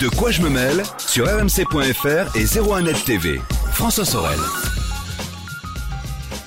De 0.00 0.08
quoi 0.10 0.30
je 0.30 0.42
me 0.42 0.50
mêle 0.50 0.82
sur 0.98 1.24
rmc.fr 1.26 2.36
et 2.36 2.44
01net 2.44 3.04
TV. 3.04 3.40
François 3.72 4.04
Sorel. 4.04 4.38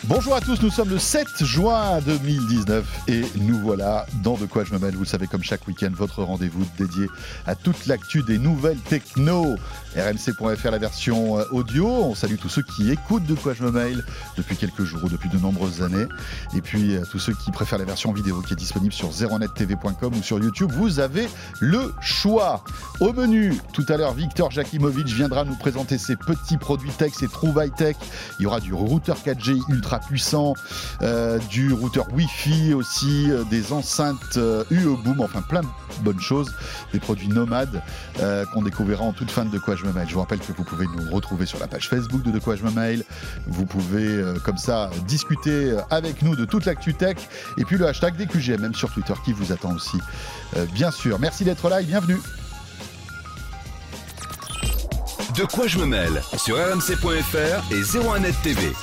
Bonjour 0.10 0.34
à 0.34 0.42
tous, 0.42 0.60
nous 0.64 0.72
sommes 0.72 0.90
le 0.90 0.98
7 0.98 1.46
juin 1.46 2.00
2019 2.04 2.84
et 3.08 3.22
nous 3.36 3.60
voilà 3.60 4.08
dans 4.24 4.38
De 4.38 4.48
quoi 4.48 4.64
je 4.64 4.74
me 4.74 4.80
mêle. 4.80 4.96
Vous 4.96 5.02
le 5.02 5.06
savez, 5.06 5.28
comme 5.28 5.44
chaque 5.44 5.68
week-end, 5.68 5.92
votre 5.94 6.24
rendez-vous 6.24 6.66
dédié 6.80 7.06
à 7.46 7.54
toute 7.54 7.86
l'actu 7.86 8.24
des 8.24 8.40
nouvelles 8.40 8.80
techno. 8.80 9.56
RMC.fr, 9.96 10.72
la 10.72 10.80
version 10.80 11.38
euh, 11.38 11.44
audio. 11.52 11.88
On 11.88 12.16
salue 12.16 12.38
tous 12.42 12.50
ceux 12.50 12.64
qui 12.64 12.90
écoutent 12.90 13.26
De 13.26 13.36
quoi 13.36 13.54
je 13.54 13.62
me 13.62 13.70
mêle 13.70 14.04
depuis 14.36 14.58
quelques 14.58 14.84
jours 14.84 15.04
ou 15.04 15.10
depuis 15.10 15.30
de 15.30 15.38
nombreuses 15.38 15.84
années. 15.84 16.08
Et 16.56 16.62
puis 16.62 16.96
euh, 16.96 17.04
tous 17.12 17.20
ceux 17.20 17.34
qui 17.34 17.52
préfèrent 17.52 17.78
la 17.78 17.86
version 17.86 18.12
vidéo 18.12 18.42
qui 18.42 18.54
est 18.54 18.58
disponible 18.58 18.94
sur 18.94 19.12
zeronettv.com 19.12 20.16
ou 20.16 20.24
sur 20.24 20.40
YouTube. 20.40 20.72
Vous 20.74 21.00
avez 21.00 21.30
le 21.60 21.94
choix. 22.02 22.64
Au 23.00 23.14
menu, 23.14 23.56
tout 23.74 23.86
à 23.90 23.98
l'heure, 23.98 24.16
Victor 24.16 24.50
Jakimovic 24.50 25.06
viendra 25.06 25.46
nous 25.46 25.56
présenter 25.56 26.00
ses 26.00 26.16
petits 26.16 26.58
produits 26.58 26.90
tech, 26.92 27.14
ses 27.14 27.28
trouvailles 27.28 27.74
tech. 27.78 27.96
Il 28.40 28.44
y 28.44 28.46
aura 28.48 28.60
du 28.60 28.74
routeur 28.74 29.18
4G 29.24 29.62
ultra 29.70 29.99
puissant, 30.00 30.54
euh, 31.02 31.40
du 31.50 31.74
routeur 31.74 32.08
Wi-Fi 32.14 32.74
aussi, 32.74 33.30
euh, 33.30 33.44
des 33.44 33.72
enceintes 33.72 34.38
euh, 34.38 34.64
UE 34.70 34.98
enfin 35.20 35.42
plein 35.42 35.62
de 35.62 35.68
bonnes 36.02 36.20
choses, 36.20 36.54
des 36.94 37.00
produits 37.00 37.28
nomades 37.28 37.82
qu'on 38.54 38.62
découvrira 38.62 39.04
en 39.04 39.12
toute 39.12 39.32
fin 39.32 39.46
de 39.46 39.50
De 39.50 39.58
quoi 39.58 39.76
je 39.76 39.86
me 39.86 39.92
mail. 39.92 40.08
Je 40.08 40.14
vous 40.14 40.20
rappelle 40.20 40.40
que 40.40 40.52
vous 40.54 40.64
pouvez 40.64 40.86
nous 40.86 41.12
retrouver 41.12 41.46
sur 41.46 41.60
la 41.60 41.68
page 41.68 41.90
Facebook 41.90 42.22
de 42.24 42.32
De 42.32 42.40
quoi 42.40 42.56
je 42.56 42.64
me 42.64 42.72
mail. 42.72 43.04
Vous 43.48 43.66
pouvez 43.66 44.24
comme 44.44 44.58
ça 44.58 44.90
discuter 45.08 45.76
avec 45.90 46.22
nous 46.22 46.36
de 46.36 46.46
toute 46.46 46.66
l'actu 46.66 46.94
tech 46.94 47.18
et 47.58 47.66
puis 47.66 47.78
le 47.78 47.88
hashtag 47.88 48.16
DQGM 48.16 48.62
même 48.62 48.76
sur 48.76 48.92
Twitter 48.92 49.14
qui 49.26 49.34
vous 49.34 49.52
attend 49.52 49.74
aussi. 49.74 49.98
Bien 50.74 50.92
sûr, 50.92 51.20
merci 51.20 51.44
d'être 51.44 51.68
là 51.70 51.82
et 51.82 51.86
bienvenue. 51.86 52.20
De 55.36 55.46
quoi 55.46 55.68
je 55.68 55.80
me 55.80 55.86
mêle 55.86 56.22
sur 56.38 56.58
rmc.fr 56.58 57.72
et 57.72 57.82
01net 57.82 58.34
TV. 58.44 58.74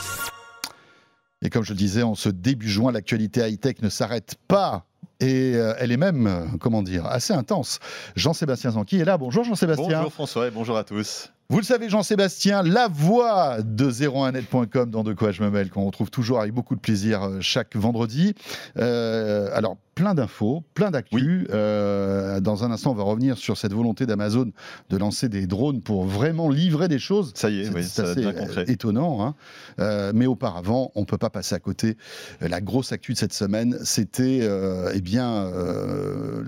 Et 1.43 1.51
comme 1.51 1.65
je 1.65 1.73
le 1.73 1.79
disais, 1.79 2.03
en 2.03 2.15
ce 2.15 2.29
début 2.29 2.69
juin, 2.69 2.93
l'actualité 2.93 3.47
high-tech 3.47 3.83
ne 3.83 3.89
s'arrête 3.89 4.37
pas. 4.49 4.87
Et 5.21 5.55
euh, 5.55 5.75
elle 5.79 5.93
est 5.93 5.97
même, 5.97 6.27
euh, 6.27 6.47
comment 6.61 6.83
dire, 6.83 7.07
assez 7.07 7.33
intense. 7.33 7.79
Jean-Sébastien 8.17 8.73
Zanqui 8.73 8.99
est 8.99 9.05
là. 9.05 9.17
Bonjour 9.17 9.45
Jean-Sébastien. 9.45 9.99
Bonjour 9.99 10.13
François 10.13 10.49
et 10.49 10.51
bonjour 10.51 10.77
à 10.77 10.85
tous. 10.85 11.31
Vous 11.49 11.59
le 11.59 11.65
savez, 11.65 11.89
Jean-Sébastien, 11.89 12.65
la 12.65 12.89
voix 12.89 13.59
de 13.63 13.89
01net.com 13.89 14.91
dans 14.91 15.05
De 15.05 15.13
quoi 15.13 15.31
je 15.31 15.45
me 15.45 15.51
mêle, 15.51 15.71
qu'on 15.71 15.85
retrouve 15.85 16.11
toujours 16.11 16.41
avec 16.41 16.53
beaucoup 16.53 16.75
de 16.75 16.81
plaisir 16.81 17.23
euh, 17.23 17.39
chaque 17.41 17.77
vendredi. 17.77 18.35
Euh, 18.79 19.49
alors, 19.53 19.77
plein 19.97 20.15
d'infos, 20.15 20.63
plein 20.75 20.91
d'actu. 20.91 21.49
Euh, 21.51 22.39
dans 22.41 22.65
un 22.65 22.71
instant, 22.71 22.93
on 22.93 22.95
va 22.95 23.03
revenir 23.03 23.39
sur 23.39 23.57
cette 23.57 23.73
volonté 23.73 24.05
d'Amazon 24.05 24.53
de 24.91 24.97
lancer 24.99 25.31
des 25.31 25.47
drones 25.47 25.81
pour 25.81 26.05
vraiment 26.05 26.51
livrer 26.51 26.87
des 26.87 26.99
choses. 26.99 27.33
Ça 27.35 27.49
y 27.49 27.63
est, 27.63 27.69
oui, 27.71 27.83
c'est 27.83 28.05
ça 28.05 28.11
assez 28.11 28.25
euh, 28.27 28.65
étonnant. 28.69 29.27
hein. 29.27 29.35
Euh, 29.81 30.13
mais 30.15 30.27
auparavant, 30.27 30.93
on 30.95 31.01
ne 31.01 31.07
peut 31.07 31.17
pas 31.17 31.31
passer 31.31 31.55
à 31.55 31.61
côté. 31.61 31.97
La 32.43 32.61
grosse 32.61 32.93
actu 32.93 33.15
de 33.15 33.19
cette 33.19 33.33
semaine, 33.33 33.79
c'était 33.83 34.41
euh, 34.43 34.93
eh 34.95 35.01
bien 35.01 35.51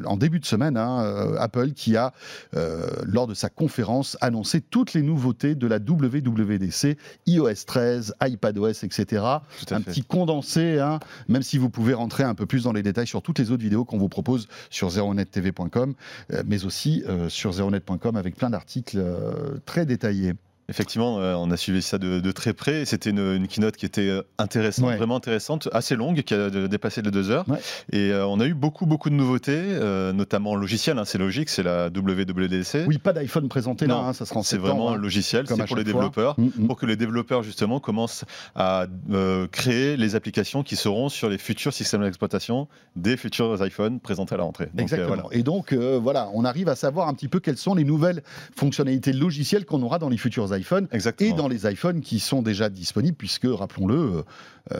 en 0.04 0.16
début 0.18 0.40
de 0.40 0.46
semaine, 0.46 0.76
hein, 0.76 1.34
Apple 1.38 1.70
qui 1.72 1.96
a, 1.96 2.12
lors 2.52 3.26
de 3.26 3.34
sa 3.34 3.48
conférence, 3.48 4.18
annoncé 4.20 4.60
toutes 4.60 4.92
les 4.92 5.02
nouveautés 5.02 5.54
de 5.54 5.66
la 5.66 5.78
WWDC, 5.78 6.98
iOS 7.26 7.64
13, 7.66 8.14
iPadOS, 8.22 8.84
etc. 8.84 9.22
Un 9.24 9.40
fait. 9.62 9.80
petit 9.80 10.02
condensé, 10.02 10.78
hein, 10.78 10.98
même 11.28 11.42
si 11.42 11.56
vous 11.56 11.70
pouvez 11.70 11.94
rentrer 11.94 12.24
un 12.24 12.34
peu 12.34 12.44
plus 12.44 12.64
dans 12.64 12.72
les 12.74 12.82
détails 12.82 13.06
sur 13.06 13.22
toutes 13.22 13.37
les 13.38 13.50
autres 13.50 13.62
vidéos 13.62 13.84
qu'on 13.84 13.98
vous 13.98 14.08
propose 14.08 14.48
sur 14.70 14.90
zeronettv.com, 14.90 15.94
euh, 16.32 16.42
mais 16.46 16.64
aussi 16.64 17.02
euh, 17.08 17.28
sur 17.28 17.52
zeronet.com 17.52 18.16
avec 18.16 18.36
plein 18.36 18.50
d'articles 18.50 18.98
euh, 18.98 19.58
très 19.64 19.86
détaillés. 19.86 20.34
Effectivement, 20.70 21.18
euh, 21.20 21.34
on 21.34 21.50
a 21.50 21.56
suivi 21.56 21.80
ça 21.80 21.96
de, 21.96 22.20
de 22.20 22.32
très 22.32 22.52
près. 22.52 22.84
C'était 22.84 23.08
une, 23.08 23.36
une 23.36 23.48
keynote 23.48 23.76
qui 23.76 23.86
était 23.86 24.08
euh, 24.08 24.22
intéressante, 24.36 24.86
Ouais. 24.88 24.96
vraiment 24.98 25.16
intéressante, 25.16 25.66
assez 25.72 25.96
longue, 25.96 26.20
qui 26.22 26.34
a 26.34 26.50
de- 26.50 26.66
dépassé 26.66 27.00
les 27.00 27.10
deux 27.10 27.30
heures. 27.30 27.48
Ouais. 27.48 27.58
Et 27.90 28.12
euh, 28.12 28.26
on 28.26 28.38
a 28.38 28.44
eu 28.46 28.52
beaucoup, 28.52 28.84
beaucoup 28.84 29.08
de 29.08 29.14
nouveautés, 29.14 29.56
euh, 29.58 30.12
notamment 30.12 30.54
logiciel. 30.56 30.98
hein, 30.98 31.04
c'est 31.06 31.16
logique, 31.16 31.48
c'est 31.48 31.62
la 31.62 31.86
WWDC. 31.88 32.84
Oui, 32.86 32.98
pas 32.98 33.14
d'iPhone 33.14 33.48
présenté 33.48 33.86
là, 33.86 33.94
Non, 33.94 34.00
hein, 34.08 34.12
ça 34.12 34.26
sera 34.26 34.40
en 34.40 34.42
c'est 34.42 34.58
vraiment 34.58 34.90
hein, 34.92 34.96
logiciel, 34.96 35.46
c'est 35.48 35.66
pour 35.66 35.76
les 35.76 35.84
développeurs. 35.84 36.34
Mm, 36.38 36.48
mm. 36.58 36.66
Pour 36.66 36.76
que 36.76 36.84
les 36.84 36.96
développeurs 36.96 37.42
justement 37.42 37.80
commencent 37.80 38.26
à 38.54 38.86
euh, 39.10 39.46
créer 39.46 39.96
les 39.96 40.16
applications 40.16 40.62
qui 40.62 40.76
seront 40.76 41.08
sur 41.08 41.30
les 41.30 41.38
futurs 41.38 41.72
systèmes 41.72 42.02
d'exploitation 42.02 42.68
des 42.94 43.16
futurs 43.16 43.56
iPhones 43.64 44.00
présentés 44.00 44.34
à 44.34 44.38
la 44.38 44.44
rentrée. 44.44 44.66
Donc, 44.66 44.80
euh, 44.80 44.82
Exactement. 44.82 45.08
voilà. 45.22 45.22
Et 45.32 45.42
donc, 45.42 45.72
euh, 45.72 45.98
voilà, 45.98 46.28
on 46.34 46.44
arrive 46.44 46.68
à 46.68 46.76
savoir 46.76 47.08
un 47.08 47.14
petit 47.14 47.28
peu 47.28 47.40
quelles 47.40 47.56
sont 47.56 47.74
les 47.74 47.84
nouvelles 47.84 48.22
fonctionnalités 48.54 49.14
logicielles 49.14 49.64
qu'on 49.64 49.82
aura 49.82 49.98
dans 49.98 50.10
les 50.10 50.18
futurs 50.18 50.44
iPhones 50.44 50.57
et 50.58 50.94
Exactement. 50.94 51.36
dans 51.36 51.48
les 51.48 51.70
iPhones 51.70 52.00
qui 52.00 52.18
sont 52.20 52.42
déjà 52.42 52.68
disponibles, 52.68 53.16
puisque, 53.16 53.46
rappelons-le, 53.46 53.94
euh, 53.94 54.22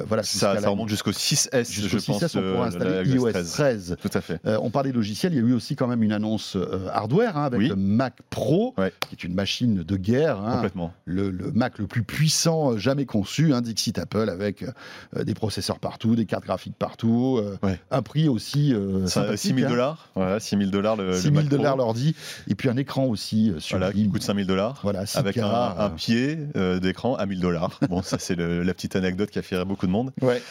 voilà, 0.07 0.23
ça, 0.23 0.55
ça 0.55 0.61
la- 0.61 0.69
remonte 0.69 0.89
jusqu'au 0.89 1.13
6S, 1.13 1.71
jusqu'au 1.71 1.99
je 1.99 2.05
pense. 2.05 2.23
6S, 2.23 2.37
on 2.37 2.43
euh, 2.43 2.53
pourra 2.53 2.69
la 2.71 2.77
installer 2.77 3.11
iOS 3.11 3.33
13. 3.33 3.97
Tout 4.01 4.11
à 4.13 4.21
fait. 4.21 4.41
Euh, 4.47 4.59
on 4.63 4.71
parlait 4.71 4.93
logiciel, 4.93 5.33
il 5.33 5.37
y 5.37 5.45
a 5.45 5.49
eu 5.49 5.53
aussi 5.55 5.77
quand 5.77 5.87
même 5.87 6.03
une 6.03 6.13
annonce 6.13 6.57
euh, 6.57 6.89
hardware 6.93 7.37
hein, 7.37 7.45
avec 7.45 7.61
Oui. 7.61 7.69
le 7.69 7.77
Mac 7.77 8.15
Pro, 8.31 8.75
Ouais. 8.77 8.93
qui 9.09 9.15
est 9.15 9.25
une 9.25 9.35
machine 9.35 9.83
de 9.83 9.97
guerre, 9.97 10.39
hein, 10.41 10.55
Complètement. 10.57 10.93
le, 11.05 11.31
le 11.31 11.51
Mac 11.53 11.79
le 11.79 11.87
plus 11.87 12.03
puissant 12.03 12.73
euh, 12.73 12.77
jamais 12.79 13.07
conçu, 13.07 13.53
hein, 13.55 13.61
Dixit 13.63 13.99
Apple, 13.99 14.29
avec 14.29 14.65
euh, 15.17 15.25
des 15.25 15.35
processeurs 15.35 15.79
partout, 15.79 16.17
des 16.17 16.27
cartes 16.27 16.45
graphiques 16.45 16.77
partout, 16.79 17.39
euh, 17.43 17.57
Ouais. 17.63 17.81
un 17.91 18.03
prix 18.03 18.29
aussi 18.29 18.75
euh, 18.75 19.07
Ça, 19.07 19.23
sympathique, 19.23 19.39
6 19.39 19.55
000 19.55 19.67
hein. 19.67 19.71
dollars. 19.71 20.09
Voilà, 20.15 20.41
6 20.41 20.57
000 20.59 20.71
dollars 20.71 20.97
le, 20.97 21.07
le 21.09 21.13
6 21.17 21.23
000 21.23 21.35
Mac 21.35 21.47
Pro. 21.49 21.57
dollars 21.57 21.77
l'ordi, 21.77 22.15
et 22.49 22.55
puis 22.55 22.69
un 22.69 22.77
écran 22.77 23.05
aussi 23.07 23.51
euh, 23.51 23.59
Voilà, 23.71 23.93
qui 23.93 24.09
coûte 24.09 24.23
5 24.23 24.35
000 24.35 24.47
dollars. 24.47 24.81
Voilà, 24.83 25.05
6K, 25.05 25.19
Avec 25.19 25.39
un, 25.39 25.47
un 25.47 25.87
euh, 25.87 25.89
pied 25.91 26.39
euh, 26.57 26.79
d'écran 26.79 27.15
à 27.17 27.27
1000 27.27 27.41
dollars. 27.41 27.79
Bon, 27.89 28.03
ça, 28.03 28.19
c'est 28.19 28.35
le- 28.35 28.63
la 28.63 28.75
petite 28.75 28.97
anecdote 28.97 29.31
qui 29.31 29.39
a 29.39 29.43
fait 29.43 29.57
rire 29.57 29.67
beaucoup 29.79 29.87
de 29.87 29.93
monde. 29.93 30.11
ouais. 30.23 30.43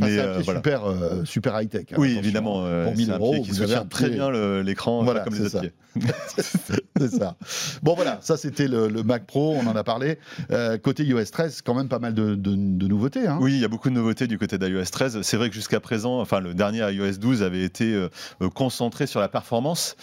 Enfin, 0.00 0.10
Mais 0.10 0.18
euh, 0.18 0.40
voilà. 0.42 0.58
super, 0.60 0.84
euh, 0.86 1.24
super 1.24 1.60
high 1.60 1.68
tech. 1.68 1.84
Oui, 1.98 2.16
évidemment. 2.18 2.62
euh, 2.64 2.84
Pour 2.86 2.96
1000 2.96 3.06
c'est 3.06 3.12
un 3.12 3.18
euros, 3.18 3.42
qui 3.42 3.50
vous 3.50 3.60
avez 3.62 3.74
un 3.74 3.84
très 3.84 4.08
bien 4.08 4.30
l'écran, 4.62 5.04
Voilà, 5.04 5.20
comme 5.20 5.34
les 5.34 5.42
autres 5.42 5.60
pieds. 5.60 5.72
c'est 6.38 7.10
ça. 7.10 7.36
Bon 7.82 7.94
voilà, 7.94 8.18
ça 8.22 8.38
c'était 8.38 8.66
le, 8.66 8.88
le 8.88 9.02
Mac 9.02 9.26
Pro, 9.26 9.54
on 9.54 9.66
en 9.66 9.76
a 9.76 9.84
parlé. 9.84 10.18
Euh, 10.50 10.78
côté 10.78 11.04
iOS 11.04 11.26
13, 11.30 11.60
quand 11.60 11.74
même 11.74 11.88
pas 11.88 11.98
mal 11.98 12.14
de, 12.14 12.34
de- 12.34 12.54
de 12.56 12.88
nouveautés. 12.88 13.26
hein. 13.26 13.36
Oui, 13.42 13.52
il 13.52 13.58
y 13.60 13.64
a 13.64 13.68
beaucoup 13.68 13.90
de 13.90 13.94
nouveautés 13.94 14.26
du 14.26 14.38
côté 14.38 14.56
d'iOS 14.56 14.84
13. 14.90 15.20
C'est 15.20 15.36
vrai 15.36 15.50
que 15.50 15.54
jusqu'à 15.54 15.80
présent, 15.80 16.20
enfin 16.20 16.40
le 16.40 16.54
dernier 16.54 16.78
iOS 16.90 17.18
12 17.18 17.42
avait 17.42 17.62
été 17.62 18.06
concentré 18.54 19.06
sur 19.06 19.20
la 19.20 19.28
performance, 19.28 19.96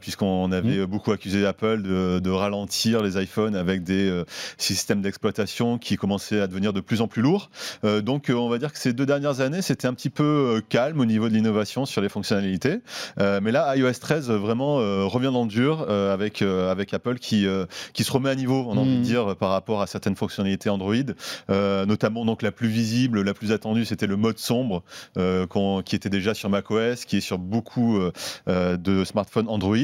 puisqu'on 0.00 0.52
avait 0.52 0.60
Mm. 0.76 0.80
euh, 0.80 0.86
beaucoup 0.86 1.12
accusé 1.12 1.46
Apple 1.46 1.80
de, 1.82 2.18
de 2.18 2.30
ralentir 2.30 3.02
les 3.02 3.20
iPhones 3.22 3.56
avec 3.56 3.82
des 3.82 4.22
systèmes 4.58 5.00
d'exploitation 5.00 5.78
qui 5.78 5.96
commençaient 5.96 6.40
à 6.40 6.46
devenir 6.46 6.74
de 6.74 6.80
plus 6.80 7.00
en 7.00 7.08
plus 7.08 7.22
lourds. 7.22 7.50
Euh, 7.84 8.02
donc 8.20 8.28
euh, 8.28 8.34
on 8.34 8.50
va 8.50 8.58
dire 8.58 8.70
que 8.70 8.78
ces 8.78 8.92
deux 8.92 9.06
dernières 9.06 9.40
années, 9.40 9.62
c'était 9.62 9.86
un 9.86 9.94
petit 9.94 10.10
peu 10.10 10.22
euh, 10.58 10.60
calme 10.68 11.00
au 11.00 11.06
niveau 11.06 11.30
de 11.30 11.32
l'innovation 11.32 11.86
sur 11.86 12.02
les 12.02 12.10
fonctionnalités. 12.10 12.80
Euh, 13.18 13.40
mais 13.42 13.50
là, 13.50 13.74
iOS 13.76 13.94
13 13.98 14.30
euh, 14.30 14.36
vraiment 14.36 14.76
revient 15.08 15.30
dans 15.32 15.44
le 15.44 15.48
dur 15.48 15.88
avec, 15.88 16.42
avec 16.42 16.92
Apple 16.92 17.18
qui, 17.18 17.46
qui 17.94 18.04
se 18.04 18.12
remet 18.12 18.28
à 18.28 18.34
niveau, 18.34 18.66
on 18.68 18.76
a 18.76 18.80
envie 18.80 18.98
de 18.98 19.02
dire, 19.02 19.36
par 19.36 19.50
rapport 19.50 19.80
à 19.80 19.86
certaines 19.86 20.16
fonctionnalités 20.16 20.68
Android. 20.68 20.94
Notamment 21.48 22.24
donc 22.24 22.42
la 22.42 22.52
plus 22.52 22.68
visible, 22.68 23.22
la 23.22 23.34
plus 23.34 23.52
attendue, 23.52 23.84
c'était 23.84 24.06
le 24.06 24.16
mode 24.16 24.38
sombre 24.38 24.82
qui 25.84 25.96
était 25.96 26.10
déjà 26.10 26.34
sur 26.34 26.50
macOS, 26.50 27.04
qui 27.04 27.16
est 27.18 27.20
sur 27.20 27.38
beaucoup 27.38 27.98
de 28.46 29.04
smartphones 29.04 29.48
Android. 29.48 29.76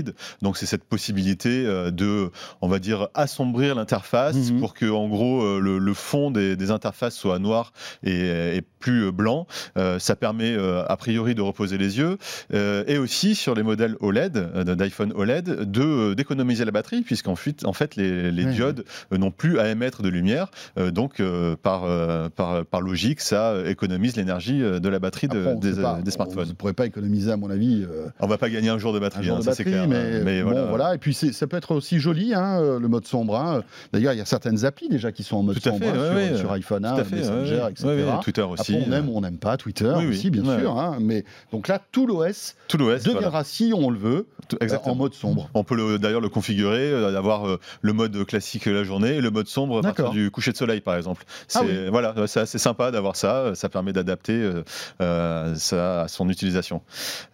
Donc 0.42 0.56
c'est 0.56 0.66
cette 0.66 0.84
possibilité 0.84 1.64
de, 1.64 2.30
on 2.60 2.68
va 2.68 2.78
dire, 2.78 3.08
assombrir 3.14 3.74
l'interface 3.74 4.50
Mhm. 4.50 4.60
pour 4.60 4.74
que 4.74 4.86
en 4.86 5.08
gros 5.08 5.58
le, 5.60 5.78
le 5.78 5.94
fond 5.94 6.30
des, 6.30 6.56
des 6.56 6.70
interfaces 6.70 7.14
soit 7.16 7.38
noir 7.38 7.72
et, 8.02 8.15
et 8.20 8.62
plus 8.80 9.06
euh, 9.06 9.12
blanc. 9.12 9.46
Euh, 9.76 9.98
ça 9.98 10.16
permet 10.16 10.54
euh, 10.56 10.82
a 10.88 10.96
priori 10.96 11.34
de 11.34 11.42
reposer 11.42 11.78
les 11.78 11.98
yeux 11.98 12.18
et 12.52 12.98
aussi 12.98 13.34
sur 13.34 13.54
les 13.54 13.62
modèles 13.62 13.96
OLED 14.00 14.64
d'iPhone 14.76 15.12
OLED 15.14 15.70
de 15.70 16.14
d'économiser 16.14 16.64
la 16.64 16.70
batterie 16.70 17.02
puisqu'en 17.02 17.36
fait, 17.36 17.64
en 17.64 17.72
fait 17.72 17.96
les, 17.96 18.44
diodes 18.46 18.84
n'ont 19.10 19.30
plus 19.30 19.58
à 19.58 19.68
émettre 19.68 20.02
de 20.02 20.08
lumière. 20.08 20.50
Donc 20.76 21.20
par, 21.62 21.84
par 22.30 22.64
par 22.64 22.80
logique, 22.80 23.20
ça 23.20 23.54
économise 23.66 24.16
l'énergie 24.16 24.60
de 24.60 24.88
la 24.88 24.98
batterie 24.98 25.28
de- 25.28 25.38
Après, 25.40 25.52
on 25.54 25.58
des, 25.58 25.72
pas. 25.82 25.98
des 26.02 26.10
On 26.10 26.14
smartphones. 26.14 26.48
ne 26.48 26.52
pourrait 26.52 26.72
pas 26.72 26.86
économiser, 26.86 27.30
à 27.32 27.36
mon 27.36 27.50
avis, 27.50 27.84
euh, 27.84 28.06
On 28.20 28.26
va 28.26 28.38
pas 28.38 28.48
gagner 28.50 28.68
un 28.68 28.78
jour 28.78 28.92
de 28.92 28.98
batterie, 28.98 29.28
hein, 29.30 29.40
c'est 29.52 29.64
clair. 29.64 29.88
mais, 29.88 30.22
Mais 30.24 30.42
bon, 30.42 30.50
voilà. 30.50 30.66
voilà. 30.66 30.94
Et 30.94 30.98
puis 30.98 31.14
ça 31.14 31.46
peut 31.46 31.56
être 31.56 31.74
aussi 31.74 31.98
joli, 31.98 32.34
hein, 32.34 32.78
le 32.78 32.88
mode 32.88 33.06
sombre. 33.06 33.36
hein. 33.36 33.62
D'ailleurs, 33.92 34.12
il 34.12 34.18
y 34.18 34.22
a 34.22 34.24
certaines 34.24 34.64
applis 34.64 34.88
déjà 34.88 35.12
qui 35.12 35.22
sont 35.22 35.36
en 35.36 35.42
mode 35.42 35.58
sombre 35.60 35.78
fait, 35.78 35.88
hein, 35.88 36.14
ouais, 36.14 36.26
sur, 36.26 36.32
ouais. 36.34 36.38
sur 36.38 36.52
iPhone, 36.52 36.82
Tout 36.82 36.88
hein, 36.88 36.96
à 36.98 37.04
fait, 37.04 37.16
Messenger, 37.16 37.60
ouais, 37.62 37.70
etc. 37.70 37.86
Twitter 38.22 38.42
aussi. 38.42 38.74
Après, 38.76 38.86
on 38.88 38.92
aime 38.92 39.08
ou 39.08 39.16
on 39.16 39.20
n'aime 39.20 39.38
pas 39.38 39.56
Twitter 39.56 39.92
Oui, 39.96 40.06
aussi, 40.06 40.30
bien 40.30 40.44
ouais. 40.44 40.60
sûr. 40.60 40.78
hein, 40.78 40.98
mais 41.00 41.24
donc 41.52 41.68
là, 41.68 41.80
tout 41.92 42.06
l'OS 42.06 42.54
Tout 42.68 42.76
l'OS. 42.78 43.02
deviendra, 43.02 43.30
voilà. 43.30 43.44
si 43.44 43.72
on 43.74 43.90
le 43.90 43.98
veut, 43.98 44.26
Tout- 44.48 44.56
euh, 44.62 44.68
en 44.84 44.94
mode 44.94 45.14
sombre. 45.14 45.50
On 45.54 45.64
peut 45.64 45.74
le- 45.76 45.98
d'ailleurs 45.98 46.20
le 46.20 46.28
configurer, 46.28 46.90
euh, 46.90 47.12
d'avoir 47.12 47.46
euh, 47.48 47.58
le 47.82 47.92
mode 47.92 48.24
classique 48.26 48.66
la 48.66 48.84
journée 48.84 49.14
et 49.16 49.20
le 49.20 49.30
mode 49.30 49.48
sombre 49.48 49.78
à 49.78 49.82
partir 49.82 50.10
du 50.10 50.30
coucher 50.30 50.52
de 50.52 50.56
soleil, 50.56 50.80
par 50.80 50.96
exemple. 50.96 51.24
C'est 51.48 51.58
Ah 51.58 51.62
oui. 51.66 51.88
voilà, 51.90 52.14
euh, 52.16 52.26
c'est 52.26 52.40
assez 52.40 52.58
sympa 52.58 52.90
d'avoir 52.90 53.16
ça. 53.16 53.36
euh, 53.38 53.54
Ça 53.54 53.68
permet 53.68 53.92
d'adapter 53.92 54.32
euh, 54.34 54.62
euh, 55.00 55.54
ça 55.56 56.02
à 56.02 56.08
son 56.08 56.28
utilisation. 56.28 56.82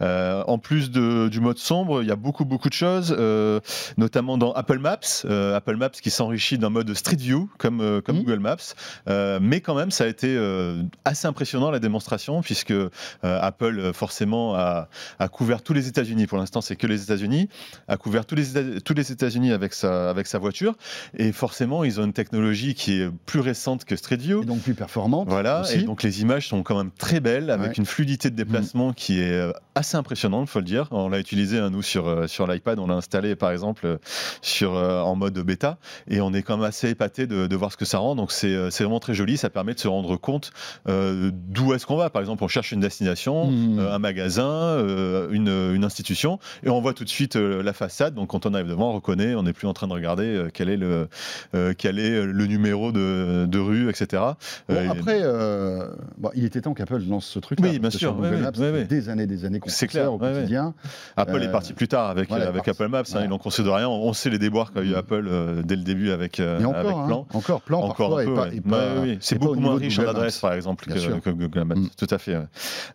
Euh, 0.01 0.43
en 0.47 0.59
plus 0.59 0.91
de- 0.91 1.29
du 1.29 1.41
mode 1.41 1.59
sombre, 1.59 2.03
il 2.03 2.09
y 2.09 2.13
a 2.13 2.17
beaucoup 2.17 2.45
beaucoup 2.45 2.69
de 2.69 2.75
choses, 2.75 3.15
euh, 3.19 3.61
notamment 3.97 4.39
dans 4.39 4.53
Apple 4.53 4.79
Maps. 4.79 4.99
euh, 5.25 5.57
Apple 5.57 5.77
Maps 5.77 5.91
qui 5.91 6.11
s'enrichit 6.11 6.59
d'un 6.59 6.71
mode 6.71 6.93
Street 6.95 7.17
View 7.17 7.51
comme 7.59 7.81
euh, 7.81 8.01
comme 8.01 8.17
Mhm. 8.17 8.23
Google 8.25 8.41
Maps, 8.41 8.57
Euh, 9.09 9.39
mais 9.43 9.61
quand 9.61 9.75
même 9.75 9.91
ça 9.91 10.05
a 10.05 10.07
été 10.07 10.29
euh, 10.63 10.83
assez 11.05 11.27
impressionnant 11.27 11.71
la 11.71 11.79
démonstration 11.79 12.41
puisque 12.43 12.71
euh, 12.71 12.89
Apple 13.23 13.79
euh, 13.79 13.93
forcément 13.93 14.55
a, 14.55 14.89
a 15.19 15.29
couvert 15.29 15.63
tous 15.63 15.73
les 15.73 15.89
États-Unis. 15.89 16.27
Pour 16.27 16.39
l'instant, 16.39 16.61
c'est 16.61 16.77
que 16.77 16.87
les 16.87 17.03
États-Unis 17.03 17.49
a 17.89 17.97
couvert 17.97 18.25
tous 18.27 18.35
les, 18.35 18.81
tous 18.81 18.95
les 18.95 19.13
États-Unis 19.13 19.53
avec 19.53 19.75
sa, 19.75 20.11
avec 20.11 20.27
sa 20.27 20.39
voiture. 20.39 20.75
Et 21.17 21.33
forcément, 21.33 21.85
ils 21.85 22.01
ont 22.01 22.05
une 22.05 22.13
technologie 22.13 22.75
qui 22.75 23.01
est 23.01 23.11
plus 23.27 23.41
récente 23.41 23.85
que 23.85 23.97
Street 23.97 24.17
View. 24.17 24.43
Et 24.43 24.47
donc 24.47 24.61
plus 24.63 24.75
performante. 24.75 25.29
Voilà, 25.29 25.63
aussi. 25.63 25.81
et 25.81 25.83
donc 25.83 26.03
les 26.03 26.23
images 26.23 26.49
sont 26.49 26.63
quand 26.63 26.77
même 26.77 26.91
très 26.91 27.21
belles, 27.21 27.51
avec 27.51 27.69
Ouais. 27.73 27.75
une 27.79 27.87
fluidité 27.87 28.31
de 28.31 28.37
déplacement 28.37 28.93
qui 28.93 29.21
est 29.21 29.33
euh, 29.33 29.53
assez 29.75 29.97
impressionnante, 29.97 30.49
faut 30.49 30.59
le 30.59 30.65
dire. 30.65 30.89
On 30.91 31.09
l'a 31.09 31.19
utilisé, 31.19 31.59
hein, 31.59 31.71
nous, 31.71 31.83
sur, 31.83 32.29
sur 32.29 32.47
l'iPad, 32.47 32.79
on 32.79 32.87
l'a 32.87 32.95
installé, 32.95 33.35
par 33.37 33.51
exemple, 33.51 33.99
sur, 34.43 34.73
en 34.75 35.15
mode 35.17 35.39
bêta, 35.39 35.79
et 36.09 36.21
on 36.21 36.33
est 36.33 36.43
quand 36.43 36.57
même 36.57 36.67
assez 36.67 36.91
épaté 36.91 37.27
de, 37.27 37.47
de 37.47 37.57
voir 37.57 37.73
ce 37.73 37.77
que 37.77 37.85
ça 37.85 37.99
rend. 37.99 38.15
Donc 38.15 38.33
c'est 38.33 38.55
vraiment 38.71 39.01
très 39.01 39.15
joli, 39.15 39.37
ça 39.37 39.51
permet 39.51 39.75
de 39.75 39.81
se 39.81 39.89
rendre 39.89 40.17
compte 40.17 40.52
euh, 40.89 41.31
d'où 41.33 41.73
est-ce 41.75 41.87
qu'on 41.87 41.97
va? 41.97 42.11
Par 42.11 42.21
exemple, 42.21 42.43
on 42.45 42.49
cherche 42.49 42.73
une 42.73 42.81
destination, 42.81 43.51
Mhm. 43.51 43.79
euh, 43.79 43.95
un 43.95 43.99
magasin, 43.99 44.51
euh, 44.51 45.29
une, 45.31 45.49
une 45.75 45.85
institution, 45.85 46.39
et 46.65 46.69
on 46.71 46.81
voit 46.81 46.95
tout 46.95 47.05
de 47.05 47.09
suite 47.09 47.37
la 47.37 47.73
façade. 47.73 48.15
Donc 48.15 48.29
quand 48.31 48.47
on 48.47 48.55
arrive 48.55 48.69
devant, 48.69 48.91
on 48.91 48.95
reconnaît, 48.95 49.35
on 49.35 49.43
n'est 49.43 49.53
plus 49.53 49.67
en 49.69 49.73
train 49.73 49.89
de 49.89 49.93
regarder 49.93 50.47
quel 50.55 50.69
est 50.69 50.77
le, 50.77 51.09
quel 51.79 51.99
est 51.99 52.25
le 52.25 52.47
numéro 52.47 52.93
de, 52.93 53.47
de 53.47 53.59
rue, 53.59 53.89
etc. 53.89 54.23
Bon, 54.69 54.91
après, 54.91 55.23
bon, 56.19 56.31
il 56.35 56.45
était 56.45 56.61
temps 56.61 56.75
qu'Apple 56.75 57.03
lance 57.09 57.27
ce 57.27 57.39
truc. 57.39 57.59
Oui, 57.63 57.79
bien 57.79 57.91
sûr, 57.91 58.15
des 58.15 59.09
années, 59.09 59.27
des 59.27 59.45
années 59.45 59.61
qu'on 59.61 59.71
clair, 59.89 60.13
au 60.13 60.19
quotidien. 60.19 60.75
Apple 61.17 61.43
est 61.43 61.51
parti 61.51 61.73
plus 61.73 61.89
tard 61.89 62.11
avec, 62.11 62.29
voilà, 62.29 62.45
avec 62.49 62.65
parti. 62.65 62.71
Apple 62.71 62.89
Maps, 62.89 63.03
hein, 63.15 63.21
ils 63.25 63.29
l'ont 63.29 63.39
conçu 63.39 63.63
de 63.63 63.69
rien. 63.69 63.89
On, 63.89 64.13
sait 64.13 64.31
les 64.31 64.39
déboires 64.39 64.73
qu'a 64.73 64.83
eu 64.83 64.91
Mm. 64.93 64.97
Apple 64.97 65.31
dès 65.65 65.77
le 65.77 65.83
début 65.83 66.11
avec, 66.11 66.41
encore, 66.41 67.01
hein, 67.01 67.25
encore 67.33 67.61
plan 67.63 67.81
Encore 67.83 68.11
parfois 68.17 68.23
un 68.23 68.25
peu, 68.25 68.33
et 68.33 68.35
pas, 68.35 68.43
ouais. 68.43 68.57
et 68.57 68.61
pas- 68.61 68.79
Ouais, 68.95 69.01
oui, 69.03 69.19
C'est 69.21 69.39
beaucoup 69.39 69.61
moins 69.61 69.77
riche 69.77 69.99
en 69.99 70.03
Maps. 70.03 70.13
Par 70.43 70.53
exemple, 70.53 70.85
que, 70.85 71.21
que 71.21 71.31
Google 71.31 71.65
Maps. 71.65 71.75
Mm. 71.77 71.89
Tout 71.97 72.07
à 72.11 72.19
fait. 72.19 72.37
ouais. 72.37 72.45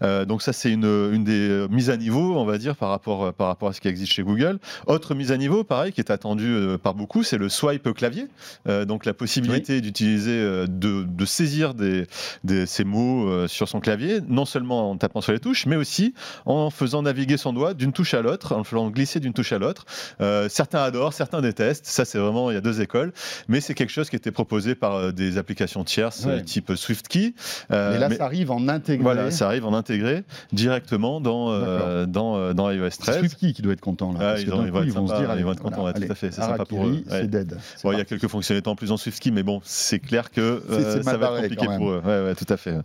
Euh, 0.04 0.26
donc 0.26 0.44
ça, 0.44 0.54
c'est 0.54 0.72
une, 0.72 0.86
une 0.86 1.24
des 1.24 1.50
euh, 1.50 1.68
mises 1.70 1.90
à 1.90 1.98
niveau, 1.98 2.36
on 2.38 2.46
va 2.46 2.60
dire, 2.60 2.76
par 2.76 2.90
rapport, 2.90 3.34
par 3.34 3.48
rapport 3.48 3.70
à 3.70 3.74
ce 3.74 3.82
qui 3.82 3.88
existe 3.88 4.14
chez 4.14 4.22
Google. 4.22 4.60
Autre 4.86 5.16
mise 5.16 5.32
à 5.32 5.38
niveau, 5.38 5.64
pareil, 5.64 5.92
qui 5.92 6.02
est 6.02 6.12
attendue 6.12 6.46
euh, 6.54 6.78
par 6.78 6.94
beaucoup, 6.94 7.24
c'est 7.24 7.38
le 7.40 7.50
swipe 7.50 7.92
clavier. 7.94 8.28
Euh, 8.68 8.86
donc 8.86 9.06
la 9.06 9.14
possibilité 9.16 9.82
d'utiliser, 9.82 10.32
euh, 10.38 10.68
de, 10.68 11.04
de 11.04 11.26
saisir 11.26 11.74
des, 11.74 12.06
des- 12.44 12.66
ces 12.68 12.84
mots 12.84 13.28
euh, 13.30 13.48
sur 13.48 13.68
son 13.68 13.80
clavier, 13.80 14.20
non 14.28 14.46
seulement 14.46 14.92
en 14.92 14.98
tapant 14.98 15.22
sur 15.22 15.32
les 15.32 15.40
touches, 15.40 15.66
mais 15.66 15.76
aussi 15.78 16.14
en 16.46 16.70
faisant 16.70 17.02
naviguer 17.02 17.38
son 17.38 17.54
doigt 17.54 17.74
d'une 17.74 17.94
touche 17.94 18.14
à 18.14 18.22
l'autre, 18.22 18.54
en 18.54 18.60
le 18.60 18.64
faisant 18.66 18.90
glisser 18.90 19.20
d'une 19.20 19.34
touche 19.34 19.54
à 19.54 19.58
l'autre. 19.58 19.86
Euh, 20.22 20.50
certains 20.50 20.84
adorent, 20.84 21.14
certains 21.14 21.42
détestent. 21.42 21.86
Ça, 21.86 22.04
c'est 22.06 22.18
vraiment, 22.20 22.52
il 22.52 22.56
y 22.56 22.58
a 22.58 22.62
deux 22.62 22.82
écoles. 22.82 23.14
Mais 23.48 23.62
c'est 23.62 23.74
quelque 23.74 23.92
chose 23.92 24.10
qui 24.10 24.16
était 24.16 24.32
proposé 24.32 24.76
par 24.76 24.96
euh, 24.96 25.12
des 25.12 25.38
applications 25.38 25.84
tierces 25.84 26.26
Ouais. 26.26 26.34
euh, 26.34 26.42
type 26.42 26.74
SwiftKey. 26.76 27.34
Euh, 27.72 27.94
Mais 27.94 28.00
là, 28.00 28.10
mais- 28.10 28.18
ça 28.18 28.26
arrive 28.26 28.52
en 28.52 28.68
intégré. 28.68 29.04
voilà, 29.04 29.32
ça 29.32 29.48
arrive 29.48 29.66
en 29.66 29.74
intégré 29.74 30.24
directement 30.54 31.22
dans, 31.22 31.52
euh, 31.52 32.06
dans, 32.06 32.36
euh, 32.38 32.54
dans 32.54 32.70
iOS 32.72 32.90
C'est 32.92 33.00
13. 33.00 33.20
SwiftKey 33.20 33.54
qui 33.54 33.62
doit 33.62 33.74
être 33.74 33.82
content 33.82 34.12
là. 34.12 34.20
Ah, 34.22 34.24
parce 34.32 34.42
ils 34.42 34.48
que 34.48 34.52
ont- 34.54 34.58
d'un 34.58 34.64
ils 34.66 34.70
coup, 34.72 34.76
vont 34.78 34.82
être 34.82 34.88
ils 34.88 34.94
vont 34.94 35.08
se 35.08 35.16
dire, 35.16 35.36
ils 35.38 35.44
vont 35.46 35.52
être 35.54 35.62
contents, 35.62 35.86
ouais, 35.86 35.94
tout 35.94 36.02
à 36.10 36.16
fait, 36.16 36.32
c'est 36.32 36.42
sympa 36.42 36.66
pour 36.66 36.86
eux, 36.86 36.92
ouais. 36.92 37.04
C'est 37.10 37.28
dead. 37.30 37.58
Bon, 37.84 37.92
il 37.92 37.98
y 37.98 38.02
a 38.02 38.06
quelques 38.06 38.28
fonctionnalités 38.28 38.70
en 38.70 38.76
plus 38.76 38.92
en 38.92 38.98
SwiftKey, 38.98 39.32
mais 39.32 39.44
bon, 39.44 39.62
c'est 39.64 40.00
clair 40.00 40.32
que 40.32 40.42
euh, 40.70 41.02
ça 41.04 41.18
va 41.18 41.40
être 41.40 41.56
compliqué 41.56 41.68
pour 41.78 41.92
eux. 41.92 42.02
Ouais, 42.06 42.22
ouais, 42.24 42.36
tout 42.36 42.46
à 42.52 42.58
fait. 42.58 42.76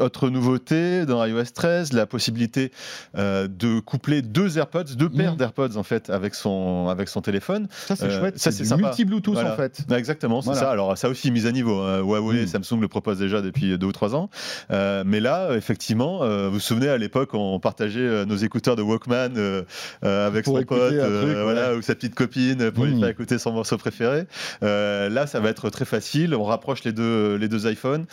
Autre 0.00 0.28
nouveauté 0.30 1.06
dans 1.06 1.24
iOS 1.24 1.44
13, 1.54 1.92
la 1.92 2.06
possibilité 2.06 2.72
de 3.14 3.80
coupler 3.80 4.22
deux 4.22 4.58
AirPods, 4.58 4.84
deux 4.96 5.08
paires 5.08 5.32
Mhm. 5.32 5.38
d'AirPods 5.38 5.76
en 5.76 5.82
fait 5.82 6.10
avec 6.10 6.34
son 6.34 6.88
avec 6.88 7.08
son 7.08 7.20
téléphone. 7.20 7.68
Ça, 7.86 7.96
c'est 7.96 8.10
chouette. 8.10 8.38
ça, 8.38 8.50
c'est 8.52 8.64
sympa. 8.64 8.82
multi-Bluetooth 8.88 9.36
en 9.38 9.56
fait. 9.56 9.80
Exactement, 9.94 10.42
c'est 10.42 10.54
ça. 10.54 10.70
Alors 10.70 10.96
ça 10.98 11.08
aussi 11.08 11.30
mise 11.30 11.46
à 11.46 11.52
niveau. 11.52 11.80
hein. 11.80 11.98
Huawei 12.00 12.40
et 12.40 12.44
Mm. 12.44 12.46
Samsung 12.48 12.80
le 12.80 12.88
proposent 12.88 13.18
déjà 13.18 13.40
depuis 13.44 13.76
deux 13.78 13.86
ou 13.86 13.92
trois 13.92 14.14
ans. 14.14 14.28
Euh, 14.70 15.02
mais 15.06 15.20
là, 15.20 15.50
effectivement, 15.54 16.22
euh, 16.22 16.48
vous 16.48 16.54
vous 16.54 16.60
souvenez 16.60 16.88
à 16.88 16.98
l'époque, 16.98 17.34
on 17.34 17.58
partageait 17.60 18.00
euh, 18.00 18.24
nos 18.24 18.36
écouteurs 18.36 18.76
de 18.76 18.82
Walkman 18.82 19.64
avec 20.02 20.44
Pour 20.44 20.58
son 20.58 20.64
pote, 20.64 20.92
ouais. 20.92 21.42
voilà, 21.42 21.74
ou 21.74 21.82
sa 21.82 21.94
petite 21.94 22.14
copine 22.14 22.70
pour 22.70 22.84
lui 22.84 22.94
Mm. 22.94 23.00
faire 23.00 23.08
écouter 23.08 23.38
son 23.38 23.52
morceau 23.52 23.76
préféré. 23.76 24.24
Là, 24.62 25.26
ça 25.26 25.40
va 25.40 25.48
être 25.50 25.68
très 25.70 25.84
facile. 25.84 26.34
On 26.34 26.44
rapproche 26.44 26.84
les 26.84 26.92
deux 26.92 27.34
les 27.36 27.48
deux 27.48 27.70
iPhones 27.70 28.06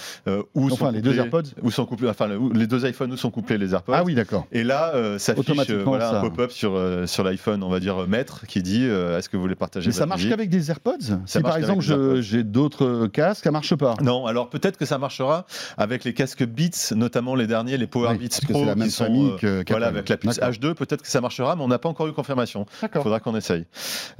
où 0.56 0.66
Enfin, 0.66 0.76
sont 0.88 0.92
les 0.92 1.02
deux 1.02 1.18
AirPods. 1.18 1.44
sont 1.70 1.86
couplés, 1.86 2.10
enfin 2.10 2.28
les 2.54 2.68
deux 2.68 2.86
iPhones 2.88 3.12
où 3.14 3.18
sont 3.18 3.32
couplés 3.32 3.58
les 3.58 3.74
AirPods. 3.74 3.94
Ah 3.96 4.04
oui, 4.04 4.16
d'accord. 4.16 4.48
Et 4.52 4.64
là, 4.64 4.92
euh, 4.96 5.18
Automatiquement, 5.38 5.84
voilà, 5.86 6.10
un 6.10 6.14
ça. 6.14 6.22
pop-up 6.22 6.52
sur, 6.52 6.80
sur 7.06 7.24
l'iPhone, 7.24 7.64
on 7.64 7.70
va 7.70 7.80
dire 7.80 8.08
maître, 8.08 8.46
qui 8.48 8.62
dit 8.62 8.84
est-ce 8.86 9.30
que 9.30 9.38
vous 9.38 9.44
voulez 9.44 9.56
partager 9.56 9.88
Mais 9.88 9.94
ça 9.94 10.06
marche 10.06 10.28
qu'avec 10.28 10.50
des 10.50 10.70
AirPods? 10.70 10.98
Si 11.26 11.40
marche 11.40 11.42
par 11.44 11.58
exemple 11.58 11.84
j'ai 12.22 12.44
d'autres 12.44 13.08
casques, 13.08 13.44
ça 13.44 13.52
marche 13.52 13.76
pas. 13.76 13.96
Non, 14.02 14.26
alors 14.26 14.50
peut-être 14.50 14.78
que 14.78 14.86
ça 14.86 14.98
marchera 15.22 15.46
avec 15.78 16.04
les 16.04 16.14
casques 16.14 16.46
Beats, 16.46 16.94
notamment 16.96 17.36
les 17.36 17.48
derniers, 17.48 17.78
les 17.78 17.88
Power 17.88 18.10
Oui, 18.12 18.18
Beats 18.18 18.46
Pro, 18.50 18.60
c'est 18.60 18.66
la 18.66 18.76
même 18.76 18.88
qui 18.88 18.94
sont, 18.94 19.06
famille 19.06 19.32
euh, 19.44 19.64
que 19.64 19.72
voilà, 19.72 19.88
avec 19.88 20.10
la 20.10 20.18
puce 20.18 20.38
D'accord. 20.38 20.54
H2, 20.54 20.74
peut-être 20.74 21.02
que 21.02 21.08
ça 21.08 21.22
marchera, 21.22 21.56
mais 21.56 21.64
on 21.64 21.68
n'a 21.68 21.80
pas 21.80 21.90
encore 21.90 22.08
eu 22.08 22.14
confirmation. 22.14 22.66
Il 22.84 23.02
faudra 23.02 23.20
qu'on 23.20 23.36
essaye. 23.36 23.66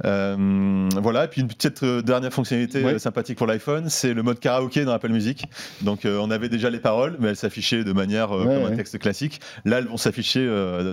Euh, 0.04 0.88
voilà, 1.00 1.24
et 1.24 1.28
puis 1.28 1.40
une 1.40 1.48
petite 1.48 1.82
euh, 1.82 2.02
dernière 2.02 2.32
fonctionnalité 2.32 2.98
sympathique 2.98 3.38
pour 3.38 3.46
l'iPhone, 3.46 3.88
c'est 3.88 4.14
le 4.14 4.22
mode 4.22 4.38
karaoké 4.38 4.84
dans 4.84 4.92
Apple 4.92 5.10
Music. 5.10 5.44
Donc 5.82 6.00
on 6.04 6.30
avait 6.30 6.48
déjà 6.48 6.70
les 6.70 6.80
paroles, 6.80 7.16
mais 7.18 7.28
elles 7.28 7.36
s'affichaient 7.36 7.84
de 7.84 7.92
manière 7.92 8.30
Ouais, 8.32 8.44
comme 8.44 8.64
ouais. 8.64 8.72
un 8.72 8.76
texte 8.76 8.98
classique. 8.98 9.40
Là, 9.64 9.78
elles 9.78 9.86
vont 9.86 9.96
s'afficher 9.96 10.46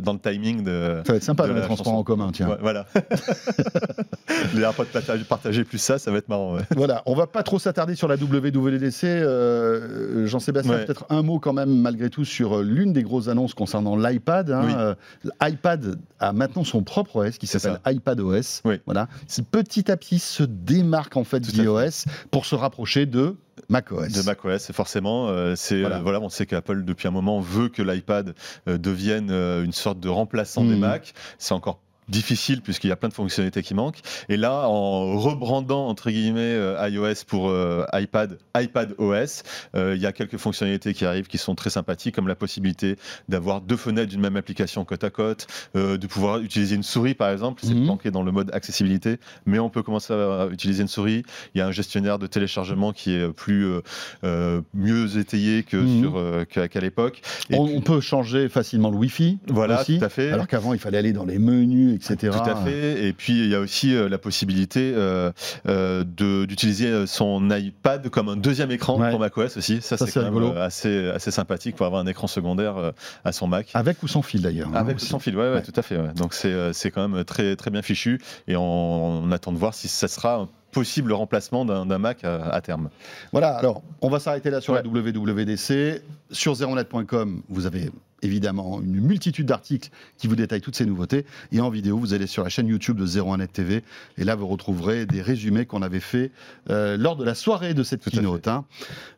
dans 0.04 0.14
le 0.14 0.20
timing 0.20 0.64
de. 0.64 1.02
Ça 1.06 1.14
va 1.14 1.18
être 1.18 1.24
sympa 1.24 1.48
de 1.48 1.54
la 1.54 1.62
transports 1.62 1.86
chanson. 1.86 1.98
en 1.98 2.04
commun, 2.04 2.32
tiens. 2.34 2.58
Voilà. 2.62 2.86
les 4.54 4.62
AirPods 4.62 4.86
partagés, 4.86 5.24
partagés 5.24 5.64
plus 5.64 5.78
ça, 5.78 6.00
ça 6.00 6.12
va 6.12 6.18
être 6.18 6.28
marrant. 6.30 6.56
ouais. 6.56 6.64
Voilà, 6.76 7.02
on 7.06 7.16
va 7.16 7.28
pas 7.28 7.44
trop 7.44 7.60
s'attarder 7.60 7.96
sur 7.96 8.08
la 8.08 8.16
WWDC. 8.16 9.04
Euh, 9.04 9.89
Jean-Sébastien, 10.26 10.74
Ouais. 10.74 10.86
peut-être 10.86 11.06
un 11.10 11.22
mot 11.22 11.40
quand 11.40 11.54
même 11.54 11.70
malgré 11.82 12.10
tout 12.10 12.26
sur 12.26 12.60
euh, 12.60 12.64
l'une 12.64 12.94
des 12.94 13.04
grosses 13.04 13.28
annonces 13.28 13.54
concernant 13.54 13.96
l'iPad. 13.96 14.52
hein. 14.52 14.62
Oui. 14.66 14.74
Euh, 14.78 14.96
L'iPad 15.42 16.00
a 16.20 16.34
maintenant 16.34 16.64
son 16.64 16.84
propre 16.84 17.18
OS 17.28 17.38
qui 17.38 17.48
s'appelle 17.48 17.80
iPad 17.86 18.20
OS. 18.20 18.62
Oui. 18.66 18.76
Voilà, 18.86 19.08
petit 19.52 19.92
à 19.92 19.98
petit 19.98 20.20
se 20.20 20.44
démarque 20.44 21.18
en 21.18 21.24
fait 21.24 21.40
d'iOS 21.40 22.06
pour 22.32 22.46
se 22.46 22.56
rapprocher 22.56 23.06
de 23.06 23.36
macOS. 23.70 24.12
De 24.14 24.22
macOS, 24.24 24.72
forcément. 24.72 25.28
euh, 25.30 25.54
c'est 25.56 25.82
Voilà. 25.82 25.98
euh, 25.98 26.02
voilà, 26.02 26.20
on 26.22 26.30
sait 26.30 26.46
qu'Apple 26.46 26.84
depuis 26.84 27.08
un 27.08 27.12
moment 27.12 27.40
veut 27.40 27.70
que 27.70 27.82
l'iPad 27.82 28.34
euh, 28.68 28.78
devienne 28.78 29.30
euh, 29.32 29.64
une 29.64 29.74
sorte 29.74 30.00
de 30.00 30.10
remplaçant 30.10 30.64
des 30.64 30.74
Mhm. 30.76 30.80
Mac. 30.80 31.14
C'est 31.38 31.54
encore 31.54 31.80
difficile 32.10 32.62
puisqu'il 32.62 32.88
y 32.90 32.92
a 32.92 32.96
plein 32.96 33.10
de 33.10 33.14
fonctionnalités 33.14 33.64
qui 33.64 33.74
manquent. 33.74 34.00
Et 34.30 34.38
là, 34.38 34.68
en 34.68 35.18
rebrandant 35.18 35.88
entre 35.88 36.10
guillemets 36.10 36.40
euh, 36.42 36.90
iOS 36.90 37.26
pour 37.28 37.50
euh, 37.50 37.86
iPad, 37.94 38.38
iPad 38.58 38.96
OS, 38.98 39.44
euh, 39.76 39.96
il 39.96 40.02
y 40.02 40.06
a 40.06 40.12
quelques 40.12 40.38
fonctionnalités 40.38 40.94
qui 40.94 41.06
arrivent 41.06 41.28
qui 41.28 41.38
sont 41.38 41.56
très 41.56 41.70
sympathiques, 41.70 42.16
comme 42.16 42.28
la 42.28 42.36
possibilité 42.36 42.96
d'avoir 43.28 43.62
deux 43.62 43.78
fenêtres 43.78 44.10
d'une 44.10 44.22
même 44.22 44.36
application 44.38 44.84
côte 44.86 45.04
à 45.04 45.10
côte, 45.10 45.48
de 45.76 46.08
pouvoir 46.08 46.40
utiliser 46.40 46.76
une 46.76 46.84
souris 46.84 47.14
par 47.14 47.30
exemple. 47.30 47.62
C'est 47.64 47.74
Mhm. 47.74 47.86
planqué 47.86 48.12
dans 48.12 48.24
le 48.24 48.32
mode 48.32 48.50
accessibilité, 48.54 49.18
mais 49.46 49.60
on 49.60 49.70
peut 49.70 49.84
commencer 49.84 50.14
à 50.14 50.48
utiliser 50.52 50.82
une 50.82 50.88
souris. 50.88 51.24
Il 51.54 51.60
y 51.60 51.62
a 51.62 51.68
un 51.68 51.72
gestionnaire 51.72 52.20
de 52.20 52.28
téléchargement 52.28 52.92
qui 52.94 53.14
est 53.14 53.30
plus 53.34 53.68
euh, 54.24 54.62
mieux 54.74 55.18
étayé 55.18 55.64
que 55.64 55.78
Mhm. 55.78 56.00
sur 56.02 56.18
euh, 56.18 56.46
qu'à 56.46 56.80
l'époque. 56.80 57.22
On, 57.52 57.82
peut 57.82 58.02
changer 58.02 58.50
facilement 58.50 58.90
le 58.92 58.98
Wi-Fi. 58.98 59.40
Voilà, 59.48 59.82
aussi, 59.82 60.00
tout 60.00 60.06
à 60.06 60.10
fait. 60.10 60.32
Alors 60.32 60.48
qu'avant, 60.48 60.74
il 60.74 60.80
fallait 60.80 60.98
aller 60.98 61.14
dans 61.14 61.26
les 61.26 61.40
menus, 61.40 61.99
etc. 62.00 62.38
Tout 62.44 62.50
à 62.50 62.56
fait. 62.56 63.06
Et 63.08 63.14
puis 63.14 63.40
il 63.40 63.50
y 63.50 63.56
a 63.56 63.60
aussi 63.60 63.94
euh, 63.96 64.10
la 64.10 64.18
possibilité 64.18 64.94
euh, 64.96 65.32
euh, 65.68 66.04
d'utiliser 66.46 67.06
son 67.08 67.50
iPad 67.52 68.10
comme 68.10 68.30
un 68.30 68.36
deuxième 68.36 68.72
écran 68.72 69.00
Ouais. 69.00 69.12
pour 69.12 69.20
macOS 69.20 69.58
aussi. 69.58 69.82
Ça, 69.82 69.98
Ça, 69.98 70.08
c'est 70.08 70.20
assez, 70.58 71.10
assez 71.10 71.32
sympathique 71.32 71.76
pour 71.76 71.86
avoir 71.86 72.02
un 72.02 72.08
écran 72.08 72.28
secondaire 72.28 72.94
à 73.24 73.32
son 73.32 73.48
Mac. 73.48 73.68
Avec 73.74 74.02
ou 74.04 74.08
sans 74.08 74.22
fil 74.22 74.42
d'ailleurs. 74.42 74.68
hein, 74.70 74.76
Avec 74.76 74.98
ou 74.98 75.00
sans 75.00 75.20
fil, 75.20 75.36
ouais, 75.38 75.44
ouais, 75.44 75.54
Ouais. 75.56 75.62
tout 75.62 75.74
à 75.76 75.82
fait. 75.82 75.98
Donc 76.16 76.34
c'est 76.34 76.74
c'est 76.74 76.92
quand 76.92 77.08
même 77.08 77.24
très 77.24 77.56
très 77.56 77.72
bien 77.72 77.82
fichu 77.82 78.20
et 78.48 78.56
on, 78.56 79.24
on 79.24 79.32
attend 79.32 79.52
de 79.52 79.58
voir 79.58 79.74
si 79.74 79.88
ça 79.88 80.08
sera 80.08 80.48
possible 80.72 81.14
remplacement 81.14 81.66
d'un 81.66 81.98
Mac 81.98 82.24
à, 82.24 82.62
terme. 82.62 82.90
Voilà, 83.32 83.56
alors 83.56 83.84
on 84.02 84.10
va 84.10 84.20
s'arrêter 84.20 84.50
là 84.50 84.62
sur 84.62 84.74
la 84.74 84.82
WWDC. 84.82 86.02
Sur 86.32 86.56
zeronet.com, 86.56 87.42
vous 87.50 87.66
avez 87.66 87.90
évidemment 88.22 88.82
une 88.82 89.00
multitude 89.00 89.48
d'articles 89.48 89.90
qui 90.18 90.28
vous 90.28 90.36
détaillent 90.36 90.62
toutes 90.62 90.76
ces 90.76 90.86
nouveautés. 90.86 91.26
Et 91.52 91.60
en 91.60 91.70
vidéo, 91.70 91.98
vous 91.98 92.14
allez 92.14 92.28
sur 92.28 92.44
la 92.44 92.50
chaîne 92.50 92.68
YouTube 92.68 92.98
de 92.98 93.06
01net 93.06 93.52
TV. 93.52 93.84
Et 94.18 94.24
là, 94.24 94.36
vous 94.36 94.48
retrouverez 94.48 95.06
des 95.06 95.22
résumés 95.22 95.66
qu'on 95.66 95.82
avait 95.82 96.00
fait 96.00 96.32
euh, 96.70 96.98
lors 96.98 97.16
de 97.16 97.24
la 97.24 97.36
soirée 97.36 97.74
de 97.74 97.84
cette 97.84 98.08
keynote. 98.10 98.48
Hein. 98.48 98.66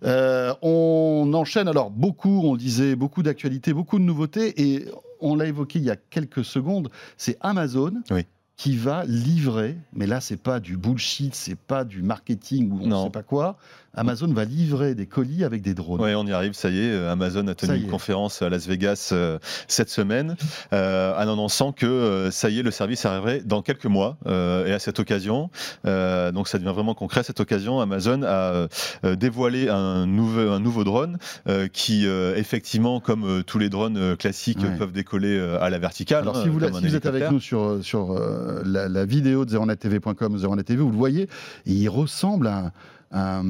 Euh, 0.03 0.53
on 0.61 1.31
enchaîne 1.33 1.67
alors 1.67 1.89
beaucoup, 1.89 2.41
on 2.43 2.53
le 2.53 2.59
disait, 2.59 2.95
beaucoup 2.95 3.23
d'actualités, 3.23 3.73
beaucoup 3.73 3.99
de 3.99 4.03
nouveautés. 4.03 4.61
Et 4.61 4.85
on 5.19 5.35
l'a 5.35 5.47
évoqué 5.47 5.79
il 5.79 5.85
y 5.85 5.91
a 5.91 5.95
quelques 5.95 6.45
secondes, 6.45 6.89
c'est 7.17 7.37
Amazon. 7.41 7.93
Oui 8.09 8.25
qui 8.61 8.77
va 8.77 9.05
livrer, 9.05 9.75
mais 9.91 10.05
là 10.05 10.21
c'est 10.21 10.37
pas 10.37 10.59
du 10.59 10.77
bullshit, 10.77 11.33
c'est 11.33 11.57
pas 11.57 11.83
du 11.83 12.03
marketing 12.03 12.71
ou 12.71 12.83
on 12.83 12.87
ne 12.87 13.03
sait 13.05 13.09
pas 13.09 13.23
quoi, 13.23 13.57
Amazon 13.93 14.27
va 14.27 14.45
livrer 14.45 14.95
des 14.95 15.05
colis 15.05 15.43
avec 15.43 15.61
des 15.61 15.73
drones. 15.73 16.01
Oui, 16.01 16.13
on 16.15 16.25
y 16.25 16.31
arrive, 16.31 16.53
ça 16.53 16.69
y 16.69 16.79
est. 16.79 16.91
Euh, 16.91 17.11
Amazon 17.11 17.45
a 17.47 17.55
tenu 17.55 17.77
une 17.77 17.87
conférence 17.87 18.41
à 18.41 18.49
Las 18.49 18.65
Vegas 18.67 19.09
euh, 19.11 19.37
cette 19.67 19.89
semaine, 19.89 20.37
euh, 20.71 21.13
en 21.13 21.19
annonçant 21.21 21.73
que 21.73 21.85
euh, 21.85 22.31
ça 22.31 22.49
y 22.49 22.59
est, 22.59 22.63
le 22.63 22.71
service 22.71 23.05
arriverait 23.05 23.41
dans 23.41 23.61
quelques 23.61 23.85
mois. 23.85 24.17
et 24.25 24.71
à 24.71 24.79
cette 24.79 24.99
occasion, 24.99 25.49
donc 25.83 26.47
ça 26.47 26.57
devient 26.57 26.71
vraiment 26.73 26.93
concret, 26.93 27.23
cette 27.23 27.39
occasion, 27.39 27.79
Amazon 27.79 28.23
a 28.23 28.67
dévoilé 29.15 29.69
un 29.69 30.05
nouveau, 30.05 30.51
un 30.51 30.59
nouveau 30.59 30.83
drone 30.83 31.17
qui, 31.73 32.05
effectivement, 32.05 32.99
comme 32.99 33.43
tous 33.45 33.59
les 33.59 33.69
drones 33.69 34.15
classiques, 34.17 34.65
peuvent 34.77 34.91
décoller 34.91 35.39
à 35.59 35.69
la 35.69 35.79
verticale. 35.79 36.21
Alors, 36.21 36.41
si, 36.41 36.49
vous, 36.49 36.63
êtes 36.95 37.05
avec 37.05 37.31
nous 37.31 37.39
sur, 37.39 37.83
sur 37.83 38.19
la, 38.63 39.05
vidéo 39.05 39.45
de 39.45 39.51
zeronettv.com, 39.51 40.63
TV, 40.63 40.81
vous 40.81 40.91
le 40.91 40.97
voyez, 40.97 41.27
il 41.65 41.89
ressemble 41.89 42.47
à 42.47 42.71
un, 43.13 43.43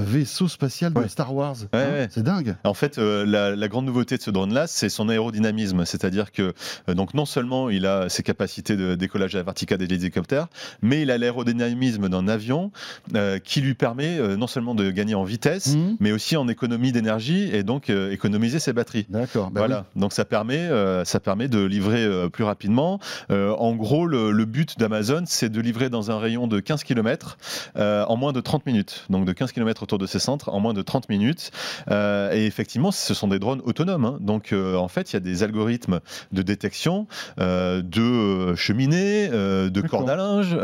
vaisseau 0.00 0.48
spatial 0.48 0.92
de 0.92 1.06
Star 1.08 1.34
Wars. 1.34 1.56
Hein, 1.72 2.06
c'est 2.10 2.22
dingue. 2.22 2.56
En 2.64 2.74
fait, 2.74 2.98
euh, 2.98 3.24
la, 3.26 3.68
grande 3.68 3.86
nouveauté 3.86 4.16
de 4.16 4.22
ce 4.22 4.30
drone-là, 4.30 4.66
c'est 4.66 4.88
son 4.88 5.08
aérodynamisme. 5.08 5.84
C'est-à-dire 5.84 6.32
que 6.32 6.52
euh, 6.88 6.94
donc 6.94 7.14
non 7.14 7.24
seulement 7.24 7.70
il 7.70 7.86
a 7.86 8.08
ses 8.08 8.22
capacités 8.22 8.76
de 8.76 8.94
décollage 8.94 9.34
à 9.34 9.38
la 9.38 9.44
verticale 9.44 9.78
des 9.78 9.84
hélicoptères, 9.84 10.48
mais 10.82 11.02
il 11.02 11.10
a 11.10 11.18
l'aérodynamisme 11.18 12.08
d'un 12.08 12.28
avion 12.28 12.70
euh, 13.14 13.38
qui 13.38 13.60
lui 13.60 13.74
permet 13.74 14.18
non 14.36 14.46
seulement 14.46 14.74
de 14.74 14.90
gagner 14.90 15.14
en 15.14 15.24
vitesse, 15.24 15.74
mmh. 15.74 15.96
mais 16.00 16.12
aussi 16.12 16.36
en 16.36 16.48
économie 16.48 16.92
d'énergie 16.92 17.50
et 17.52 17.62
donc 17.62 17.90
économiser 17.90 18.58
ses 18.58 18.72
batteries. 18.72 19.06
D'accord. 19.08 19.50
Bah 19.50 19.60
voilà. 19.60 19.86
Donc 19.96 20.12
ça 20.12 20.24
permet, 20.24 20.68
ça 21.04 21.20
permet 21.20 21.48
de 21.48 21.64
livrer 21.64 22.28
plus 22.30 22.44
rapidement. 22.44 23.00
en 23.30 23.74
gros, 23.74 24.06
le, 24.06 24.32
le 24.32 24.44
but 24.44 24.78
d'Amazon, 24.78 25.24
c'est 25.26 25.48
de 25.48 25.60
livrer 25.60 25.90
dans 25.90 26.10
un 26.10 26.18
rayon 26.18 26.46
de 26.46 26.60
15 26.60 26.84
km 26.84 27.38
en 27.76 28.16
moins 28.16 28.32
de 28.32 28.40
30 28.40 28.66
minutes 28.66 28.91
donc 29.10 29.24
de 29.24 29.32
15 29.32 29.52
km 29.52 29.82
autour 29.82 29.98
de 29.98 30.06
ces 30.06 30.18
centres 30.18 30.48
en 30.48 30.60
moins 30.60 30.74
de 30.74 30.82
30 30.82 31.08
minutes. 31.08 31.50
Euh, 31.90 32.32
et 32.32 32.46
effectivement, 32.46 32.90
ce 32.90 33.14
sont 33.14 33.28
des 33.28 33.38
drones 33.38 33.62
autonomes. 33.64 34.04
Hein. 34.04 34.18
Donc 34.20 34.52
euh, 34.52 34.76
en 34.76 34.88
fait, 34.88 35.12
il 35.12 35.14
y 35.14 35.16
a 35.16 35.20
des 35.20 35.42
algorithmes 35.42 36.00
de 36.32 36.42
détection 36.42 37.06
euh, 37.40 37.82
de 37.82 38.54
cheminées, 38.54 39.28
de 39.28 39.80
cordes 39.82 40.10
à 40.10 40.16
linge 40.16 40.56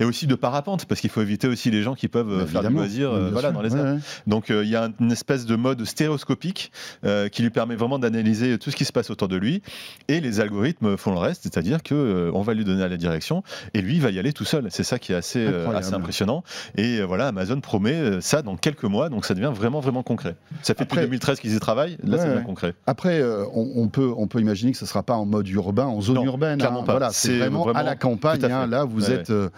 et 0.00 0.04
aussi 0.04 0.26
de 0.26 0.34
parapente, 0.34 0.86
parce 0.86 1.00
qu'il 1.00 1.10
faut 1.10 1.22
éviter 1.22 1.48
aussi 1.48 1.70
les 1.70 1.82
gens 1.82 1.94
qui 1.94 2.08
peuvent 2.08 2.46
faire 2.46 2.62
du 2.62 2.74
loisir 2.74 3.12
voilà, 3.32 3.50
dans 3.50 3.62
les 3.62 3.74
airs. 3.74 3.98
Donc 4.26 4.46
il 4.48 4.68
y 4.68 4.76
a 4.76 4.90
une 5.00 5.12
espèce 5.12 5.46
de 5.46 5.56
mode 5.56 5.84
stéréoscopique 5.84 6.72
qui 7.32 7.42
lui 7.42 7.50
permet 7.50 7.76
vraiment 7.76 7.98
d'analyser 7.98 8.58
tout 8.58 8.70
ce 8.70 8.76
qui 8.76 8.84
se 8.84 8.92
passe 8.92 9.10
autour 9.10 9.28
de 9.28 9.36
lui. 9.36 9.62
Et 10.08 10.20
les 10.20 10.40
algorithmes 10.40 10.96
font 10.96 11.12
le 11.12 11.18
reste, 11.18 11.42
c'est-à-dire 11.42 11.82
que 11.82 12.30
on 12.34 12.42
va 12.42 12.54
lui 12.54 12.64
donner 12.64 12.88
la 12.88 12.96
direction 12.96 13.42
et 13.72 13.80
lui 13.80 13.96
il 13.96 14.00
va 14.00 14.10
y 14.10 14.18
aller 14.18 14.32
tout 14.32 14.44
seul. 14.44 14.66
C'est 14.70 14.84
ça 14.84 14.98
qui 14.98 15.12
est 15.12 15.16
assez, 15.16 15.46
assez 15.46 15.94
impressionnant. 15.94 16.42
Et 16.76 17.02
voilà, 17.02 17.28
Amazon 17.28 17.60
promet 17.64 17.94
euh, 17.94 18.20
ça 18.20 18.42
dans 18.42 18.56
quelques 18.56 18.84
mois, 18.84 19.08
donc 19.08 19.24
ça 19.24 19.34
devient 19.34 19.50
vraiment, 19.52 19.80
vraiment 19.80 20.02
concret. 20.02 20.36
Ça 20.62 20.74
fait 20.74 20.84
depuis 20.84 21.00
2013 21.00 21.40
qu'ils 21.40 21.54
y 21.54 21.60
travaillent, 21.60 21.96
là 22.04 22.18
ça 22.18 22.28
devient 22.28 22.44
concret. 22.44 22.74
Après, 22.86 23.20
euh, 23.20 23.44
on, 23.54 23.88
peut, 23.88 24.12
on 24.16 24.28
peut 24.28 24.40
imaginer 24.40 24.72
que 24.72 24.78
ce 24.78 24.84
ne 24.84 24.88
sera 24.88 25.02
pas 25.02 25.14
en 25.14 25.26
mode 25.26 25.48
urbain, 25.48 25.86
en 25.86 26.00
zone 26.00 26.22
urbaine. 26.24 26.58
Clairement 26.58 26.82
hein. 26.82 26.84
pas. 26.84 26.92
Voilà, 26.92 27.10
c'est 27.10 27.38
vraiment, 27.38 27.66
à 27.72 27.82
la 27.82 27.96
campagne. 27.96 28.44
Hein. 28.44 28.66
là, 28.66 28.84
vous 28.84 29.10
êtes, 29.10 29.30
euh, 29.30 29.48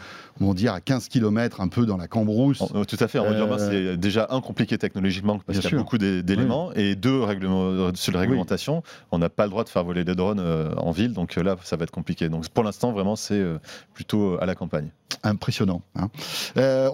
on 0.41 0.55
dire, 0.55 0.73
à 0.73 0.81
15 0.81 1.09
km, 1.09 1.61
un 1.61 1.69
peu 1.69 1.85
dans 1.85 1.97
la 1.97 2.09
cambrousse. 2.09 2.59
tout 2.59 2.97
à 2.99 3.09
fait. 3.09 3.19
En 3.19 3.25
mode 3.25 3.39
urbain, 3.39 3.59
c'est 3.59 3.97
déjà 3.97 4.29
un 4.31 4.41
compliqué 4.41 4.79
technologiquement 4.79 5.39
parce 5.45 5.59
qu'il 5.59 5.71
y 5.71 5.75
a 5.75 5.77
beaucoup 5.77 5.99
d'éléments, 5.99 6.73
et 6.75 6.95
deux, 6.95 7.23
règlement, 7.23 7.95
sur 7.95 8.13
la 8.13 8.21
réglementation, 8.21 8.83
on 9.11 9.19
n'a 9.19 9.29
pas 9.29 9.45
le 9.45 9.51
droit 9.51 9.65
de 9.65 9.69
faire 9.69 9.85
voler 9.85 10.05
des 10.05 10.15
drones 10.15 10.43
en 10.77 10.91
ville, 10.93 11.13
donc 11.13 11.35
là, 11.37 11.57
ça 11.63 11.77
va 11.77 11.83
être 11.83 11.91
compliqué. 11.91 12.29
Donc 12.29 12.49
pour 12.49 12.65
l'instant, 12.65 12.93
vraiment, 12.93 13.17
c'est 13.17 13.43
plutôt 13.95 14.39
à 14.41 14.47
la 14.47 14.55
campagne. 14.55 14.91
Impressionnant. 15.23 15.83
Hein. 15.97 16.09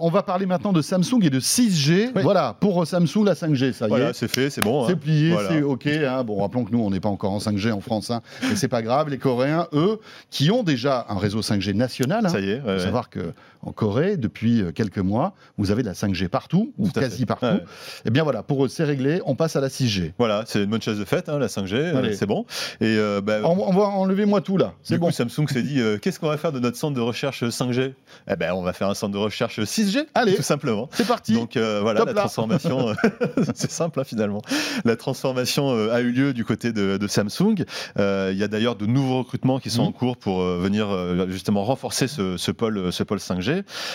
on 0.01 0.09
va 0.09 0.23
parler 0.23 0.45
maintenant 0.45 0.73
de 0.73 0.81
Samsung 0.81 1.19
et 1.23 1.29
de 1.29 1.39
6G. 1.39 2.11
Voilà, 2.21 2.55
pour 2.59 2.85
Samsung, 2.85 3.23
la 3.25 3.33
5G, 3.33 3.73
ça 3.73 3.87
y 3.87 3.93
est. 3.93 4.13
c'est 4.13 4.27
fait, 4.27 4.49
c'est 4.49 4.61
bon. 4.61 4.83
Hein. 4.83 4.87
C'est 4.89 4.95
plié, 4.95 5.35
c'est 5.49 5.61
OK. 5.61 5.87
Hein. 5.87 6.23
Bon, 6.23 6.41
rappelons 6.41 6.63
que 6.63 6.71
nous, 6.71 6.79
on 6.79 6.89
n'est 6.89 6.99
pas 6.99 7.09
encore 7.09 7.31
en 7.31 7.39
5G 7.39 7.71
en 7.71 7.81
France, 7.81 8.11
mais 8.41 8.55
c'est 8.55 8.67
pas 8.67 8.81
grave. 8.81 9.09
Les 9.09 9.17
Coréens, 9.17 9.67
eux, 9.73 9.99
qui 10.29 10.51
ont 10.51 10.63
déjà 10.63 11.05
un 11.09 11.17
réseau 11.17 11.41
5G 11.41 11.73
national, 11.73 12.29
ça 12.29 12.39
y 12.39 12.49
est. 12.49 12.61
faut 12.61 12.79
savoir 12.79 13.09
que 13.09 13.33
en 13.65 13.71
Corée, 13.71 14.17
depuis 14.17 14.61
euh, 14.61 14.71
quelques 14.71 14.99
mois, 14.99 15.33
vous 15.57 15.71
avez 15.71 15.83
de 15.83 15.87
la 15.87 15.93
5G 15.93 16.27
partout, 16.27 16.73
ou 16.77 16.89
quasi 16.89 17.25
partout. 17.25 17.45
Et 17.45 17.59
eh 18.05 18.09
bien 18.09 18.23
voilà, 18.23 18.43
pour 18.43 18.65
eux, 18.65 18.67
c'est 18.67 18.83
réglé, 18.83 19.21
on 19.25 19.35
passe 19.35 19.55
à 19.55 19.61
la 19.61 19.69
6G. 19.69 20.13
Voilà, 20.17 20.43
c'est 20.45 20.63
une 20.63 20.69
bonne 20.69 20.81
chose 20.81 20.99
de 20.99 21.05
fait, 21.05 21.27
la 21.27 21.47
5G, 21.47 21.73
euh, 21.73 22.13
c'est 22.13 22.25
bon. 22.25 22.45
Et 22.81 22.97
euh, 22.97 23.21
bah, 23.21 23.39
on, 23.43 23.73
va 23.73 23.83
enlever 23.83 24.25
moi 24.25 24.41
tout 24.41 24.57
là. 24.57 24.73
C'est 24.83 24.97
bon. 24.97 25.07
Coup, 25.07 25.11
Samsung 25.11 25.47
s'est 25.47 25.63
dit, 25.63 25.81
qu'est-ce 26.01 26.19
qu'on 26.19 26.29
va 26.29 26.37
faire 26.37 26.51
de 26.51 26.59
notre 26.59 26.77
centre 26.77 26.95
de 26.95 27.01
recherche 27.01 27.43
5G 27.43 27.93
Eh 28.29 28.35
ben, 28.35 28.53
on 28.53 28.63
va 28.63 28.73
faire 28.73 28.89
un 28.89 28.93
centre 28.93 29.13
de 29.13 29.17
recherche 29.17 29.59
6G. 29.59 30.05
Allez, 30.13 30.35
tout 30.35 30.43
simplement. 30.43 30.89
C'est 30.91 31.07
parti. 31.07 31.33
Donc 31.33 31.57
voilà, 31.57 32.03
la 32.05 32.13
transformation, 32.13 32.93
c'est 33.53 33.71
simple 33.71 33.99
hein, 33.99 34.03
finalement. 34.03 34.41
La 34.85 34.95
transformation 34.95 35.69
a 35.89 36.01
eu 36.01 36.11
lieu 36.11 36.33
du 36.33 36.45
côté 36.45 36.71
de, 36.73 37.07
Samsung. 37.07 37.65
Il 37.97 38.37
y 38.37 38.43
a 38.43 38.47
d'ailleurs 38.47 38.75
de 38.75 38.85
nouveaux 38.85 39.19
recrutements 39.19 39.59
qui 39.59 39.69
sont 39.69 39.83
mmh. 39.83 39.87
en 39.87 39.91
cours 39.91 40.17
pour 40.17 40.41
venir 40.41 40.87
justement 41.29 41.63
renforcer 41.63 42.07
ce, 42.07 42.37
ce, 42.37 42.51
pôle, 42.51 42.91
ce 42.91 43.03
pôle 43.03 43.19
5G. 43.19 43.52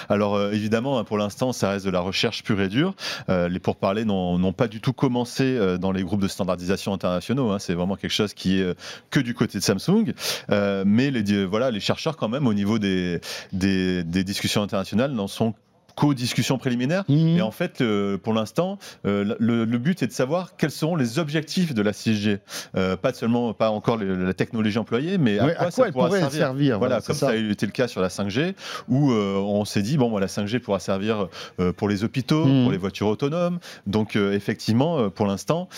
Alors 0.09 0.37
euh, 0.37 0.53
évidemment, 0.53 0.99
hein, 0.99 1.05
pour 1.05 1.19
l'instant, 1.19 1.53
ça 1.53 1.71
reste 1.71 1.85
de 1.85 1.91
la 1.91 2.00
recherche 2.00 2.43
pure 2.43 2.61
et 2.61 2.69
dure. 2.69 2.95
Euh, 3.29 3.49
les 3.49 3.59
pourparlers 3.59 4.05
n'ont 4.05 4.53
pas 4.53 4.69
du 4.69 4.81
tout 4.81 4.93
commencé 4.93 5.45
euh, 5.45 5.79
dans 5.79 5.93
les 5.93 6.03
groupes 6.03 6.21
de 6.21 6.29
standardisation 6.29 6.93
internationaux. 6.93 7.50
Hein. 7.50 7.59
C'est 7.59 7.75
vraiment 7.75 7.97
quelque 7.97 8.12
chose 8.12 8.35
qui 8.35 8.61
est 8.61 8.77
que 9.11 9.21
du 9.21 9.35
côté 9.35 9.59
de 9.59 9.65
Samsung. 9.65 10.12
mais 10.49 11.11
les, 11.11 11.45
voilà, 11.45 11.71
les 11.71 11.81
chercheurs, 11.81 12.17
quand 12.17 12.29
même, 12.29 12.47
au 12.47 12.55
niveau 12.55 12.79
des, 12.79 13.21
des, 13.53 14.25
discussions 14.25 14.62
internationales, 14.62 15.12
n'en 15.12 15.29
sont 15.29 15.55
co-discussion 15.99 16.59
préliminaire. 16.59 17.05
Mhm. 17.09 17.38
Et 17.38 17.43
en 17.43 17.50
fait, 17.50 17.83
pour 18.23 18.33
l'instant, 18.33 18.78
euh, 19.05 19.35
le, 19.38 19.78
but 19.78 20.02
est 20.02 20.07
de 20.07 20.12
savoir 20.12 20.57
quels 20.57 20.71
seront 20.71 20.97
les 20.97 21.19
objectifs 21.19 21.75
de 21.75 21.83
la 21.83 21.93
6G. 21.93 22.38
Euh, 22.76 22.97
pas 22.97 23.12
seulement, 23.12 23.52
pas 23.52 23.71
encore 23.71 23.99
la 23.99 24.35
technologie 24.35 24.78
employée, 24.78 25.19
mais 25.19 25.38
à 25.38 25.55
quoi, 25.55 25.71
ça 25.71 25.87
elle 25.87 25.93
pourra 25.93 26.11
servir. 26.11 26.31
servir. 26.31 26.78
Voilà, 26.78 27.00
comme 27.00 27.17
ça. 27.17 27.31
a 27.31 27.35
été 27.35 27.67
le 27.67 27.73
cas 27.73 27.88
sur 27.88 28.00
la 28.00 28.09
5G, 28.09 28.55
où 28.88 29.11
euh, 29.11 29.37
on 29.37 29.64
s'est 29.64 29.83
dit 29.83 29.97
bon, 29.97 30.17
la 30.19 30.26
5G 30.26 30.61
pourra 30.61 30.78
servir 30.78 31.28
pour 31.76 31.88
les 31.88 32.05
hôpitaux, 32.05 32.45
mhm. 32.45 32.62
pour 32.62 32.73
les 32.73 32.78
voitures 32.78 33.09
autonomes. 33.09 33.59
Donc 33.87 34.17
effectivement, 34.17 35.11
pour 35.11 35.26
l'instant, 35.26 35.69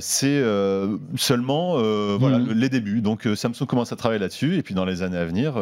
c'est 0.00 0.42
seulement 1.16 1.78
voilà, 2.18 2.38
mhm. 2.38 2.52
les 2.52 2.68
débuts. 2.68 3.00
Donc 3.00 3.26
Samsung 3.34 3.66
commence 3.66 3.92
à 3.92 3.96
travailler 3.96 4.20
là-dessus, 4.20 4.56
et 4.56 4.62
puis 4.62 4.74
dans 4.74 4.84
les 4.84 5.02
années 5.02 5.18
à 5.18 5.24
venir, 5.24 5.54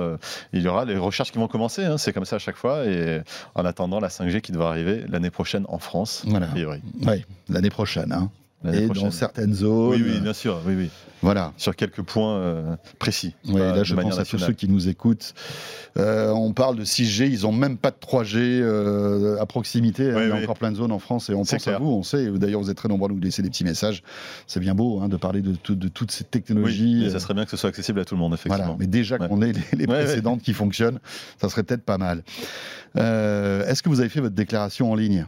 il 0.52 0.62
y 0.62 0.68
aura 0.68 0.84
les 0.84 0.96
recherches 0.96 1.32
qui 1.32 1.38
vont 1.38 1.48
commencer. 1.48 1.84
Hein. 1.84 1.98
c'est 1.98 2.12
comme 2.12 2.24
ça 2.24 2.36
à 2.36 2.40
chaque 2.40 2.56
fois, 2.56 2.84
et 2.86 3.22
en 3.54 3.64
attendant 3.64 3.99
la 4.00 4.08
5G 4.08 4.40
qui 4.40 4.52
devrait 4.52 4.68
arriver 4.68 5.04
l'année 5.08 5.30
prochaine 5.30 5.64
en 5.68 5.78
France. 5.78 6.22
Voilà. 6.26 6.48
Oui, 6.54 7.24
l'année 7.48 7.70
prochaine. 7.70 8.12
Hein. 8.12 8.30
Et 8.72 8.88
dans 8.88 9.10
certaines 9.10 9.54
zones. 9.54 9.90
Oui, 9.90 10.02
oui, 10.04 10.20
bien 10.20 10.32
sûr. 10.32 10.60
Oui, 10.66 10.74
oui. 10.76 10.90
Voilà. 11.22 11.52
Sur 11.56 11.76
quelques 11.76 12.02
points 12.02 12.36
euh, 12.36 12.76
précis. 12.98 13.34
Oui, 13.46 13.60
là, 13.60 13.82
je 13.82 13.94
pense 13.94 14.18
à 14.18 14.24
tous 14.24 14.38
ceux 14.38 14.52
qui 14.52 14.68
nous 14.68 14.88
écoutent. 14.88 15.34
Euh, 15.98 16.30
on 16.30 16.52
parle 16.52 16.76
de 16.76 16.84
6G, 16.84 17.28
ils 17.30 17.42
n'ont 17.42 17.52
même 17.52 17.76
pas 17.76 17.90
de 17.90 17.96
3G 17.96 18.38
euh, 18.38 19.40
à 19.40 19.46
proximité. 19.46 20.04
il 20.04 20.28
y 20.28 20.30
a 20.30 20.34
encore 20.34 20.56
plein 20.56 20.70
de 20.70 20.76
zones 20.76 20.92
en 20.92 20.98
France 20.98 21.30
et 21.30 21.34
on 21.34 21.44
pense 21.44 21.68
à 21.68 21.78
vous, 21.78 21.88
on 21.88 22.02
sait. 22.02 22.30
D'ailleurs, 22.30 22.60
vous 22.60 22.70
êtes 22.70 22.76
très 22.76 22.88
nombreux 22.88 23.10
à 23.10 23.12
nous 23.12 23.20
laisser 23.20 23.42
des 23.42 23.50
petits 23.50 23.64
messages. 23.64 24.02
C'est 24.46 24.60
bien 24.60 24.74
beau 24.74 25.00
hein, 25.00 25.08
de 25.08 25.16
parler 25.16 25.42
de, 25.42 25.56
de, 25.68 25.88
toutes 25.88 26.10
ces 26.10 26.24
technologies. 26.24 27.02
Oui, 27.04 27.10
ça 27.10 27.20
serait 27.20 27.34
bien 27.34 27.44
que 27.44 27.50
ce 27.50 27.56
soit 27.56 27.68
accessible 27.68 28.00
à 28.00 28.04
tout 28.04 28.14
le 28.14 28.20
monde, 28.20 28.34
effectivement. 28.34 28.64
Voilà. 28.64 28.76
Mais 28.78 28.86
déjà 28.86 29.18
qu'on 29.18 29.42
ait 29.42 29.52
les, 29.72 29.86
précédentes 29.86 30.42
qui 30.42 30.54
fonctionnent, 30.54 31.00
ça 31.40 31.48
serait 31.48 31.62
peut-être 31.62 31.84
pas 31.84 31.98
mal. 31.98 32.22
Est-ce 32.94 33.82
que 33.82 33.88
vous 33.88 34.00
avez 34.00 34.08
fait 34.08 34.20
votre 34.20 34.34
déclaration 34.34 34.90
en 34.90 34.94
ligne? 34.94 35.26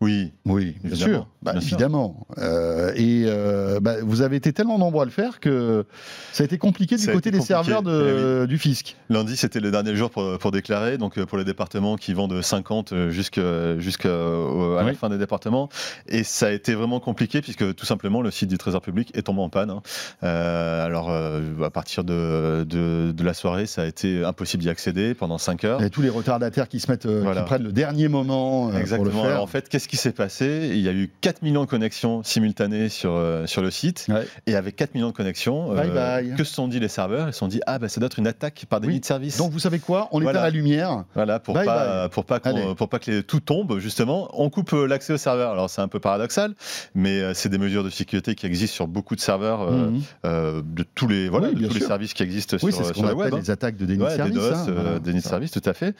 Oui. 0.00 0.32
Oui, 0.46 0.76
bien 0.82 0.92
Évidemment, 0.92 1.12
sûr. 1.14 1.26
Bah, 1.42 1.52
bien 1.52 1.60
sûr. 1.60 1.74
évidemment. 1.76 2.26
Euh, 2.38 2.92
et 2.96 3.24
euh, 3.26 3.80
bah, 3.80 3.96
vous 4.02 4.22
avez 4.22 4.36
été 4.36 4.52
tellement 4.52 4.78
nombreux 4.78 5.02
à 5.02 5.04
le 5.04 5.10
faire 5.10 5.40
que 5.40 5.84
ça 6.32 6.42
a 6.42 6.46
été 6.46 6.58
compliqué 6.58 6.96
du 6.96 7.02
Ça 7.02 7.12
côté 7.12 7.30
des 7.30 7.38
compliqué, 7.38 7.54
serveurs 7.54 7.82
de- 7.82 8.46
du 8.46 8.58
fisc. 8.58 8.96
Lundi, 9.10 9.36
c'était 9.36 9.60
le 9.60 9.70
dernier 9.70 9.94
jour 9.96 10.10
pour, 10.10 10.38
pour 10.38 10.50
déclarer, 10.50 10.98
donc 10.98 11.18
euh, 11.18 11.26
pour 11.26 11.38
les 11.38 11.44
départements 11.44 11.96
qui 11.96 12.14
vont 12.14 12.28
de 12.28 12.40
50 12.42 13.08
jusqu'à 13.10 13.42
la 13.42 14.94
fin 14.94 15.08
des 15.08 15.18
départements. 15.18 15.68
Et 16.08 16.24
ça 16.24 16.46
a 16.46 16.50
été 16.50 16.74
vraiment 16.74 17.00
compliqué 17.00 17.40
puisque 17.40 17.74
tout 17.74 17.86
simplement 17.86 18.22
le 18.22 18.30
site 18.30 18.48
du 18.48 18.58
Trésor 18.58 18.80
public 18.80 19.10
est 19.16 19.22
tombé 19.22 19.40
en 19.40 19.48
panne. 19.48 19.70
hein. 19.70 19.82
Euh, 20.22 20.84
alors 20.86 21.10
à 21.10 21.70
partir 21.70 22.04
de, 22.04 22.64
de, 22.68 23.12
de 23.12 23.24
la 23.24 23.34
soirée, 23.34 23.66
ça 23.66 23.82
a 23.82 23.86
été 23.86 24.24
impossible 24.24 24.62
d'y 24.62 24.70
accéder 24.70 25.14
pendant 25.14 25.38
5 25.38 25.64
heures. 25.64 25.82
Et 25.82 25.90
tous 25.90 26.02
les 26.02 26.08
retardataires 26.08 26.68
qui 26.68 26.80
se 26.80 26.90
mettent, 26.90 27.06
Voilà. 27.06 27.40
qui 27.42 27.46
prennent 27.46 27.62
le 27.64 27.72
dernier 27.72 28.08
moment 28.08 28.68
euh, 28.68 28.70
pour 28.70 28.72
le 28.74 28.80
Exactement. 28.80 29.22
faire. 29.22 29.30
Alors 29.32 29.42
en 29.42 29.46
fait, 29.46 29.59
qu'est-ce 29.68 29.88
qui 29.88 29.96
s'est 29.96 30.12
passé? 30.12 30.70
Il 30.72 30.80
y 30.80 30.88
a 30.88 30.92
eu 30.92 31.10
4 31.20 31.42
millions 31.42 31.64
de 31.64 31.68
connexions 31.68 32.22
simultanées 32.22 32.88
sur, 32.88 33.12
euh, 33.14 33.46
sur 33.46 33.62
le 33.62 33.70
site. 33.70 34.06
Ouais. 34.08 34.26
Et 34.46 34.54
avec 34.56 34.76
4 34.76 34.94
millions 34.94 35.08
de 35.10 35.14
connexions, 35.16 35.72
euh, 35.72 35.74
Bye 35.74 36.34
que 36.36 36.44
se 36.44 36.54
sont 36.54 36.68
dit 36.68 36.80
les 36.80 36.88
serveurs? 36.88 37.28
Ils 37.28 37.32
se 37.32 37.38
sont 37.38 37.48
dit 37.48 37.60
Ah, 37.66 37.78
bah, 37.78 37.88
ça 37.88 38.00
doit 38.00 38.06
être 38.06 38.18
une 38.18 38.26
attaque 38.26 38.64
par 38.68 38.80
déni 38.80 38.94
Oui. 38.94 39.00
de 39.00 39.04
service. 39.04 39.36
Donc 39.38 39.52
vous 39.52 39.58
savez 39.58 39.78
quoi? 39.78 40.08
On 40.12 40.20
Voilà. 40.20 40.38
éteint 40.40 40.44
la 40.46 40.50
lumière. 40.50 41.04
Voilà, 41.14 41.38
pour 41.40 41.54
Bye 41.54 41.66
pas, 41.66 42.08
pour 42.08 42.24
pas, 42.24 42.40
pour 42.40 42.88
pas 42.88 42.98
que 42.98 43.10
les- 43.10 43.22
tout 43.22 43.40
tombe, 43.40 43.78
justement, 43.78 44.28
on 44.32 44.50
coupe 44.50 44.72
euh, 44.72 44.86
l'accès 44.86 45.12
au 45.12 45.18
serveur. 45.18 45.50
Alors 45.52 45.68
c'est 45.70 45.80
un 45.82 45.88
peu 45.88 46.00
paradoxal, 46.00 46.54
mais 46.94 47.34
c'est 47.34 47.48
des 47.48 47.58
mesures 47.58 47.84
de 47.84 47.90
sécurité 47.90 48.34
qui 48.34 48.46
existent 48.46 48.74
sur 48.74 48.86
beaucoup 48.88 49.16
de 49.16 49.20
serveurs 49.20 49.62
euh, 49.62 49.90
Mhm. 49.90 50.00
euh, 50.26 50.62
de 50.64 50.84
tous 50.94 51.06
les, 51.08 51.28
voilà, 51.28 51.48
Oui, 51.48 51.62
de 51.62 51.66
tous 51.68 51.74
les 51.74 51.80
services 51.80 52.14
qui 52.14 52.22
existent 52.22 52.56
Oui, 52.62 52.72
sur, 52.72 52.82
c'est 52.82 52.88
ce 52.88 52.94
sur 52.94 53.02
qu'on 53.02 53.08
appelle 53.08 53.16
web. 53.18 53.34
hein. 53.34 53.38
les 53.42 53.50
attaques 53.50 53.76
de 53.76 53.86
déni 53.86 54.02
Ouais, 54.02 54.10
de 54.10 54.16
service. 54.16 54.34
DDoS, 54.34 54.52
hein, 54.54 54.66
voilà. 54.74 54.98
déni 54.98 55.18
de 55.18 55.24
service, 55.24 55.50
tout 55.50 55.62
à 55.64 55.72
fait. 55.72 55.94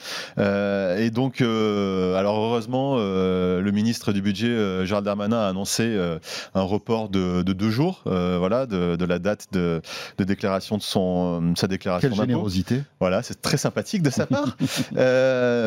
Et 1.01 1.09
donc, 1.09 1.41
alors 1.41 2.37
heureusement, 2.37 2.95
euh, 3.41 3.61
le 3.61 3.71
ministre 3.71 4.13
du 4.13 4.21
budget, 4.21 4.47
euh, 4.47 4.85
Gérald 4.85 5.05
Darmanin, 5.05 5.37
a 5.39 5.47
annoncé 5.49 5.83
euh, 5.83 6.19
un 6.53 6.61
report 6.61 7.09
de, 7.09 7.41
de 7.41 7.53
deux 7.53 7.69
jours, 7.69 8.03
euh, 8.07 8.37
voilà, 8.39 8.65
de, 8.65 8.95
de 8.95 9.05
la 9.05 9.19
date 9.19 9.47
de, 9.51 9.81
de 10.17 10.23
déclaration 10.23 10.77
de 10.77 10.81
son, 10.83 11.53
sa 11.55 11.67
déclaration 11.67 12.09
Quelle 12.09 12.17
générosité. 12.17 12.83
Voilà, 12.99 13.23
c'est 13.23 13.41
très 13.41 13.57
sympathique 13.57 14.01
de 14.03 14.09
sa 14.09 14.25
part. 14.25 14.55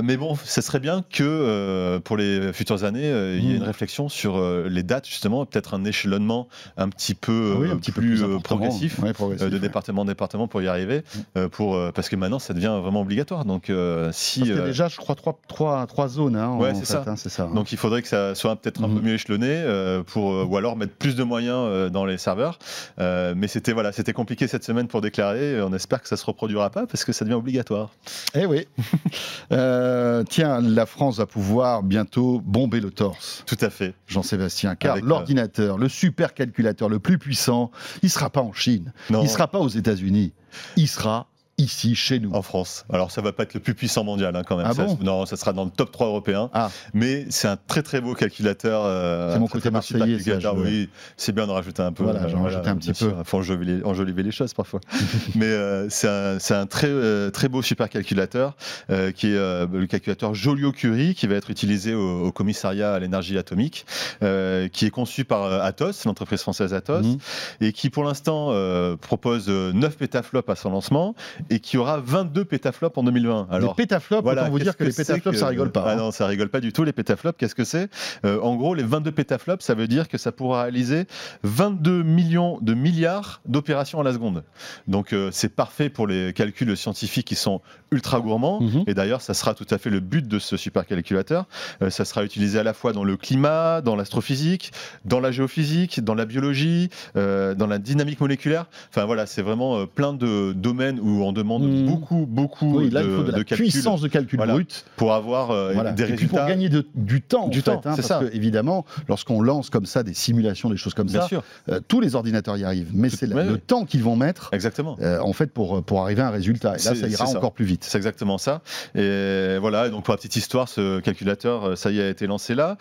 Mais 0.03 0.17
bon, 0.17 0.37
ce 0.45 0.61
serait 0.61 0.81
bien 0.81 1.03
que 1.11 1.99
pour 2.05 2.17
les 2.17 2.53
futures 2.53 2.85
années, 2.85 3.09
il 3.39 3.45
y 3.45 3.53
ait 3.53 3.57
une 3.57 3.63
réflexion 3.63 4.09
sur 4.09 4.41
les 4.65 4.83
dates, 4.83 5.09
justement, 5.09 5.45
peut-être 5.47 5.75
un 5.75 5.85
échelonnement 5.85 6.49
un 6.77 6.89
petit 6.89 7.15
peu, 7.15 7.53
Ah 7.57 7.61
oui, 7.61 7.71
un 7.71 7.77
petit 7.77 7.93
peu 7.93 8.01
plus, 8.01 8.23
progressif. 8.43 8.99
Ouais, 9.01 9.13
progressif, 9.13 9.49
de 9.49 9.55
ouais. 9.55 9.61
département 9.61 10.03
en 10.03 10.05
département 10.05 10.49
pour 10.49 10.63
y 10.63 10.69
arriver, 10.69 11.03
Mm. 11.15 11.19
euh, 11.39 11.49
pour, 11.49 11.79
parce 11.95 12.09
que 12.09 12.17
maintenant 12.17 12.39
ça 12.39 12.55
devient 12.55 12.79
vraiment 12.83 13.01
obligatoire. 13.03 13.45
Donc, 13.45 13.65
si, 13.67 13.71
Parce 13.73 14.13
qu'il 14.33 14.47
y 14.47 14.53
a 14.53 14.65
déjà, 14.65 14.89
je 14.89 14.97
crois, 14.97 15.15
trois, 15.15 15.39
trois, 15.49 15.87
trois 15.87 16.09
zones. 16.09 16.37
Hein, 16.37 16.57
Ouais, 16.57 16.75
c'est 16.75 16.85
ça. 16.85 17.05
hein, 17.07 17.17
ça. 17.17 17.45
hein. 17.45 17.51
Donc 17.65 17.73
il 17.73 17.79
faudrait 17.79 18.03
que 18.03 18.09
ça 18.09 18.35
soit 18.35 18.57
peut-être 18.57 18.85
un 18.85 18.89
Mhm. 18.89 18.95
peu 18.97 19.01
mieux 19.07 19.15
échelonné, 19.15 19.47
euh, 19.49 20.03
pour, 20.03 20.35
euh, 20.35 20.45
ou 20.45 20.59
alors 20.59 20.77
mettre 20.77 20.93
plus 20.93 21.17
de 21.17 21.23
moyens 21.25 21.57
euh, 21.57 21.89
dans 21.89 22.05
les 22.05 22.19
serveurs. 22.19 22.59
Euh, 22.99 23.33
mais 23.35 23.49
c'était 23.49 23.73
voilà, 23.73 23.91
c'était 23.91 24.13
compliqué 24.13 24.47
cette 24.49 24.65
semaine 24.65 24.87
pour 24.87 25.01
déclarer. 25.01 25.63
On 25.63 25.73
espère 25.73 26.03
que 26.03 26.09
ça 26.09 26.19
se 26.19 26.27
reproduira 26.27 26.69
pas 26.69 26.87
parce 26.87 27.07
que 27.07 27.13
ça 27.15 27.25
devient 27.25 27.37
obligatoire. 27.37 27.89
Eh 28.35 28.45
oui. 28.45 28.67
Tiens, 29.49 30.61
la 30.61 30.85
France 30.85 31.17
va 31.17 31.25
pouvoir 31.27 31.83
bientôt 31.83 32.43
bomber 32.45 32.81
le 32.81 32.91
torse. 32.91 33.45
Tout 33.47 33.57
à 33.63 33.71
fait. 33.71 33.95
Jean-Sébastien, 34.09 34.75
car 34.75 34.99
l'ordinateur, 34.99 35.79
le 35.79 35.89
supercalculateur 35.89 36.91
le 36.91 36.99
plus 36.99 37.17
puissant, 37.17 37.71
il 38.03 38.11
sera 38.11 38.29
pas 38.29 38.43
en 38.43 38.53
Chine, 38.53 38.93
Non. 39.09 39.23
il 39.23 39.29
sera 39.31 39.49
pas 39.49 39.59
aux 39.59 39.69
États-Unis, 39.69 40.33
il 40.77 40.87
sera 40.89 41.29
ici 41.59 41.95
chez 41.95 42.19
nous. 42.19 42.33
En 42.33 42.43
France. 42.43 42.85
Alors 42.93 43.11
ça 43.11 43.21
va 43.23 43.33
pas 43.33 43.45
être 43.45 43.55
le 43.55 43.61
plus 43.61 43.75
puissant 43.75 44.03
mondial 44.05 44.35
hein, 44.37 44.43
quand 44.47 44.57
même. 44.57 44.67
Ah 44.69 44.75
Ça- 44.75 44.85
bon 44.85 44.99
non, 45.03 45.27
ça 45.27 45.37
sera 45.37 45.53
dans 45.53 45.65
le 45.65 45.71
top 45.71 45.93
3 45.93 46.07
européen. 46.09 46.51
Ah. 46.53 46.71
Mais 46.95 47.27
c'est 47.31 47.49
un 47.49 47.57
très 47.57 47.83
très 47.83 48.01
beau 48.01 48.15
calculateur. 48.15 48.83
euh, 48.85 49.33
C'est 49.33 49.39
mon 49.39 49.47
côté 49.47 49.71
marseillais. 49.71 50.19
Oui, 50.57 50.89
c'est 51.17 51.33
bien 51.33 51.47
de 51.47 51.53
rajouter 51.53 51.83
un 51.83 51.93
peu. 51.93 52.05
Voilà, 52.05 52.27
j'en 52.29 52.43
rajoutais 52.43 52.69
un 52.69 52.77
petit 52.77 52.89
peu. 52.89 52.95
sûr. 52.95 53.23
faut 53.25 53.39
enjoliver, 53.39 53.85
enjoliver 53.85 54.23
les 54.23 54.31
choses 54.33 54.53
parfois. 54.55 54.81
Mais 55.35 55.47
euh, 55.47 55.89
c'est 55.91 56.09
un, 56.09 56.39
un 56.61 56.67
très 56.67 56.89
euh, 56.89 57.31
très 57.31 57.49
beau 57.49 57.63
supercalculateur 57.63 58.57
euh, 58.91 59.13
qui 59.13 59.29
est 59.29 59.37
euh, 59.37 59.67
le 59.73 59.87
calculateur 59.87 60.35
Joliot-Curie 60.35 61.15
qui 61.15 61.27
va 61.27 61.35
être 61.37 61.51
utilisé 61.51 61.95
au, 61.95 62.25
au 62.27 62.33
commissariat 62.33 62.95
à 62.95 62.99
l'énergie 62.99 63.39
atomique, 63.39 63.87
euh, 64.23 64.69
qui 64.69 64.87
est 64.87 64.91
conçu 64.91 65.25
par 65.25 65.45
euh, 65.45 65.61
Atos, 65.61 66.05
l'entreprise 66.05 66.41
française 66.41 66.75
Atos, 66.75 67.05
Mhm. 67.05 67.19
et 67.61 67.73
qui 67.73 67.91
pour 67.91 68.05
l'instant 68.05 68.49
euh, 68.51 68.97
propose 68.97 69.47
euh, 69.49 69.73
9 69.73 69.97
pétaflops 69.97 70.49
à 70.51 70.57
son 70.57 70.71
lancement 70.71 71.15
et 71.51 71.61
qui 71.61 71.77
aura 71.79 71.99
22 71.99 72.45
pétaflops 72.45 72.97
en 72.99 73.03
2020. 73.03 73.49
les 73.61 73.69
pétaflops, 73.77 74.27
autant 74.27 74.51
vous 74.51 74.59
dire 74.59 74.77
que, 74.77 74.85
les 74.85 74.93
pétaflops, 74.93 75.31
que- 75.33 75.37
ça 75.37 75.47
rigole 75.49 75.71
pas. 75.73 75.85
Ah 75.87 75.93
hein. 75.93 75.97
non, 75.97 76.11
ça 76.11 76.27
rigole 76.27 76.49
pas 76.49 76.61
du 76.61 76.73
tout, 76.73 76.85
les 76.85 76.93
pétaflops. 76.93 77.37
Qu'est-ce 77.39 77.55
que 77.55 77.65
c'est? 77.65 77.89
Euh, 78.25 78.41
En 78.41 78.57
gros, 78.57 78.75
les 78.75 78.83
22 78.83 79.13
pétaflops, 79.13 79.65
ça 79.65 79.75
veut 79.75 79.87
dire 79.89 80.09
que 80.09 80.19
ça 80.19 80.33
pourra 80.33 80.63
réaliser 80.63 81.07
22 81.43 82.03
millions 82.03 82.59
de 82.61 82.75
milliards 82.75 83.41
d'opérations 83.47 84.01
à 84.01 84.05
la 84.05 84.13
seconde. 84.13 84.45
Donc, 84.89 85.13
euh, 85.13 85.31
c'est 85.33 85.49
parfait 85.55 85.89
pour 85.89 86.07
les 86.07 86.33
calculs 86.33 86.77
scientifiques 86.77 87.27
qui 87.27 87.35
sont 87.35 87.61
ultra 87.91 88.21
gourmands. 88.21 88.61
Mhm. 88.61 88.85
Et 88.87 88.95
d'ailleurs, 88.95 89.21
ça 89.21 89.35
sera 89.35 89.55
tout 89.55 89.67
à 89.71 89.79
fait 89.79 89.91
le 89.91 90.01
but 90.01 90.27
de 90.27 90.39
ce 90.39 90.57
supercalculateur. 90.57 91.47
Euh, 91.83 91.91
ça 91.91 92.05
sera 92.05 92.25
utilisé 92.25 92.59
à 92.59 92.63
la 92.63 92.73
fois 92.75 92.93
dans 92.93 93.05
le 93.05 93.17
climat, 93.17 93.81
dans 93.81 93.97
l'astrophysique, 93.97 94.73
dans 95.05 95.21
la 95.21 95.31
géophysique, 95.31 96.03
dans 96.03 96.15
la 96.15 96.25
biologie, 96.25 96.91
dans 97.15 97.67
la 97.69 97.79
dynamique 97.79 98.21
moléculaire. 98.21 98.67
Enfin 98.91 99.05
voilà, 99.05 99.27
c'est 99.27 99.43
vraiment 99.43 99.87
plein 99.87 100.13
de 100.13 100.53
domaines 100.53 100.99
où 101.01 101.23
on 101.23 101.33
demande 101.35 101.65
Mhm. 101.65 101.87
beaucoup, 101.87 102.27
beaucoup 102.27 102.79
Oui, 102.79 102.91
là, 102.91 103.03
de, 103.03 103.09
il 103.09 103.15
faut 103.17 103.23
de 103.25 103.33
la 103.33 103.39
de 103.39 103.43
calculs 103.43 103.67
puissance 103.71 104.01
de 104.01 104.09
calcul 104.09 104.39
Voilà. 104.39 104.55
brut. 104.55 104.85
pour 104.97 105.13
avoir 105.13 105.51
euh, 105.51 105.73
Voilà. 105.75 105.93
des 105.93 106.03
Et 106.03 106.07
puis 106.07 106.15
résultats. 106.15 106.39
pour 106.39 106.49
gagner 106.49 106.69
de- 106.71 106.87
du 106.95 107.21
temps, 107.21 107.49
Du 107.49 107.59
en 107.59 107.63
fait, 107.63 107.71
temps, 107.73 107.77
hein, 107.85 107.95
parce 107.97 108.01
ça. 108.03 108.21
que 108.21 108.35
évidemment, 108.35 108.87
lorsqu'on 109.09 109.43
lance 109.43 109.69
comme 109.69 109.85
ça 109.87 110.03
des 110.03 110.15
simulations, 110.15 110.71
des 110.71 110.77
choses 110.79 110.95
comme 110.95 111.09
Bien 111.09 111.21
ça, 111.23 111.29
sûr, 111.29 111.43
euh, 111.69 111.81
tous 111.87 112.01
les 112.01 112.15
ordinateurs 112.15 112.57
y 112.57 112.65
arrivent. 112.65 112.91
Mais 112.95 113.11
c'est 113.11 113.27
le- 113.27 113.35
ouais, 113.35 113.45
le 113.45 113.53
ouais. 113.55 113.59
temps 113.59 113.85
qu'ils 113.85 114.03
vont 114.03 114.17
mettre, 114.17 114.49
exactement. 114.53 114.97
euh, 115.03 115.19
en 115.21 115.33
fait, 115.33 115.53
pour, 115.53 115.83
pour 115.83 116.01
arriver 116.03 116.23
à 116.23 116.29
un 116.29 116.31
résultat. 116.31 116.71
Et 116.71 116.85
là, 116.85 116.95
ça 116.95 117.09
ira 117.09 117.27
ça. 117.27 117.37
encore 117.39 117.53
plus 117.53 117.65
vite. 117.65 117.85
C'est 117.85 117.99
exactement 117.99 118.39
ça. 118.39 118.63
Et 118.95 119.59
voilà, 119.61 119.89
donc 119.91 120.05
pour 120.05 120.13
la 120.13 120.19
petite 120.19 120.37
histoire, 120.37 120.69
ce 120.69 121.01
calculateur, 121.01 121.71
euh, 121.71 121.77
ça 121.77 121.91
y 121.91 121.99
est, 121.99 122.05
a 122.05 122.09
été 122.09 122.27
lancé 122.27 122.55
là. 122.55 122.77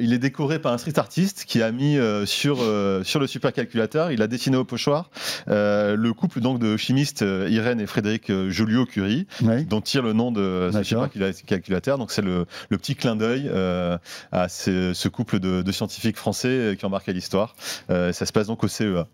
Il 0.00 0.12
est 0.12 0.18
décoré 0.18 0.58
par 0.58 0.72
un 0.72 0.78
street 0.78 0.98
artiste 0.98 1.44
qui 1.46 1.62
a 1.62 1.70
mis 1.72 1.98
sur, 2.24 2.58
sur 3.04 3.20
le 3.20 3.26
supercalculateur, 3.26 4.12
il 4.12 4.22
a 4.22 4.26
dessiné 4.26 4.56
au 4.56 4.64
pochoir 4.64 5.10
le 5.46 6.10
couple 6.12 6.40
donc 6.40 6.58
de 6.58 6.76
chimistes 6.76 7.22
Irène 7.50 7.80
et 7.80 7.86
Frédéric 7.86 8.30
euh, 8.30 8.48
Joliot-Curie, 8.50 9.26
dont 9.68 9.80
tire 9.80 10.02
le 10.02 10.12
nom 10.12 10.32
de 10.32 10.70
ce 10.72 10.78
D'accord. 10.78 11.08
supercalculateur. 11.12 11.98
Donc 11.98 12.10
c'est 12.12 12.22
le, 12.22 12.46
le 12.68 12.78
petit 12.78 12.94
clin 12.94 13.16
d'œil 13.16 13.50
euh, 13.52 13.98
à 14.32 14.48
ce, 14.48 14.92
ce 14.94 15.08
couple 15.08 15.38
de, 15.40 15.62
de 15.62 15.72
scientifiques 15.72 16.16
français 16.16 16.48
euh, 16.48 16.74
qui 16.74 16.84
ont 16.84 16.90
marqué 16.90 17.12
l'histoire. 17.12 17.54
Euh, 17.90 18.12
ça 18.12 18.24
se 18.26 18.32
passe 18.32 18.46
donc 18.46 18.64
au 18.64 18.68
CEA. 18.68 19.06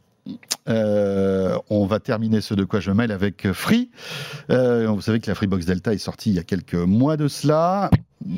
Euh, 0.69 1.57
on 1.71 1.87
va 1.87 2.01
terminer 2.01 2.41
ce 2.41 2.55
de 2.55 2.65
quoi 2.65 2.81
je 2.81 2.91
mêle 2.91 3.13
avec 3.13 3.53
Free. 3.53 3.91
Euh, 4.51 4.89
vous 4.89 5.01
savez 5.01 5.21
que 5.21 5.31
la 5.31 5.35
Freebox 5.37 5.65
Delta 5.67 5.95
est 5.95 5.99
sortie 5.99 6.31
il 6.31 6.37
y 6.37 6.41
a 6.41 6.43
quelques 6.43 6.75
mois 6.75 7.17
de 7.17 7.29
cela. 7.29 7.91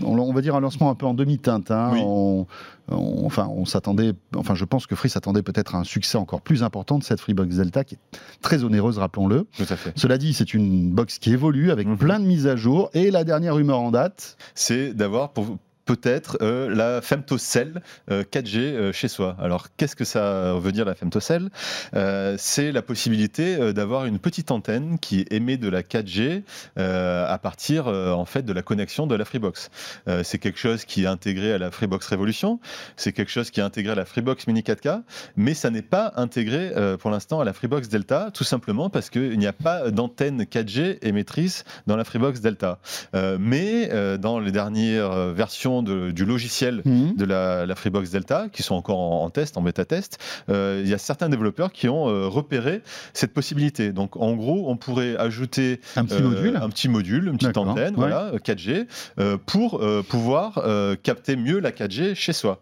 On, 0.05 0.19
on 0.19 0.33
va 0.33 0.41
dire 0.41 0.55
un 0.57 0.61
lancement 0.61 0.91
un 0.91 0.95
peu 0.95 1.07
en 1.07 1.15
demi-teinte. 1.15 1.71
hein. 1.71 1.91
Oui. 1.93 2.01
On- 2.05 2.47
on- 2.91 3.27
enfin, 3.27 3.49
on 3.55 3.65
s'attendait. 3.65 4.13
Enfin, 4.37 4.55
je 4.55 4.65
pense 4.65 4.87
que 4.87 4.95
Free 4.95 5.11
s'attendait 5.11 5.43
peut-être 5.43 5.75
à 5.75 5.79
un 5.79 5.85
succès 5.85 6.17
encore 6.19 6.41
plus 6.41 6.63
important 6.63 6.99
de 6.99 7.05
cette 7.05 7.21
Freebox 7.21 7.57
Delta, 7.57 7.85
qui 7.85 7.97
est 7.97 8.19
très 8.43 8.65
onéreuse, 8.65 8.99
rappelons-le. 8.99 9.47
Tout 9.57 9.67
à 9.69 9.77
fait. 9.77 9.93
Cela 9.97 10.19
dit, 10.19 10.33
c'est 10.33 10.55
une 10.55 10.91
box 10.91 11.19
qui 11.19 11.33
évolue 11.33 11.71
avec 11.71 11.87
Mhm. 11.87 11.99
plein 11.99 12.19
de 12.21 12.25
mises 12.25 12.47
à 12.47 12.57
jour. 12.57 12.91
Et 12.95 13.11
la 13.11 13.25
dernière 13.25 13.55
rumeur 13.57 13.79
en 13.81 13.91
date, 13.91 14.37
c'est 14.55 14.95
d'avoir 14.95 15.31
pour 15.33 15.59
peut-être 15.89 16.37
euh, 16.43 16.69
la 16.69 17.01
femtocell 17.01 17.81
euh, 18.11 18.23
4G 18.23 18.59
euh, 18.59 18.93
chez 18.93 19.09
soi. 19.09 19.35
Alors 19.41 19.69
qu'est-ce 19.79 19.97
que 19.97 20.05
ça 20.05 20.53
veut 20.59 20.71
dire 20.71 20.85
la 20.85 20.95
femtocell? 20.95 21.49
Euh, 21.95 22.37
C'est 22.39 22.73
la 22.73 22.83
possibilité 22.83 23.57
euh, 23.57 23.73
d'avoir 23.73 24.05
une 24.05 24.19
petite 24.19 24.51
antenne 24.51 24.99
qui 24.99 25.25
émet 25.31 25.57
de 25.57 25.71
la 25.71 25.83
4G 25.83 26.43
euh, 26.79 27.27
à 27.27 27.39
partir 27.39 27.89
euh, 27.89 28.13
en 28.13 28.27
fait 28.27 28.43
de 28.43 28.53
la 28.53 28.61
connexion 28.61 29.07
de 29.07 29.15
la 29.15 29.25
Freebox. 29.25 29.71
Euh, 30.09 30.23
c'est 30.23 30.39
quelque 30.39 30.59
chose 30.59 30.85
qui 30.85 31.05
est 31.05 31.07
intégré 31.07 31.55
à 31.55 31.59
la 31.59 31.71
Freebox 31.71 32.07
Revolution, 32.09 32.61
c'est 32.97 33.15
quelque 33.15 33.31
chose 33.31 33.51
qui 33.51 33.61
est 33.61 33.63
intégré 33.63 33.93
à 33.93 33.97
la 33.97 34.05
Freebox 34.05 34.47
Mini 34.47 34.61
4K, 34.61 35.01
mais 35.37 35.55
ça 35.55 35.71
n'est 35.71 35.81
pas 35.81 36.13
intégré 36.17 36.71
euh, 36.77 36.99
pour 36.99 37.11
l'instant 37.11 37.41
à 37.41 37.47
la 37.47 37.55
Freebox 37.55 37.89
Delta, 37.89 38.31
tout 38.35 38.45
simplement 38.45 38.91
parce 38.91 39.09
qu'il 39.09 39.39
n'y 39.39 39.47
a 39.47 39.55
pas 39.55 39.91
d'antenne 39.91 40.43
4G 40.43 40.99
émettrice 41.01 41.65
dans 41.87 41.97
la 41.97 42.05
Freebox 42.05 42.43
Delta. 42.43 42.79
Euh, 43.15 43.39
mais 43.41 43.89
euh, 43.93 44.19
dans 44.19 44.39
les 44.39 44.53
dernières 44.53 45.13
euh, 45.13 45.33
de- 45.83 46.11
du 46.11 46.25
logiciel 46.25 46.83
Mhm. 46.85 47.15
de 47.17 47.25
la, 47.25 47.67
la 47.67 47.75
Freebox 47.75 48.11
Delta, 48.11 48.49
qui 48.53 48.63
sont 48.63 48.75
encore 48.75 48.99
en, 48.99 49.25
en 49.25 49.31
test, 49.31 49.57
en 49.57 49.63
bêta-test, 49.63 50.19
euh, 50.49 50.81
il 50.85 50.89
y 50.91 50.95
a 50.95 50.99
certains 50.99 51.29
développeurs 51.29 51.73
qui 51.73 51.89
ont 51.89 52.09
euh, 52.09 52.27
repéré 52.29 52.83
cette 53.13 53.33
possibilité. 53.33 53.93
Donc 53.93 54.17
en 54.17 54.35
gros, 54.35 54.65
on 54.71 54.77
pourrait 54.77 55.17
ajouter 55.17 55.81
un 55.97 56.05
petit 56.05 56.17
euh, 56.23 56.29
module. 56.29 56.57
un 56.57 56.69
petit 56.71 56.89
module, 56.89 57.29
une 57.29 57.39
petite 57.39 57.57
antenne, 57.57 57.95
ouais. 57.95 58.01
voilà, 58.09 58.31
euh, 58.35 58.39
4G, 58.39 58.87
euh, 59.19 59.37
pour 59.47 59.81
pouvoir 60.09 60.63
capter 61.03 61.37
mieux 61.37 61.59
la 61.61 61.71
4G 61.73 62.15
chez 62.15 62.33
soi. 62.33 62.61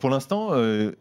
Pour 0.00 0.10
l'instant, 0.10 0.50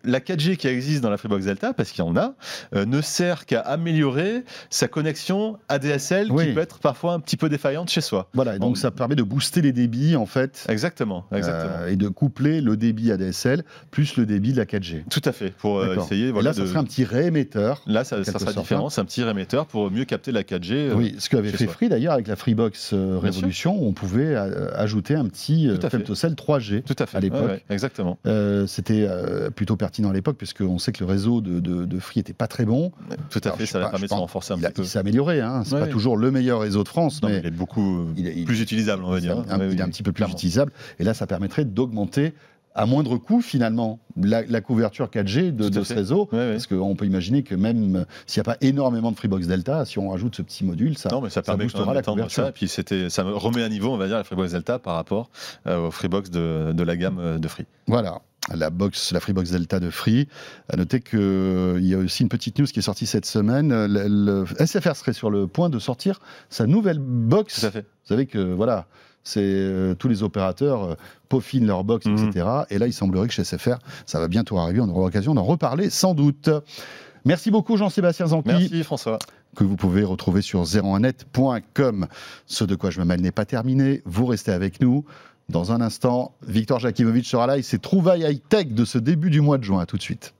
la 0.03 0.19
4G 0.19 0.57
qui 0.57 0.67
existe 0.67 1.01
dans 1.01 1.09
la 1.09 1.17
Freebox 1.17 1.45
Delta, 1.45 1.73
parce 1.73 1.91
qu'il 1.91 2.03
y 2.03 2.07
en 2.07 2.15
a, 2.15 2.33
ne 2.73 3.01
sert 3.01 3.45
qu'à 3.45 3.61
améliorer 3.61 4.43
sa 4.69 4.87
connexion 4.87 5.57
ADSL 5.69 6.31
Oui. 6.31 6.47
qui 6.47 6.53
peut 6.53 6.61
être 6.61 6.79
parfois 6.79 7.13
un 7.13 7.19
petit 7.19 7.37
peu 7.37 7.49
défaillante 7.49 7.89
chez 7.89 8.01
soi. 8.01 8.29
Voilà, 8.33 8.57
donc 8.57 8.71
on- 8.71 8.75
ça 8.75 8.91
permet 8.91 9.15
de 9.15 9.23
booster 9.23 9.61
les 9.61 9.71
débits, 9.71 10.15
en 10.15 10.25
fait. 10.25 10.65
Exactement. 10.69 11.14
Exactement, 11.31 11.37
exactement. 11.37 11.83
Euh, 11.85 11.91
et 11.91 11.95
de 11.95 12.07
coupler 12.07 12.61
le 12.61 12.77
débit 12.77 13.11
ADSL 13.11 13.63
plus 13.91 14.17
le 14.17 14.25
débit 14.25 14.51
de 14.53 14.57
la 14.57 14.65
4G. 14.65 15.03
Tout 15.09 15.21
à 15.25 15.31
fait, 15.31 15.51
pour 15.51 15.79
euh, 15.79 15.95
essayer. 15.95 16.29
Et 16.29 16.41
là, 16.41 16.53
ça 16.53 16.61
de- 16.61 16.67
serait 16.67 16.79
un 16.79 16.83
petit 16.83 17.03
réémetteur. 17.03 17.81
Là, 17.87 18.03
ça, 18.03 18.23
ça 18.23 18.31
sera 18.33 18.39
sorte, 18.39 18.57
différent. 18.59 18.87
hein. 18.87 18.89
C'est 18.89 19.01
un 19.01 19.05
petit 19.05 19.23
réémetteur 19.23 19.65
pour 19.65 19.91
mieux 19.91 20.05
capter 20.05 20.31
la 20.31 20.43
4G. 20.43 20.73
euh, 20.73 20.93
Oui, 20.95 21.15
ce 21.19 21.29
qu'avait 21.29 21.49
fait 21.49 21.63
soi. 21.65 21.73
Free 21.73 21.89
d'ailleurs 21.89 22.13
avec 22.13 22.27
la 22.27 22.35
Freebox. 22.35 22.93
Révolution, 22.93 23.81
on 23.81 23.93
pouvait 23.93 24.35
ajouter 24.35 25.15
un 25.15 25.25
petit 25.25 25.69
femtocell 25.89 26.33
3G. 26.33 26.83
Tout 26.83 26.95
à 26.99 27.05
fait. 27.05 27.17
À 27.17 27.19
l'époque. 27.19 27.41
Ouais, 27.41 27.47
ouais, 27.53 27.63
exactement. 27.69 28.17
Euh, 28.25 28.67
C'était 28.67 29.07
plutôt 29.55 29.75
pertinent 29.77 30.09
à 30.09 30.13
l'époque, 30.13 30.37
puisqu'on 30.37 30.77
sait 30.79 30.91
que 30.91 31.03
le 31.03 31.09
réseau 31.09 31.41
de, 31.41 31.59
de, 31.59 31.85
de 31.85 31.99
Free 31.99 32.19
était 32.19 32.33
pas 32.33 32.47
très 32.47 32.65
bon. 32.65 32.91
Tout 33.29 33.39
à 33.43 33.47
Alors, 33.47 33.57
fait. 33.57 33.65
Ça 33.65 33.79
pas, 33.79 33.89
permis 33.89 34.01
je 34.01 34.03
de 34.05 34.09
se 34.09 34.13
renforcer 34.15 34.53
un 34.53 34.57
Il, 34.57 34.61
petit 34.63 34.73
peu. 34.73 34.81
il 34.83 34.87
s'est 34.87 34.99
amélioré, 34.99 35.41
hein. 35.41 35.63
c'est 35.65 35.75
Ouais, 35.75 35.81
pas 35.81 35.87
toujours 35.87 36.17
le 36.17 36.31
meilleur 36.31 36.61
réseau 36.61 36.83
de 36.83 36.87
France, 36.87 37.21
Non, 37.21 37.29
mais 37.29 37.35
mais 37.35 37.39
il 37.41 37.45
est 37.47 37.51
beaucoup 37.51 38.05
il 38.17 38.27
est- 38.27 38.33
il- 38.35 38.45
plus 38.45 38.61
utilisable, 38.61 39.03
on 39.05 39.11
va 39.11 39.19
dire. 39.19 39.37
un- 39.49 39.69
il 39.69 39.79
est 39.79 39.81
un 39.83 39.89
petit 39.89 40.03
peu 40.03 40.11
plus 40.11 40.25
utilisable. 40.25 40.71
Et 40.99 41.03
là, 41.05 41.13
ça 41.13 41.27
permettrait 41.27 41.65
d'augmenter 41.65 42.33
à 42.77 42.85
moindre 42.85 43.17
coût, 43.17 43.39
finalement, 43.41 43.99
la, 44.21 44.41
la 44.43 44.59
couverture 44.59 45.07
4G 45.07 45.55
de, 45.55 45.83
ce 45.83 45.93
réseau. 45.93 46.27
Ouais, 46.33 46.37
ouais. 46.39 46.51
Parce 46.51 46.67
qu'on 46.67 46.93
peut 46.95 47.05
imaginer 47.05 47.41
que 47.41 47.55
même 47.55 47.95
euh, 47.95 48.03
s'il 48.27 48.41
n'y 48.41 48.49
a 48.49 48.51
pas 48.51 48.57
énormément 48.59 49.13
de 49.13 49.15
Freebox 49.15 49.47
Delta, 49.47 49.85
si 49.85 49.97
on 49.97 50.09
rajoute 50.09 50.35
ce 50.35 50.41
petit 50.41 50.65
module, 50.65 50.97
ça, 50.97 51.07
Non, 51.09 51.21
mais 51.21 51.29
ça 51.29 51.41
ça 51.41 51.55
boostera 51.55 51.93
la 51.93 52.01
couverture. 52.01 52.43
ça. 52.43 52.49
Et 52.49 52.51
puis 52.51 52.67
ça 52.67 53.23
me 53.23 53.33
remet 53.33 53.63
à 53.63 53.69
niveau, 53.69 53.91
on 53.93 53.97
va 53.97 54.07
dire, 54.07 54.17
la 54.17 54.25
Freebox 54.25 54.51
Delta 54.51 54.77
par 54.77 54.95
rapport 54.95 55.29
euh, 55.67 55.87
aux 55.87 55.91
Freebox 55.91 56.29
de, 56.31 56.73
de 56.73 56.83
la 56.83 56.97
gamme 56.97 57.17
euh, 57.17 57.37
de 57.37 57.47
Free. 57.47 57.65
Voilà, 57.87 58.19
la 58.53 58.69
box, 58.69 59.13
la 59.13 59.21
Freebox 59.21 59.51
Delta 59.51 59.79
de 59.79 59.89
Free. 59.89 60.27
À 60.67 60.75
noter 60.75 60.99
qu'il 60.99 61.77
y 61.79 61.93
a 61.93 61.97
aussi 61.97 62.23
une 62.23 62.29
petite 62.29 62.59
news 62.59 62.65
qui 62.65 62.79
est 62.79 62.81
sortie 62.81 63.05
cette 63.05 63.25
semaine. 63.25 63.69
Le, 63.85 64.43
le 64.43 64.65
SFR 64.65 64.97
serait 64.97 65.13
sur 65.13 65.29
le 65.29 65.47
point 65.47 65.69
de 65.69 65.79
sortir 65.79 66.19
sa 66.49 66.67
nouvelle 66.67 66.99
box. 66.99 67.61
Tout 67.61 67.67
à 67.67 67.71
fait. 67.71 67.81
Vous 67.83 68.09
savez 68.09 68.25
que 68.25 68.37
voilà, 68.53 68.85
c'est 69.25 69.41
euh, 69.43 69.93
tous 69.95 70.07
les 70.07 70.23
opérateurs 70.23 70.83
euh, 70.83 70.95
peaufinent 71.27 71.67
leur 71.67 71.83
box, 71.83 72.05
Mhm. 72.05 72.29
etc. 72.29 72.45
Et 72.69 72.77
là, 72.77 72.87
il 72.87 72.93
semblerait 72.93 73.27
que 73.27 73.33
chez 73.33 73.43
SFR, 73.43 73.79
ça 74.05 74.19
va 74.21 74.29
bientôt 74.29 74.57
arriver. 74.57 74.79
On 74.79 74.87
aura 74.87 75.01
l'occasion 75.05 75.33
d'en 75.35 75.43
reparler 75.43 75.89
sans 75.89 76.13
doute. 76.13 76.49
Merci 77.25 77.51
beaucoup 77.51 77.75
Jean-Sébastien 77.75 78.27
Zanqui, 78.27 78.47
Merci 78.49 78.83
François. 78.83 79.17
que 79.55 79.63
vous 79.63 79.75
pouvez 79.75 80.03
retrouver 80.03 80.41
sur 80.41 80.63
01net.com. 80.63 82.07
Ce 82.45 82.63
de 82.63 82.75
quoi 82.75 82.91
je 82.91 82.99
me 82.99 83.05
mêle 83.05 83.19
n'est 83.21 83.31
pas 83.31 83.45
terminé. 83.45 84.01
Vous 84.05 84.25
restez 84.27 84.51
avec 84.51 84.79
nous. 84.79 85.03
Dans 85.49 85.71
un 85.71 85.81
instant, 85.81 86.35
Victor 86.47 86.79
Jakimovic 86.79 87.25
sera 87.25 87.45
là 87.47 87.57
et 87.57 87.61
ses 87.63 87.79
trouvailles 87.79 88.23
high-tech 88.23 88.67
de 88.69 88.85
ce 88.85 88.97
début 88.97 89.29
du 89.29 89.41
mois 89.41 89.57
de 89.57 89.63
juin. 89.63 89.79
À 89.81 89.85
tout 89.85 89.97
de 89.97 90.01
suite. 90.01 90.33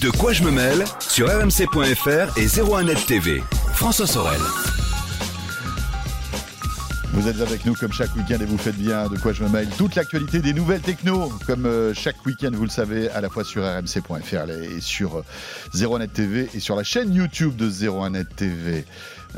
De 0.00 0.10
quoi 0.10 0.32
je 0.32 0.42
me 0.42 0.50
mêle 0.50 0.84
sur 1.00 1.28
rmc.fr 1.28 2.36
et 2.38 2.46
01net 2.46 3.06
TV. 3.06 3.42
François 3.74 4.06
Sorel. 4.08 4.40
Vous 7.14 7.28
êtes 7.28 7.40
avec 7.40 7.64
nous 7.64 7.74
comme 7.74 7.92
chaque 7.92 8.14
week-end 8.16 8.40
et 8.40 8.44
vous 8.44 8.58
faites 8.58 8.74
bien 8.74 9.08
de 9.08 9.16
quoi 9.16 9.32
je 9.32 9.44
me 9.44 9.48
mêle. 9.48 9.68
Toute 9.78 9.94
l'actualité 9.94 10.40
des 10.40 10.52
nouvelles 10.52 10.80
techno, 10.80 11.28
comme 11.46 11.64
euh, 11.64 11.94
chaque 11.94 12.26
week-end, 12.26 12.50
vous 12.52 12.64
le 12.64 12.70
savez, 12.70 13.08
à 13.10 13.20
la 13.20 13.28
fois 13.28 13.44
sur 13.44 13.62
rmc.fr 13.62 14.50
et 14.50 14.80
sur 14.80 15.18
euh, 15.18 15.24
01net 15.74 16.08
TV 16.08 16.48
et 16.52 16.58
sur 16.58 16.74
la 16.74 16.82
chaîne 16.82 17.14
YouTube 17.14 17.54
de 17.54 17.70
01net 17.70 18.26
TV. 18.34 18.84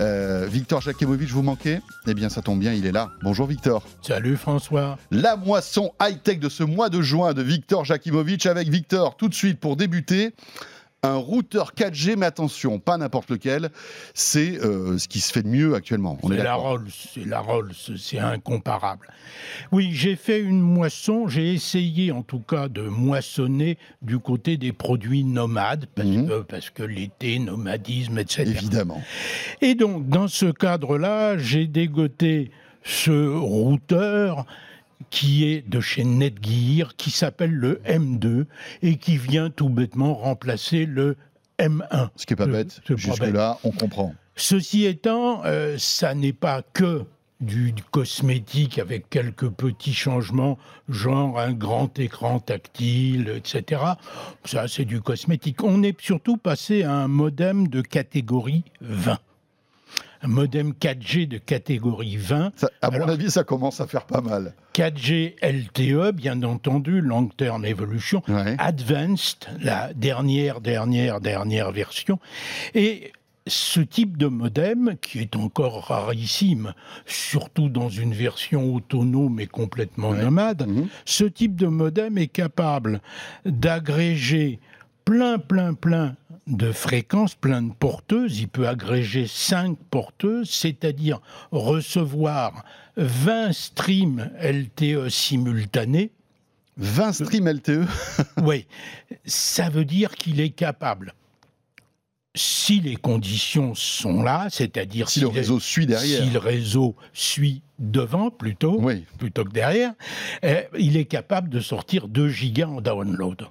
Euh, 0.00 0.46
Victor 0.50 0.80
Jakimovic, 0.80 1.28
vous 1.28 1.42
manquez? 1.42 1.80
Eh 2.06 2.14
bien, 2.14 2.30
ça 2.30 2.40
tombe 2.40 2.60
bien, 2.60 2.72
il 2.72 2.86
est 2.86 2.92
là. 2.92 3.10
Bonjour 3.22 3.46
Victor. 3.46 3.82
Salut 4.00 4.38
François. 4.38 4.96
La 5.10 5.36
moisson 5.36 5.92
high-tech 6.00 6.38
de 6.38 6.48
ce 6.48 6.62
mois 6.62 6.88
de 6.88 7.02
juin 7.02 7.34
de 7.34 7.42
Victor 7.42 7.84
Jakimovic 7.84 8.46
avec 8.46 8.70
Victor. 8.70 9.18
Tout 9.18 9.28
de 9.28 9.34
suite, 9.34 9.60
pour 9.60 9.76
débuter, 9.76 10.32
un 11.02 11.16
routeur 11.16 11.72
4G, 11.76 12.16
mais 12.16 12.26
attention, 12.26 12.78
pas 12.80 12.96
n'importe 12.96 13.30
lequel. 13.30 13.70
C'est 14.14 14.58
euh, 14.64 14.98
ce 14.98 15.06
qui 15.06 15.20
se 15.20 15.32
fait 15.32 15.42
de 15.42 15.48
mieux 15.48 15.74
actuellement. 15.74 16.18
On 16.22 16.32
est 16.32 16.38
C'est 16.38 16.42
la. 16.42 16.54
Rolls, 16.54 16.88
c'est 16.90 17.24
la 17.24 17.40
Rolls, 17.40 17.72
c'est 17.96 18.18
incomparable. 18.18 19.08
Oui, 19.70 19.90
j'ai 19.92 20.16
fait 20.16 20.40
une 20.40 20.60
moisson, 20.60 21.28
j'ai 21.28 21.52
essayé 21.54 22.10
en 22.10 22.22
tout 22.22 22.40
cas 22.40 22.68
de 22.68 22.82
moissonner 22.82 23.78
du 24.02 24.18
côté 24.18 24.56
des 24.56 24.72
produits 24.72 25.22
nomades, 25.22 25.86
parce, 25.94 26.08
Mhm. 26.08 26.28
que, 26.28 26.40
parce 26.42 26.70
que 26.70 26.82
l'été, 26.82 27.38
nomadisme, 27.38 28.18
etc. 28.18 28.42
Évidemment. 28.50 29.00
Et 29.60 29.74
donc, 29.74 30.08
dans 30.08 30.28
ce 30.28 30.46
cadre-là, 30.46 31.38
j'ai 31.38 31.66
dégoté 31.66 32.50
ce 32.82 33.10
routeur 33.36 34.44
qui 35.10 35.44
est 35.44 35.68
de 35.68 35.80
chez 35.80 36.04
Netgear, 36.04 36.96
qui 36.96 37.10
s'appelle 37.10 37.52
le 37.52 37.80
M2 37.86 38.46
et 38.82 38.96
qui 38.96 39.16
vient 39.16 39.50
tout 39.50 39.68
bêtement 39.68 40.14
remplacer 40.14 40.86
le 40.86 41.16
M1. 41.58 42.08
Ce 42.16 42.26
qui 42.26 42.34
est 42.34 42.36
pas 42.36 42.46
bête. 42.46 42.80
Jusque-là, 42.88 43.58
on 43.64 43.70
comprend. 43.70 44.14
Ceci 44.36 44.84
étant, 44.84 45.42
euh, 45.44 45.76
ça 45.78 46.14
n'est 46.14 46.32
pas 46.32 46.62
que 46.62 47.04
du, 47.40 47.72
du 47.72 47.82
cosmétique 47.82 48.78
avec 48.78 49.08
quelques 49.10 49.48
petits 49.50 49.94
changements, 49.94 50.58
genre 50.88 51.38
un 51.38 51.52
grand 51.52 51.98
écran 51.98 52.40
tactile, 52.40 53.28
etc. 53.34 53.82
Ça, 54.44 54.68
c'est 54.68 54.84
du 54.84 55.00
cosmétique. 55.00 55.62
On 55.62 55.82
est 55.82 55.98
surtout 56.00 56.36
passé 56.36 56.82
à 56.82 56.92
un 56.92 57.08
modem 57.08 57.68
de 57.68 57.80
catégorie 57.82 58.64
20. 58.80 59.18
Un 60.26 60.28
modem 60.28 60.72
4G 60.72 61.26
de 61.28 61.38
catégorie 61.38 62.16
20. 62.16 62.50
Ça- 62.56 62.68
à 62.82 62.88
Alors- 62.88 63.06
mon 63.06 63.12
avis, 63.12 63.30
ça 63.30 63.44
commence 63.44 63.80
à 63.80 63.86
faire 63.86 64.06
pas 64.06 64.20
mal. 64.20 64.54
4G 64.72 65.36
LTE, 65.40 66.10
bien 66.12 66.42
entendu, 66.42 67.00
Long 67.00 67.28
Term 67.28 67.64
Evolution. 67.64 68.22
Ouais. 68.26 68.56
Advanced, 68.58 69.46
la 69.60 69.92
dernière, 69.94 70.60
dernière, 70.60 71.20
dernière 71.20 71.70
version. 71.70 72.18
Et 72.74 73.12
ce 73.46 73.78
type 73.78 74.16
de 74.18 74.26
modem, 74.26 74.96
qui 75.00 75.20
est 75.20 75.36
encore 75.36 75.84
rarissime, 75.86 76.74
surtout 77.06 77.68
dans 77.68 77.88
une 77.88 78.12
version 78.12 78.74
autonome 78.74 79.38
et 79.38 79.46
complètement 79.46 80.10
Ouais. 80.10 80.22
nomade, 80.24 80.66
Mhm. 80.66 80.88
ce 81.04 81.22
type 81.24 81.54
de 81.54 81.68
modem 81.68 82.18
est 82.18 82.26
capable 82.26 83.00
d'agréger 83.44 84.58
plein, 85.04 85.38
plein, 85.38 85.74
plein 85.74 86.16
de 86.46 86.70
fréquences, 86.72 87.34
plein 87.34 87.62
de 87.62 87.72
porteuses. 87.72 88.38
Il 88.40 88.48
peut 88.48 88.68
agréger 88.68 89.26
5 89.26 89.76
porteuses, 89.90 90.50
c'est-à-dire 90.50 91.20
recevoir 91.50 92.64
20 92.96 93.52
streams 93.52 94.30
LTE 94.40 95.08
simultanés. 95.08 96.10
20 96.76 97.12
streams 97.12 97.48
LTE. 97.48 97.86
Oui, 98.42 98.66
ça 99.24 99.68
veut 99.70 99.84
dire 99.84 100.14
qu'il 100.14 100.40
est 100.40 100.50
capable, 100.50 101.14
si 102.34 102.80
les 102.80 102.96
conditions 102.96 103.74
sont 103.74 104.22
là, 104.22 104.48
c'est-à-dire 104.50 105.08
Si 105.08 105.20
le 105.20 105.28
réseau 105.28 105.58
suit 105.58 105.86
derrière. 105.86 106.22
si 106.22 106.30
le 106.30 106.38
réseau 106.38 106.94
suit 107.14 107.62
devant 107.78 108.30
plutôt, 108.30 108.78
Oui. 108.80 109.04
plutôt 109.18 109.44
que 109.44 109.50
derrière, 109.52 109.94
euh, 110.44 110.60
il 110.78 110.96
est 110.98 111.06
capable 111.06 111.48
de 111.48 111.60
sortir 111.60 112.08
2 112.08 112.28
gigas 112.28 112.66
en 112.66 112.80
download. 112.82 113.46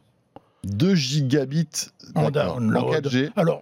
2 0.65 0.95
gigabits 0.95 1.67
En 2.15 2.29
d'accord, 2.29 2.57
en 2.57 2.61
download. 2.61 3.05
4G. 3.07 3.29
Alors, 3.35 3.61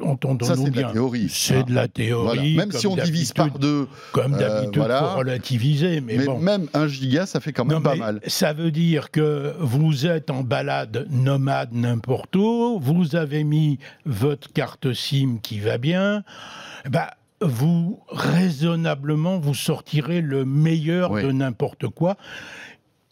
entendons-nous 0.00 0.46
Ça, 0.46 0.56
c'est 0.56 0.70
de 0.70 0.76
la 0.76 0.82
bien. 0.82 0.92
théorie. 0.92 1.28
C'est 1.30 1.54
hein. 1.58 1.62
de 1.62 1.68
la 1.72 1.74
Voilà. 1.82 1.88
théorie. 1.88 2.56
Même 2.56 2.68
comme 2.70 2.80
si 2.80 2.86
on 2.86 2.96
divise 2.96 3.32
par 3.32 3.58
deux, 3.58 3.86
Comme 4.12 4.34
euh, 4.34 4.38
d'habitude, 4.38 4.76
voilà. 4.78 5.14
relativiser, 5.14 6.00
mais, 6.00 6.16
mais 6.18 6.24
bon. 6.26 6.38
même 6.38 6.66
1 6.74 6.86
giga, 6.88 7.26
ça 7.26 7.40
fait 7.40 7.52
quand 7.52 7.64
même 7.64 7.76
Non, 7.78 7.82
pas 7.82 7.94
mal. 7.94 8.20
Ça 8.26 8.52
veut 8.52 8.70
dire 8.72 9.10
que 9.10 9.54
vous 9.60 10.06
êtes 10.06 10.30
en 10.30 10.42
balade 10.42 11.06
nomade 11.10 11.70
n'importe 11.72 12.34
où, 12.36 12.78
vous 12.80 13.14
avez 13.16 13.44
mis 13.44 13.78
votre 14.04 14.52
carte 14.52 14.92
SIM 14.92 15.38
qui 15.42 15.60
va 15.60 15.78
bien, 15.78 16.24
bah, 16.90 17.14
vous, 17.40 18.00
raisonnablement, 18.08 19.38
vous 19.38 19.54
sortirez 19.54 20.20
le 20.22 20.44
meilleur 20.44 21.10
Oui. 21.12 21.22
de 21.22 21.32
n'importe 21.32 21.88
quoi. 21.88 22.16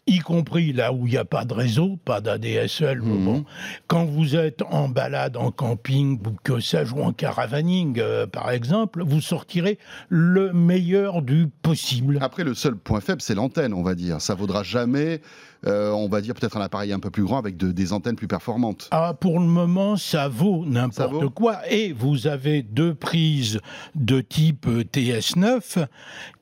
Y 0.05 0.19
compris 0.19 0.73
là 0.73 0.91
où 0.91 1.07
il 1.07 1.11
n'y 1.11 1.17
a 1.17 1.23
pas 1.23 1.45
de 1.45 1.53
réseau, 1.53 1.97
pas 2.03 2.19
d'ADSL. 2.19 3.01
mais 3.01 3.13
Mhm. 3.13 3.25
bon. 3.25 3.45
Quand 3.87 4.03
vous 4.03 4.35
êtes 4.35 4.61
en 4.69 4.89
balade, 4.89 5.37
en 5.37 5.49
camping, 5.51 6.19
ou 6.27 6.31
que 6.43 6.59
sais-je, 6.59 6.93
ou 6.93 7.01
en 7.03 7.13
caravaning, 7.13 7.99
euh, 7.99 8.27
par 8.27 8.51
exemple, 8.51 9.01
vous 9.05 9.21
sortirez 9.21 9.79
le 10.09 10.51
meilleur 10.51 11.21
du 11.21 11.47
possible. 11.61 12.17
Après, 12.21 12.43
le 12.43 12.53
seul 12.53 12.75
point 12.75 12.99
faible, 12.99 13.21
c'est 13.21 13.35
l'antenne, 13.35 13.73
on 13.73 13.81
va 13.83 13.95
dire. 13.95 14.19
Ça 14.19 14.35
vaudra 14.35 14.61
jamais, 14.63 15.21
euh, 15.65 15.91
on 15.91 16.07
va 16.09 16.21
dire, 16.21 16.33
peut-être 16.33 16.57
un 16.57 16.61
appareil 16.61 16.91
un 16.93 16.99
peu 16.99 17.09
plus 17.09 17.23
grand 17.23 17.37
avec 17.37 17.57
de- 17.57 17.71
des 17.71 17.93
antennes 17.93 18.15
plus 18.15 18.27
performantes. 18.27 18.87
Ah, 18.91 19.13
pour 19.19 19.39
le 19.39 19.45
moment, 19.45 19.95
ça 19.97 20.27
vaut 20.27 20.65
n'importe 20.65 21.29
quoi. 21.29 21.59
Et 21.71 21.91
vous 21.93 22.27
avez 22.27 22.61
deux 22.63 22.93
prises 22.93 23.59
de 23.95 24.21
type 24.21 24.67
euh, 24.67 24.83
TS9 24.83 25.85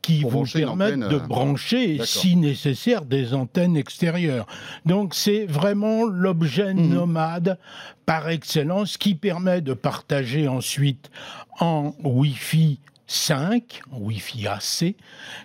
qui 0.01 0.21
Pour 0.21 0.31
vous 0.31 0.43
permettent 0.51 0.99
de 0.99 1.15
euh, 1.15 1.19
brancher, 1.19 1.99
si 2.03 2.35
nécessaire, 2.35 3.05
des 3.05 3.33
antennes 3.33 3.77
extérieures. 3.77 4.47
Donc 4.85 5.13
c'est 5.13 5.45
vraiment 5.45 6.05
l'objet 6.05 6.73
Mhm. 6.73 6.89
nomade 6.93 7.59
par 8.05 8.29
excellence 8.29 8.97
qui 8.97 9.13
permet 9.15 9.61
de 9.61 9.73
partager 9.73 10.47
ensuite 10.47 11.11
en 11.59 11.93
Wi-Fi 12.03 12.79
5, 13.07 13.81
en 13.91 13.97
Wi-Fi 13.99 14.47
AC, 14.47 14.95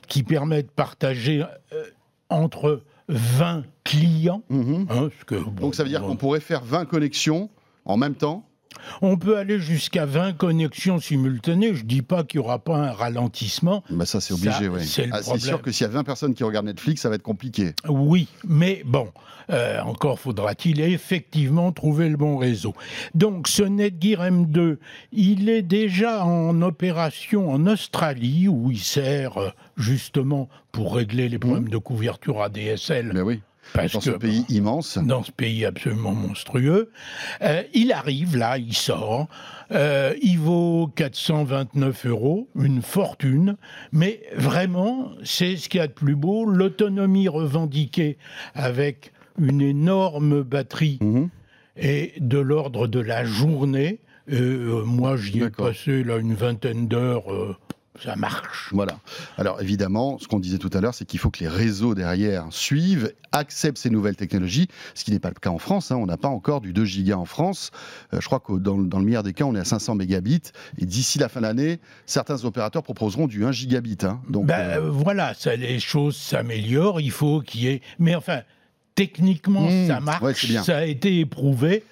qui 0.09 0.23
permet 0.23 0.63
de 0.63 0.69
partager 0.69 1.43
euh, 1.73 1.85
entre 2.31 2.83
20 3.09 3.65
clients. 3.85 4.43
Mhm. 4.49 4.87
hein, 4.91 5.09
que, 5.27 5.37
bon, 5.37 5.51
Donc 5.53 5.75
ça 5.75 5.83
veut 5.83 5.89
dire 5.89 6.03
qu'on 6.03 6.17
pourrait 6.17 6.41
faire 6.41 6.65
20 6.65 6.87
connexions 6.87 7.51
en 7.85 7.97
même 7.97 8.15
temps 8.15 8.49
On 9.03 9.17
peut 9.17 9.37
aller 9.39 9.59
jusqu'à 9.59 10.07
20 10.07 10.33
connexions 10.35 10.99
simultanées. 11.01 11.75
Je 11.75 11.85
dis 11.85 12.03
pas 12.03 12.25
qu'il 12.25 12.41
n'y 12.41 12.47
aura 12.47 12.59
pas 12.59 12.77
un 12.77 12.93
ralentissement. 12.93 13.83
Bah 13.91 14.07
ça, 14.07 14.21
c'est 14.21 14.35
obligé, 14.35 14.69
oui. 14.69 14.85
c'est 14.87 15.09
Ah, 15.13 15.23
sûr 15.23 15.63
que 15.63 15.71
s'il 15.73 15.87
y 15.87 15.91
a 15.91 15.93
20 15.93 16.05
personnes 16.05 16.35
qui 16.35 16.45
regardent 16.45 16.67
Netflix, 16.67 17.03
ça 17.03 17.09
va 17.09 17.15
être 17.17 17.23
compliqué. 17.23 17.75
Oui, 17.89 18.29
mais 18.47 18.83
bon, 18.85 19.09
euh, 19.51 19.81
encore 19.83 20.19
faudra-t-il 20.19 20.81
effectivement 20.81 21.73
trouver 21.73 22.09
le 22.09 22.17
bon 22.17 22.37
réseau. 22.37 22.75
Donc 23.15 23.49
ce 23.49 23.63
Netgear 23.63 24.23
M2, 24.31 24.79
il 25.13 25.49
est 25.49 25.63
déjà 25.63 26.25
en 26.25 26.61
opération 26.63 27.51
en 27.51 27.67
Australie 27.67 28.49
où 28.49 28.71
il 28.71 28.79
sert 28.81 29.39
euh, 29.39 29.51
justement 29.77 30.49
pour 30.73 30.95
régler 30.95 31.29
les 31.29 31.39
problèmes 31.39 31.69
de 31.69 31.79
couverture 31.79 32.43
ADSL. 32.43 33.13
Mais 33.15 33.21
oui, 33.21 33.41
parce 33.73 33.93
dans 33.93 34.01
ce 34.01 34.11
pays 34.11 34.45
immense. 34.49 34.99
dans 34.99 35.23
ce 35.23 35.31
pays 35.33 35.65
absolument 35.65 36.13
monstrueux. 36.13 36.91
Euh, 37.43 37.63
il 37.75 37.93
arrive 37.93 38.37
là, 38.37 38.59
il 38.59 38.75
sort. 38.75 39.29
Euh, 39.73 40.15
il 40.23 40.39
vaut 40.39 40.89
429 40.97 42.07
euros, 42.07 42.49
une 42.59 42.83
fortune, 42.83 43.57
mais 43.93 44.21
vraiment, 44.37 45.11
c'est 45.25 45.57
ce 45.57 45.69
qu'il 45.69 45.79
y 45.79 45.83
a 45.83 45.87
de 45.89 45.93
plus 45.93 46.15
beau. 46.17 46.45
L'autonomie 46.47 47.29
revendiquée 47.29 48.17
avec 48.55 49.13
une 49.39 49.61
énorme 49.61 50.43
batterie 50.43 50.99
Mhm. 51.01 51.29
est 51.77 52.21
de 52.23 52.39
l'ordre 52.39 52.87
de 52.87 53.01
la 53.01 53.25
journée. 53.25 53.99
Et, 54.29 54.35
euh, 54.41 54.83
moi, 54.85 55.17
j'y 55.17 55.41
ai 55.43 55.51
passé 55.51 56.03
là 56.03 56.17
une 56.17 56.35
vingtaine 56.35 56.89
d'heures. 56.89 57.33
euh, 57.33 57.55
ça 58.03 58.17
marche. 58.17 58.69
Voilà. 58.73 58.99
Alors 59.39 59.61
évidemment, 59.61 60.19
ce 60.19 60.27
qu'on 60.29 60.39
disait 60.41 60.59
tout 60.59 60.71
à 60.73 60.81
l'heure, 60.81 60.95
c'est 60.95 61.05
qu'il 61.05 61.19
faut 61.21 61.31
que 61.31 61.41
les 61.41 61.49
réseaux 61.49 61.95
derrière 61.95 62.47
suivent, 62.51 63.13
acceptent 63.33 63.79
ces 63.79 63.91
nouvelles 63.91 64.17
technologies, 64.17 64.69
ce 64.95 65.05
qui 65.05 65.11
n'est 65.13 65.19
pas 65.19 65.29
le 65.29 65.35
cas 65.41 65.51
en 65.51 65.59
France. 65.59 65.91
hein. 65.91 65.97
On 65.97 66.07
n'a 66.07 66.17
pas 66.17 66.29
encore 66.29 66.61
du 66.61 66.73
2 66.73 66.85
gigas 66.85 67.17
en 67.17 67.25
France. 67.25 67.71
Euh, 68.15 68.21
je 68.21 68.27
crois 68.27 68.41
que 68.41 68.53
dans, 68.55 68.79
dans 68.79 68.99
le 68.99 69.05
meilleur 69.05 69.23
des 69.23 69.33
cas, 69.33 69.45
on 69.45 69.55
est 69.55 69.61
à 69.61 69.65
500 69.65 69.95
mégabits. 69.97 70.43
Et 70.79 70.87
d'ici 70.87 71.19
la 71.19 71.29
fin 71.29 71.41
de 71.41 71.47
l'année, 71.47 71.79
certains 72.07 72.45
opérateurs 72.45 72.83
proposeront 72.83 73.27
du 73.27 73.45
1 73.45 73.53
gigabit. 73.53 73.99
hein. 74.03 74.21
Donc, 74.29 74.47
Ben, 74.47 74.79
euh, 74.79 74.91
voilà, 74.91 75.35
ça, 75.35 75.55
les 75.57 75.81
choses 75.81 76.17
s'améliorent, 76.17 77.01
il 77.01 77.11
faut 77.11 77.41
qu'il 77.41 77.63
y 77.63 77.69
ait... 77.69 77.83
Mais 77.99 78.15
enfin, 78.15 78.41
techniquement, 78.95 79.69
Mmh, 79.69 79.87
ça 79.89 80.01
marche, 80.01 80.23
ouais, 80.23 80.35
ça 80.35 80.79
a 80.79 80.85
été 80.85 81.19
éprouvé. 81.21 81.85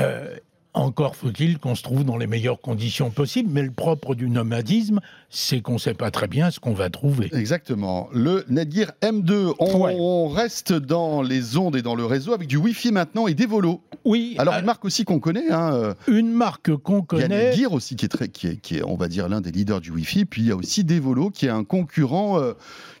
Euh, 0.00 0.36
encore 0.74 1.14
faut-il 1.16 1.58
qu'on 1.58 1.74
se 1.74 1.82
trouve 1.82 2.04
dans 2.04 2.16
les 2.16 2.26
meilleures 2.26 2.60
conditions 2.60 3.10
possibles, 3.10 3.48
mais 3.52 3.62
le 3.62 3.70
propre 3.70 4.14
du 4.14 4.28
nomadisme, 4.28 5.00
c'est 5.30 5.60
qu'on 5.60 5.74
ne 5.74 5.78
sait 5.78 5.94
pas 5.94 6.10
très 6.10 6.26
bien 6.26 6.50
ce 6.50 6.58
qu'on 6.60 6.74
va 6.74 6.90
trouver. 6.90 7.30
Exactement. 7.32 8.08
Le 8.12 8.44
Netgear 8.48 8.92
M2, 9.00 9.54
on, 9.60 9.84
Ouais. 9.84 9.96
on 9.98 10.28
reste 10.28 10.72
dans 10.72 11.22
les 11.22 11.56
ondes 11.56 11.76
et 11.76 11.82
dans 11.82 11.94
le 11.94 12.04
réseau 12.04 12.32
avec 12.32 12.48
du 12.48 12.56
Wi-Fi 12.56 12.92
maintenant 12.92 13.26
et 13.26 13.34
des 13.34 13.46
volos. 13.46 13.80
Oui, 14.04 14.34
Alors 14.38 14.54
euh, 14.54 14.58
une 14.60 14.66
marque 14.66 14.84
aussi 14.84 15.04
qu'on 15.04 15.20
connaît, 15.20 15.50
hein, 15.50 15.72
euh, 15.74 15.94
une 16.08 16.32
marque 16.32 16.74
qu'on 16.76 17.04
il 17.12 17.18
y 17.18 17.22
a 17.22 17.28
connaît, 17.28 17.50
Netgear 17.50 17.72
aussi 17.72 17.96
qui 17.96 18.04
est, 18.04 18.08
très, 18.08 18.28
qui, 18.28 18.48
est, 18.48 18.56
qui 18.56 18.76
est, 18.78 18.82
on 18.84 18.96
va 18.96 19.08
dire, 19.08 19.28
l'un 19.28 19.40
des 19.40 19.52
leaders 19.52 19.80
du 19.80 19.90
Wi-Fi. 19.92 20.24
Puis 20.24 20.42
il 20.42 20.48
y 20.48 20.50
a 20.50 20.56
aussi 20.56 20.84
Devolo 20.84 21.30
qui 21.30 21.46
est 21.46 21.50
un 21.50 21.64
concurrent 21.64 22.38
euh, 22.40 22.52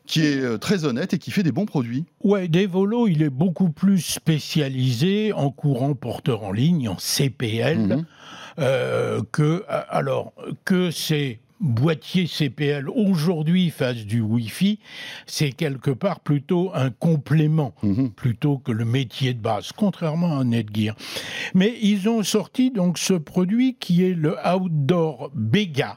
qui 0.06 0.20
est 0.26 0.40
euh, 0.40 0.58
très 0.58 0.84
honnête 0.84 1.14
et 1.14 1.18
qui 1.18 1.30
fait 1.30 1.42
des 1.42 1.52
bons 1.52 1.66
produits. 1.66 2.04
ouais, 2.22 2.48
Devolo, 2.48 3.08
il 3.08 3.22
est 3.22 3.30
beaucoup 3.30 3.70
plus 3.70 4.00
spécialisé 4.00 5.32
en 5.32 5.50
courant 5.50 5.94
porteur 5.94 6.42
en 6.44 6.52
ligne, 6.52 6.88
en 6.88 6.96
CPL. 6.98 7.78
Mhm. 7.78 8.04
euh, 8.60 9.20
que 9.32 9.64
alors 9.88 10.32
que 10.64 10.90
ces 10.92 11.40
boîtiers 11.60 12.26
CPL 12.26 12.88
aujourd'hui 12.90 13.70
fassent 13.70 14.04
du 14.04 14.20
Wi-Fi, 14.20 14.78
c'est 15.26 15.50
quelque 15.52 15.90
part 15.90 16.20
plutôt 16.20 16.70
un 16.74 16.90
complément 16.90 17.74
Mhm. 17.82 18.10
plutôt 18.10 18.58
que 18.58 18.70
le 18.72 18.84
métier 18.84 19.32
de 19.34 19.40
base, 19.40 19.72
contrairement 19.74 20.38
à 20.38 20.44
Netgear. 20.44 20.94
Mais 21.54 21.74
ils 21.82 22.08
ont 22.08 22.22
sorti 22.22 22.70
donc 22.70 22.98
ce 22.98 23.14
produit 23.14 23.76
qui 23.80 24.04
est 24.04 24.14
le 24.14 24.36
Outdoor 24.46 25.30
Bega. 25.34 25.96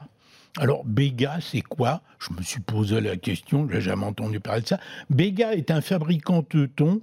Alors 0.56 0.84
Bega, 0.84 1.38
c'est 1.40 1.60
quoi? 1.60 2.02
Je 2.18 2.32
me 2.32 2.42
suis 2.42 2.60
posé 2.60 3.00
la 3.00 3.16
question, 3.16 3.68
j'ai 3.70 3.80
jamais 3.80 4.06
entendu 4.06 4.40
parler 4.40 4.62
de 4.62 4.66
ça. 4.66 4.80
Bega 5.10 5.54
est 5.54 5.70
un 5.70 5.80
fabricant 5.80 6.42
teuton 6.42 7.00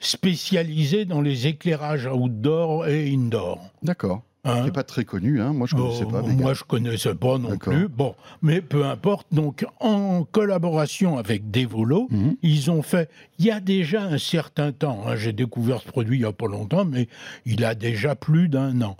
spécialisé 0.00 1.04
dans 1.04 1.20
les 1.20 1.46
éclairages 1.46 2.06
outdoor 2.06 2.86
et 2.86 3.12
indoor. 3.12 3.70
D'accord. 3.82 4.22
Hein 4.44 4.60
Qui 4.60 4.64
n'est 4.64 4.70
pas 4.72 4.84
très 4.84 5.04
connu, 5.04 5.38
hein. 5.42 5.52
moi 5.52 5.66
je 5.66 5.76
ne 5.76 5.80
connaissais 5.82 6.04
Oh, 6.06 6.10
pas. 6.10 6.22
Moi, 6.22 6.54
je 6.54 6.64
connaissais 6.64 7.14
pas 7.14 7.36
non 7.36 7.58
plus. 7.58 7.88
Bon, 7.88 8.14
mais 8.40 8.62
peu 8.62 8.86
importe. 8.86 9.26
Donc, 9.32 9.66
en 9.80 10.24
collaboration 10.24 11.18
avec 11.18 11.50
Devolo, 11.50 12.08
Mhm. 12.10 12.36
ils 12.42 12.70
ont 12.70 12.80
fait. 12.80 13.10
Il 13.38 13.44
y 13.44 13.50
a 13.50 13.60
déjà 13.60 14.02
un 14.02 14.16
certain 14.16 14.72
temps. 14.72 15.04
hein, 15.06 15.14
J'ai 15.16 15.34
découvert 15.34 15.82
ce 15.82 15.88
produit 15.88 16.18
il 16.18 16.22
y 16.22 16.24
a 16.24 16.32
pas 16.32 16.46
longtemps, 16.46 16.86
mais 16.86 17.06
il 17.44 17.64
a 17.66 17.74
déjà 17.74 18.14
plus 18.14 18.48
d'un 18.48 18.80
an. 18.80 18.96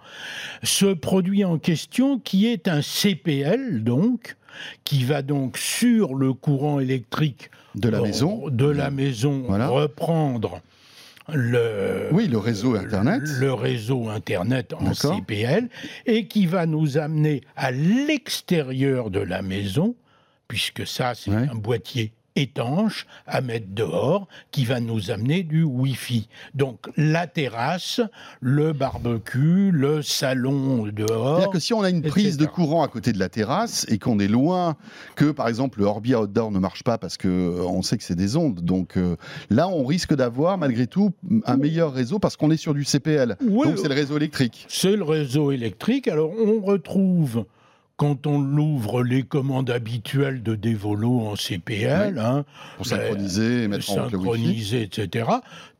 Ce 0.62 0.84
produit 0.92 1.42
en 1.46 1.56
question, 1.58 2.18
qui 2.18 2.46
est 2.46 2.68
un 2.68 2.82
CPL, 2.82 3.82
donc, 3.82 4.36
qui 4.84 5.04
va 5.04 5.22
donc 5.22 5.56
sur 5.56 6.14
le 6.16 6.34
courant 6.34 6.80
électrique 6.80 7.50
De 7.76 7.88
la 7.88 8.02
maison. 8.02 8.48
de 8.50 8.66
la 8.66 8.90
maison 8.90 9.44
Voilà. 9.48 9.68
reprendre 9.68 10.60
le 11.34 12.08
Oui, 12.12 12.28
le 12.28 12.38
réseau 12.38 12.74
Internet. 12.76 13.22
le 13.38 13.52
réseau 13.52 14.08
Internet 14.08 14.72
en. 14.74 14.92
CPL 14.94 15.68
et 16.06 16.26
qui 16.26 16.46
va 16.46 16.66
nous 16.66 16.98
amener 16.98 17.40
à 17.56 17.70
l'extérieur 17.70 19.10
de 19.10 19.20
la 19.20 19.42
maison, 19.42 19.94
puisque 20.48 20.86
ça, 20.86 21.14
c'est 21.14 21.30
Ouais. 21.30 21.48
un 21.50 21.54
boîtier 21.54 22.12
étanche 22.40 23.06
à 23.26 23.40
mettre 23.40 23.66
dehors 23.70 24.28
qui 24.50 24.64
va 24.64 24.80
nous 24.80 25.10
amener 25.10 25.42
du 25.42 25.62
Wi-Fi. 25.62 26.28
Donc 26.54 26.88
la 26.96 27.26
terrasse, 27.26 28.00
le 28.40 28.72
barbecue, 28.72 29.70
le 29.70 30.02
salon 30.02 30.86
dehors. 30.86 31.36
C'est-à-dire 31.36 31.52
que 31.52 31.58
si 31.58 31.74
on 31.74 31.82
a 31.82 31.90
une 31.90 32.02
prise 32.02 32.36
de 32.36 32.46
courant 32.46 32.82
à 32.82 32.88
côté 32.88 33.12
de 33.12 33.18
la 33.18 33.28
terrasse 33.28 33.86
et 33.88 33.98
qu'on 33.98 34.18
est 34.18 34.28
loin, 34.28 34.76
que 35.16 35.30
par 35.30 35.48
exemple 35.48 35.80
le 35.80 35.86
Orbi 35.86 36.14
Outdoor 36.14 36.50
ne 36.50 36.58
marche 36.58 36.82
pas 36.82 36.98
parce 36.98 37.16
que 37.16 37.28
euh, 37.28 37.64
on 37.64 37.82
sait 37.82 37.98
que 37.98 38.04
c'est 38.04 38.14
des 38.14 38.36
ondes, 38.36 38.60
donc 38.60 38.96
euh, 38.96 39.16
là 39.50 39.68
on 39.68 39.84
risque 39.84 40.14
d'avoir 40.14 40.58
malgré 40.58 40.86
tout 40.86 41.12
un 41.44 41.56
meilleur 41.56 41.92
réseau 41.92 42.18
parce 42.18 42.36
qu'on 42.36 42.50
est 42.50 42.56
sur 42.56 42.74
du 42.74 42.84
CPL. 42.84 43.36
Oui, 43.42 43.68
donc 43.68 43.78
c'est 43.78 43.88
le 43.88 43.94
réseau 43.94 44.16
électrique. 44.16 44.66
C'est 44.68 44.96
le 44.96 45.04
réseau 45.04 45.52
électrique. 45.52 46.08
Alors, 46.08 46.30
on 46.38 46.60
retrouve, 46.60 47.44
quand 48.00 48.26
on 48.26 48.40
l'ouvre, 48.40 49.02
les 49.02 49.24
commandes 49.24 49.68
habituelles 49.68 50.42
de 50.42 50.54
Devolo 50.54 51.20
en 51.20 51.36
CPL. 51.36 52.18
hein, 52.18 52.46
Pour 52.78 52.86
ben, 52.86 52.96
synchroniser 52.96 53.64
et 53.64 53.68
mettre 53.68 53.90
en 53.90 54.08
synchroniser, 54.08 54.80
etc. 54.80 55.28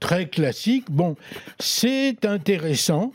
Très 0.00 0.28
classique. 0.28 0.90
Bon, 0.90 1.16
c'est 1.58 2.26
intéressant. 2.26 3.14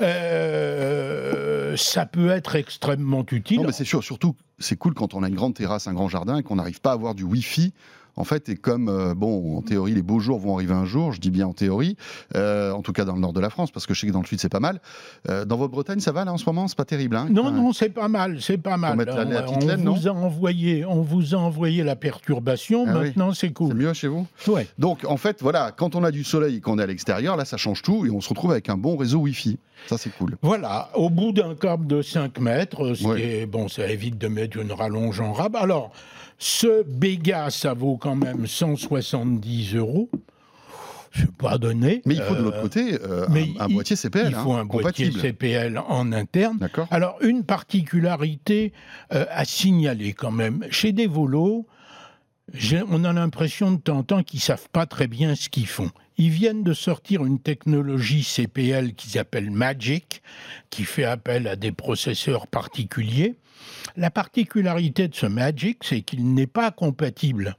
Euh, 0.00 1.76
ça 1.76 2.06
peut 2.06 2.30
être 2.30 2.56
extrêmement 2.56 3.24
utile. 3.30 3.58
Non, 3.60 3.66
mais 3.66 3.72
c'est 3.72 3.84
sûr, 3.84 4.02
surtout, 4.02 4.34
c'est 4.58 4.74
cool 4.74 4.94
quand 4.94 5.14
on 5.14 5.22
a 5.22 5.28
une 5.28 5.36
grande 5.36 5.54
terrasse, 5.54 5.86
un 5.86 5.94
grand 5.94 6.08
jardin 6.08 6.38
et 6.38 6.42
qu'on 6.42 6.56
n'arrive 6.56 6.80
pas 6.80 6.90
à 6.90 6.94
avoir 6.94 7.14
du 7.14 7.22
Wi-Fi. 7.22 7.72
En 8.16 8.24
fait, 8.24 8.48
et 8.48 8.56
comme, 8.56 8.88
euh, 8.88 9.14
bon, 9.14 9.58
en 9.58 9.62
théorie, 9.62 9.92
les 9.94 10.02
beaux 10.02 10.20
jours 10.20 10.38
vont 10.38 10.54
arriver 10.54 10.72
un 10.74 10.84
jour, 10.84 11.12
je 11.12 11.20
dis 11.20 11.30
bien 11.30 11.46
en 11.48 11.52
théorie, 11.52 11.96
euh, 12.36 12.70
en 12.72 12.80
tout 12.82 12.92
cas 12.92 13.04
dans 13.04 13.14
le 13.14 13.20
nord 13.20 13.32
de 13.32 13.40
la 13.40 13.50
France, 13.50 13.70
parce 13.72 13.86
que 13.86 13.94
je 13.94 14.00
sais 14.00 14.06
que 14.06 14.12
dans 14.12 14.20
le 14.20 14.26
sud, 14.26 14.38
c'est 14.40 14.48
pas 14.48 14.60
mal. 14.60 14.80
Euh, 15.28 15.44
dans 15.44 15.56
votre 15.56 15.72
Bretagne, 15.72 15.98
ça 16.00 16.12
va 16.12 16.24
là 16.24 16.32
en 16.32 16.38
ce 16.38 16.44
moment? 16.46 16.68
C'est 16.68 16.76
pas 16.76 16.84
terrible, 16.84 17.16
hein? 17.16 17.26
Non, 17.30 17.50
non, 17.50 17.72
c'est 17.72 17.88
pas 17.90 18.08
mal, 18.08 18.40
c'est 18.40 18.58
pas 18.58 18.76
mal. 18.76 18.96
mettre 18.96 19.16
la- 19.16 19.24
la 19.24 19.50
on, 19.50 19.58
laine, 19.66 19.88
vous 19.88 20.06
a 20.08 20.12
envoyé, 20.12 20.84
on 20.84 21.02
vous 21.02 21.34
a 21.34 21.38
envoyé 21.38 21.82
la 21.82 21.96
perturbation. 21.96 22.84
Ah 22.88 22.92
maintenant, 22.92 23.32
c'est 23.32 23.48
C'est 23.48 23.52
cool. 23.52 23.74
mieux 23.74 23.92
chez 23.92 24.08
vous? 24.08 24.26
Ouais. 24.48 24.66
Donc, 24.78 25.04
en 25.06 25.16
fait, 25.16 25.42
voilà, 25.42 25.72
quand 25.76 25.94
on 25.96 26.04
a 26.04 26.10
du 26.10 26.24
soleil 26.24 26.56
et 26.56 26.60
qu'on 26.60 26.78
est 26.78 26.82
à 26.82 26.86
l'extérieur, 26.86 27.36
là, 27.36 27.44
ça 27.44 27.56
change 27.56 27.82
tout 27.82 28.06
et 28.06 28.10
on 28.10 28.20
se 28.20 28.28
retrouve 28.28 28.52
avec 28.52 28.68
un 28.68 28.76
bon 28.76 28.96
réseau 28.96 29.18
Wi-Fi. 29.18 29.58
Ça, 29.86 29.98
c'est 29.98 30.10
cool. 30.16 30.36
Voilà, 30.40 30.88
au 30.94 31.10
bout 31.10 31.32
d'un 31.32 31.54
câble 31.54 31.86
de 31.86 32.00
5 32.00 32.38
mètres, 32.40 32.94
ce 32.94 33.06
Ouais. 33.06 33.16
qui 33.16 33.22
est, 33.22 33.46
bon, 33.46 33.68
ça 33.68 33.86
évite 33.88 34.16
de 34.18 34.28
mettre 34.28 34.56
une 34.58 34.72
rallonge 34.72 35.20
en 35.20 35.32
rab. 35.32 35.56
Alors, 35.56 35.90
ce 36.46 36.82
Béga, 36.82 37.48
ça 37.48 37.72
vaut 37.72 37.96
quand 37.96 38.16
même 38.16 38.46
170 38.46 39.76
euros. 39.76 40.10
C'est 41.16 41.30
pas 41.32 41.56
donné. 41.56 42.02
Mais 42.04 42.16
il 42.16 42.20
faut 42.20 42.34
de 42.34 42.42
l'autre 42.42 42.58
Euh, 42.58 42.62
côté 42.62 42.98
euh, 43.02 43.26
mais 43.30 43.48
un, 43.58 43.64
un 43.64 43.68
il- 43.68 43.74
boîtier 43.74 43.96
CPL, 43.96 44.26
Il 44.28 44.34
faut 44.34 44.52
hein, 44.52 44.60
un 44.60 44.64
boîtier. 44.66 45.10
CPL 45.10 45.78
en 45.88 46.12
interne. 46.12 46.58
D'accord 46.58 46.86
Alors, 46.90 47.16
une 47.22 47.44
particularité 47.44 48.74
euh, 49.14 49.24
à 49.30 49.46
signaler 49.46 50.12
quand 50.12 50.32
même. 50.32 50.66
Chez 50.70 50.92
Devolo, 50.92 51.66
j'ai- 52.52 52.82
on 52.90 53.04
a 53.04 53.12
l'impression 53.14 53.72
de 53.72 53.78
temps 53.78 53.98
en 53.98 54.02
temps 54.02 54.22
qu'ils 54.22 54.40
savent 54.40 54.68
pas 54.70 54.84
très 54.84 55.06
bien 55.06 55.34
ce 55.36 55.48
qu'ils 55.48 55.66
font. 55.68 55.90
Ils 56.18 56.30
viennent 56.30 56.62
de 56.62 56.74
sortir 56.74 57.24
une 57.24 57.38
technologie 57.38 58.22
CPL 58.22 58.92
qu'ils 58.92 59.18
appellent 59.18 59.50
Magic, 59.50 60.20
qui 60.68 60.84
fait 60.84 61.04
appel 61.04 61.48
à 61.48 61.56
des 61.56 61.72
processeurs 61.72 62.46
particuliers. 62.48 63.34
La 63.96 64.10
particularité 64.10 65.08
de 65.08 65.14
ce 65.14 65.26
Magic, 65.26 65.82
c'est 65.84 66.02
qu'il 66.02 66.34
n'est 66.34 66.46
pas 66.46 66.70
compatible 66.70 67.56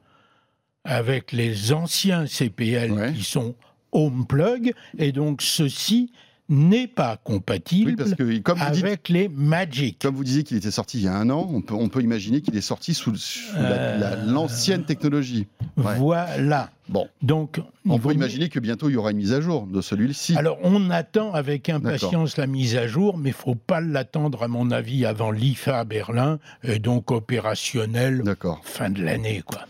avec 0.83 1.31
les 1.31 1.73
anciens 1.73 2.25
CPL 2.27 2.91
Ouais. 2.91 3.13
qui 3.13 3.23
sont 3.23 3.55
home 3.91 4.25
plug, 4.27 4.73
et 4.97 5.11
donc 5.11 5.41
ceux-ci 5.41 6.11
n'est 6.47 6.87
pas 6.87 7.17
compatible 7.23 7.91
Oui, 7.91 7.95
parce 7.95 8.13
que 8.13 8.37
comme 8.39 8.59
dites- 8.71 8.83
avec 8.83 9.09
les 9.09 9.27
Magic. 9.29 9.97
comme 9.99 10.15
vous 10.15 10.23
disiez 10.23 10.43
qu'il 10.43 10.57
était 10.57 10.69
sorti 10.71 10.99
il 10.99 11.03
y 11.05 11.07
a 11.07 11.15
un 11.15 11.29
an, 11.29 11.47
on 11.51 11.61
peut, 11.61 11.73
on 11.73 11.89
peut 11.89 12.01
imaginer 12.01 12.41
qu'il 12.41 12.55
est 12.55 12.61
sorti 12.61 12.93
sous, 12.93 13.15
sous 13.15 13.53
la- 13.55 13.97
la- 13.97 14.11
Euh, 14.13 14.25
l'ancienne 14.31 14.83
technologie. 14.85 15.47
Ouais. 15.77 15.95
Voilà. 15.97 16.69
Bon, 16.87 17.07
Donc, 17.23 17.59
on 17.89 17.97
peut 17.97 18.13
imaginer 18.13 18.47
que 18.49 18.59
bientôt 18.59 18.89
il 18.89 18.93
y 18.93 18.95
aura 18.95 19.09
une 19.09 19.17
mise 19.17 19.33
à 19.33 19.41
jour 19.41 19.65
de 19.65 19.81
celui-ci. 19.81 20.35
Alors, 20.37 20.59
on 20.61 20.91
attend 20.91 21.33
avec 21.33 21.67
impatience 21.67 22.37
la 22.37 22.45
mise 22.45 22.75
à 22.75 22.85
jour, 22.85 23.17
mais 23.17 23.29
il 23.31 23.33
faut 23.33 23.55
pas 23.55 23.81
l'attendre, 23.81 24.43
à 24.43 24.47
mon 24.47 24.69
avis, 24.69 25.03
avant 25.03 25.31
l'IFA 25.31 25.79
à 25.79 25.83
Berlin, 25.83 26.37
et 26.63 26.77
donc 26.77 27.09
opérationnel 27.09 28.21
fin 28.63 28.91
de 28.91 29.01
l'année, 29.03 29.41
quoi. 29.43 29.61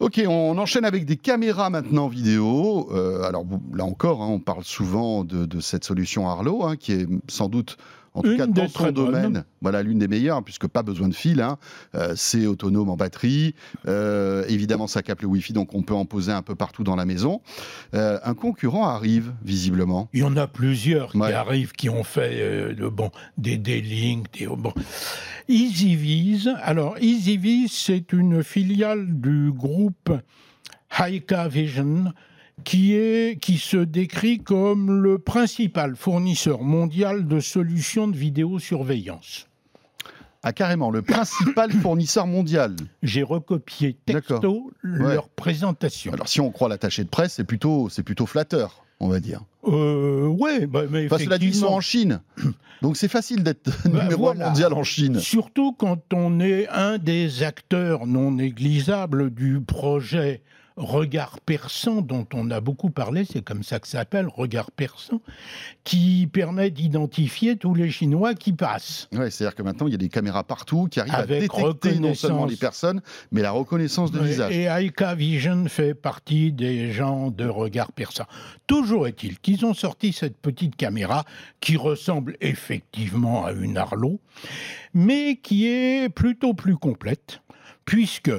Ok, 0.00 0.22
on 0.28 0.56
enchaîne 0.58 0.84
avec 0.84 1.06
des 1.06 1.16
caméras 1.16 1.70
maintenant 1.70 2.06
vidéo. 2.06 2.88
Euh, 2.92 3.22
alors 3.24 3.44
là 3.74 3.84
encore, 3.84 4.22
hein, 4.22 4.28
on 4.28 4.38
parle 4.38 4.62
souvent 4.62 5.24
de, 5.24 5.44
de 5.44 5.58
cette 5.58 5.82
solution 5.82 6.28
Arlo, 6.28 6.64
hein, 6.64 6.76
qui 6.76 6.92
est 6.92 7.06
sans 7.28 7.48
doute, 7.48 7.78
en 8.14 8.22
tout 8.22 8.30
Une 8.32 8.36
cas 8.38 8.46
dans 8.46 8.68
son 8.68 8.84
bonnes. 8.84 8.92
domaine, 8.94 9.44
voilà 9.60 9.82
l'une 9.82 9.98
des 9.98 10.08
meilleures, 10.08 10.42
puisque 10.42 10.66
pas 10.66 10.82
besoin 10.82 11.08
de 11.08 11.14
fil. 11.14 11.40
hein. 11.40 11.58
Euh, 11.94 12.14
c'est 12.16 12.46
autonome 12.46 12.88
en 12.90 12.96
batterie. 12.96 13.54
Euh, 13.86 14.44
évidemment, 14.48 14.86
ça 14.86 15.02
capte 15.02 15.22
le 15.22 15.28
Wi-Fi, 15.28 15.52
donc 15.52 15.74
on 15.74 15.82
peut 15.82 15.94
en 15.94 16.04
poser 16.04 16.32
un 16.32 16.42
peu 16.42 16.54
partout 16.54 16.84
dans 16.84 16.96
la 16.96 17.04
maison. 17.04 17.40
Euh, 17.94 18.18
un 18.24 18.34
concurrent 18.34 18.86
arrive 18.88 19.32
visiblement. 19.44 20.08
Il 20.12 20.20
y 20.20 20.24
en 20.24 20.36
a 20.36 20.46
plusieurs 20.46 21.14
Ouais. 21.16 21.28
qui 21.28 21.32
arrivent, 21.34 21.72
qui 21.72 21.88
ont 21.90 22.04
fait 22.04 22.74
de- 22.74 22.88
bon, 22.88 23.10
des 23.36 23.56
D-Link, 23.58 24.26
des... 24.38 24.46
Bon. 24.46 24.72
EasyViz, 25.48 26.50
alors 26.62 26.96
EasyViz, 27.00 27.72
c'est 27.72 28.12
une 28.12 28.42
filiale 28.44 29.06
du 29.20 29.50
groupe 29.52 30.12
Haika 30.98 31.48
Vision, 31.48 32.12
qui, 32.64 32.94
est, 32.94 33.40
qui 33.40 33.58
se 33.58 33.76
décrit 33.76 34.38
comme 34.38 34.90
le 35.02 35.18
principal 35.18 35.96
fournisseur 35.96 36.62
mondial 36.62 37.26
de 37.26 37.40
solutions 37.40 38.08
de 38.08 38.16
vidéosurveillance. 38.16 39.46
Ah 40.42 40.52
carrément, 40.52 40.90
le 40.90 41.02
principal 41.02 41.72
fournisseur 41.82 42.26
mondial. 42.26 42.76
J'ai 43.02 43.22
recopié 43.22 43.96
texto 44.06 44.70
leur 44.82 45.28
présentation. 45.28 46.12
Alors 46.12 46.28
si 46.28 46.40
on 46.40 46.50
croit 46.50 46.68
l'attaché 46.68 47.02
de 47.04 47.08
presse, 47.08 47.34
c'est 47.34 47.44
plutôt, 47.44 47.88
c'est 47.88 48.02
plutôt 48.04 48.26
flatteur, 48.26 48.84
on 49.00 49.08
va 49.08 49.18
dire. 49.20 49.42
Euh, 49.66 50.26
ouais, 50.26 50.66
bah, 50.66 50.82
mais 50.88 51.08
Parce 51.08 51.24
que 51.24 51.30
là, 51.30 51.38
ils 51.40 51.54
sont 51.54 51.66
en 51.66 51.80
Chine. 51.80 52.20
Donc 52.82 52.96
c'est 52.96 53.08
facile 53.08 53.42
d'être 53.42 53.70
Bah, 53.88 54.04
numéro 54.04 54.28
un 54.28 54.34
voilà. 54.34 54.48
mondial 54.50 54.72
en 54.72 54.84
Chine. 54.84 55.18
Surtout 55.18 55.72
quand 55.72 56.00
on 56.14 56.38
est 56.38 56.68
un 56.68 56.98
des 56.98 57.42
acteurs 57.42 58.06
non 58.06 58.30
négligeables 58.30 59.30
du 59.34 59.60
projet 59.60 60.42
Regard 60.78 61.40
perçant 61.40 62.02
dont 62.02 62.26
on 62.32 62.52
a 62.52 62.60
beaucoup 62.60 62.90
parlé, 62.90 63.24
c'est 63.24 63.42
comme 63.42 63.64
ça 63.64 63.80
que 63.80 63.88
ça 63.88 63.98
s'appelle, 63.98 64.28
Regard 64.28 64.70
perçant, 64.70 65.20
qui 65.82 66.28
permet 66.32 66.70
d'identifier 66.70 67.56
tous 67.56 67.74
les 67.74 67.90
Chinois 67.90 68.34
qui 68.34 68.52
passent. 68.52 69.08
Ouais, 69.12 69.28
c'est-à-dire 69.28 69.56
que 69.56 69.62
maintenant, 69.64 69.88
il 69.88 69.90
y 69.90 69.96
a 69.96 69.98
des 69.98 70.08
caméras 70.08 70.44
partout 70.44 70.86
qui 70.88 71.00
arrivent 71.00 71.14
Avec 71.14 71.52
à 71.52 71.56
détecter 71.56 71.98
non 71.98 72.14
seulement 72.14 72.46
les 72.46 72.54
personnes, 72.54 73.02
mais 73.32 73.42
la 73.42 73.50
reconnaissance 73.50 74.12
de 74.12 74.20
visage. 74.20 74.54
Et 74.54 74.64
Aika 74.64 75.16
Vision 75.16 75.64
fait 75.66 75.94
partie 75.94 76.52
des 76.52 76.92
gens 76.92 77.32
de 77.32 77.46
regard 77.46 77.90
perçant. 77.90 78.26
Toujours 78.68 79.08
est-il 79.08 79.40
qu'ils 79.40 79.66
ont 79.66 79.74
sorti 79.74 80.12
cette 80.12 80.36
petite 80.36 80.76
caméra 80.76 81.24
qui 81.58 81.76
ressemble 81.76 82.36
effectivement 82.40 83.44
à 83.44 83.50
une 83.50 83.76
Arlo, 83.76 84.20
mais 84.94 85.40
qui 85.42 85.66
est 85.66 86.08
plutôt 86.08 86.54
plus 86.54 86.76
complète, 86.76 87.40
puisque 87.84 88.30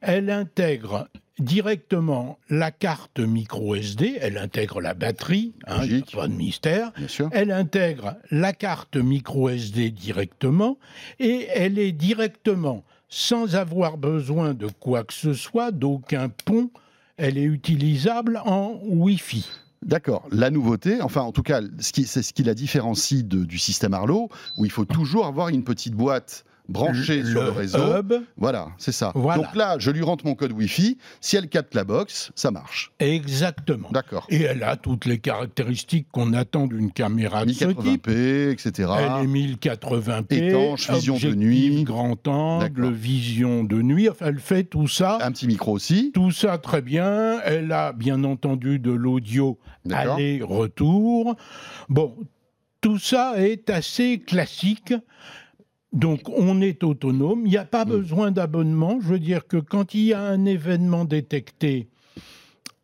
elle 0.00 0.30
intègre 0.30 1.08
directement 1.38 2.38
la 2.48 2.70
carte 2.70 3.18
micro 3.20 3.74
SD, 3.74 4.18
elle 4.20 4.38
intègre 4.38 4.80
la 4.80 4.94
batterie, 4.94 5.52
hein, 5.66 5.80
pas 6.14 6.28
de 6.28 6.32
mystère, 6.34 6.92
elle 7.32 7.50
intègre 7.52 8.16
la 8.30 8.52
carte 8.52 8.96
micro 8.96 9.48
SD 9.48 9.90
directement 9.90 10.78
et 11.18 11.46
elle 11.54 11.78
est 11.78 11.92
directement, 11.92 12.84
sans 13.08 13.56
avoir 13.56 13.96
besoin 13.98 14.54
de 14.54 14.68
quoi 14.80 15.04
que 15.04 15.14
ce 15.14 15.34
soit, 15.34 15.70
d'aucun 15.70 16.28
pont, 16.28 16.70
elle 17.16 17.38
est 17.38 17.42
utilisable 17.44 18.40
en 18.44 18.78
Wi-Fi. 18.84 19.46
D'accord. 19.82 20.26
La 20.30 20.50
nouveauté, 20.50 21.02
enfin 21.02 21.22
en 21.22 21.32
tout 21.32 21.42
cas, 21.42 21.60
c'est 21.80 22.22
ce 22.22 22.32
qui 22.32 22.44
la 22.44 22.54
différencie 22.54 23.24
de- 23.24 23.44
du 23.44 23.58
système 23.58 23.94
Arlo, 23.94 24.28
où 24.56 24.64
il 24.64 24.70
faut 24.70 24.84
toujours 24.84 25.26
avoir 25.26 25.48
une 25.48 25.64
petite 25.64 25.94
boîte 25.94 26.44
branchée 26.68 27.24
sur 27.24 27.42
le 27.42 27.50
réseau. 27.50 27.98
hub, 27.98 28.12
Voilà, 28.36 28.68
c'est 28.78 28.92
ça. 28.92 29.12
Voilà. 29.14 29.42
Donc 29.42 29.54
là, 29.54 29.76
je 29.78 29.90
lui 29.90 30.02
rentre 30.02 30.24
mon 30.26 30.34
code 30.34 30.52
Wi-Fi. 30.52 30.98
Si 31.20 31.36
elle 31.36 31.48
capte 31.48 31.74
la 31.74 31.84
box, 31.84 32.32
ça 32.34 32.50
marche. 32.50 32.92
exactement. 32.98 33.88
D'accord. 33.90 34.26
Et 34.30 34.42
elle 34.42 34.62
a 34.62 34.76
toutes 34.76 35.04
les 35.04 35.18
caractéristiques 35.18 36.06
qu'on 36.12 36.32
attend 36.32 36.66
d'une 36.66 36.92
caméra 36.92 37.44
de 37.44 37.52
ce 37.52 37.64
type. 37.66 38.06
1080p, 38.08 38.50
etc. 38.50 38.90
Elle 38.98 39.24
est 39.24 39.56
1080p, 39.56 40.48
Étanche, 40.48 40.90
vision 40.90 41.16
de 41.18 41.34
nuit. 41.34 41.84
grand 41.84 42.26
angle, 42.28 42.90
vision 42.92 43.64
de 43.64 43.82
nuit. 43.82 44.08
Enfin, 44.08 44.26
elle 44.28 44.40
fait 44.40 44.64
tout 44.64 44.88
ça. 44.88 45.18
Un 45.20 45.32
petit 45.32 45.46
micro 45.46 45.72
aussi. 45.72 46.10
Tout 46.14 46.30
ça 46.30 46.58
très 46.58 46.82
bien. 46.82 47.40
Elle 47.44 47.72
a 47.72 47.92
bien 47.92 48.24
entendu 48.24 48.78
de 48.78 48.90
l'audio 48.92 49.58
aller-retour. 49.90 51.36
Bon, 51.88 52.16
tout 52.80 52.98
ça 52.98 53.34
est 53.38 53.70
assez 53.70 54.18
classique. 54.20 54.94
Donc 55.92 56.28
on 56.28 56.60
est 56.60 56.82
autonome, 56.84 57.42
il 57.46 57.50
n'y 57.50 57.56
a 57.56 57.64
pas 57.64 57.84
Mm. 57.84 57.88
besoin 57.90 58.30
d'abonnement. 58.30 58.98
Je 59.00 59.08
veux 59.08 59.18
dire 59.18 59.46
que 59.46 59.58
quand 59.58 59.94
il 59.94 60.04
y 60.04 60.12
a 60.14 60.22
un 60.22 60.44
événement 60.46 61.04
détecté, 61.04 61.88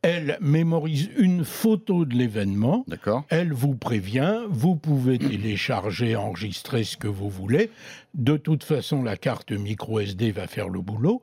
elle 0.02 0.38
mémorise 0.40 1.10
une 1.16 1.44
photo 1.44 2.04
de 2.04 2.14
l'événement. 2.14 2.84
D'accord. 2.86 3.24
Elle 3.30 3.52
vous 3.52 3.74
prévient, 3.74 4.40
vous 4.50 4.76
pouvez 4.76 5.18
télécharger, 5.18 6.16
enregistrer 6.16 6.84
ce 6.84 6.96
que 6.96 7.08
vous 7.08 7.28
voulez. 7.30 7.70
De 8.14 8.36
toute 8.36 8.62
façon, 8.62 9.02
la 9.02 9.16
carte 9.16 9.52
micro 9.52 10.00
SD 10.00 10.30
va 10.30 10.46
faire 10.46 10.68
le 10.68 10.80
boulot. 10.80 11.22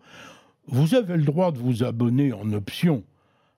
Vous 0.68 0.96
avez 0.96 1.16
le 1.16 1.24
droit 1.24 1.52
de 1.52 1.60
vous 1.60 1.84
abonner 1.84 2.34
en 2.34 2.52
option 2.52 3.04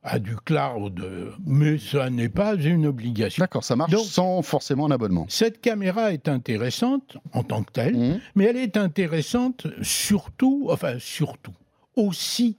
à 0.03 0.19
du 0.19 0.35
cloud, 0.37 1.03
mais 1.45 1.77
ça 1.77 2.09
n'est 2.09 2.29
pas 2.29 2.55
une 2.55 2.85
obligation. 2.85 3.41
D'accord, 3.41 3.63
ça 3.63 3.75
marche 3.75 3.91
Donc- 3.91 4.05
sans 4.05 4.41
forcément 4.41 4.85
un 4.85 4.91
abonnement. 4.91 5.25
Cette 5.27 5.59
caméra 5.59 6.13
est 6.13 6.27
intéressante 6.29 7.17
en 7.33 7.43
tant 7.43 7.63
que 7.63 7.71
telle, 7.73 7.97
Mhm. 7.97 8.19
mais 8.35 8.45
elle 8.45 8.57
est 8.57 8.77
intéressante 8.77 9.67
surtout, 9.81 10.67
enfin 10.69 10.95
surtout, 10.99 11.53
aussi 11.95 12.57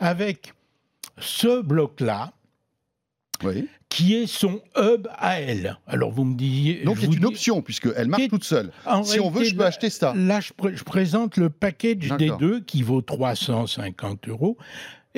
avec 0.00 0.54
ce 1.18 1.60
bloc-là, 1.60 2.32
Oui. 3.44 3.68
qui 3.90 4.14
est 4.14 4.26
son 4.26 4.60
hub 4.76 5.06
à 5.18 5.40
elle. 5.40 5.76
Alors 5.86 6.10
vous 6.10 6.24
me 6.24 6.34
disiez... 6.34 6.82
Donc 6.84 6.96
c'est 6.98 7.06
une 7.06 7.12
dis- 7.16 7.24
option, 7.26 7.60
puisqu'elle 7.62 8.08
marche 8.08 8.28
toute 8.28 8.44
seule. 8.44 8.70
En 8.86 9.02
Si 9.04 9.20
on 9.20 9.28
veut, 9.30 9.44
je 9.44 9.54
peux 9.54 9.60
là- 9.60 9.66
acheter 9.66 9.90
ça. 9.90 10.14
Là, 10.14 10.40
je, 10.40 10.52
je 10.74 10.82
présente 10.84 11.36
le 11.36 11.50
package 11.50 12.08
des 12.18 12.30
deux 12.38 12.60
qui 12.60 12.82
vaut 12.82 13.02
350 13.02 14.28
euros. 14.28 14.56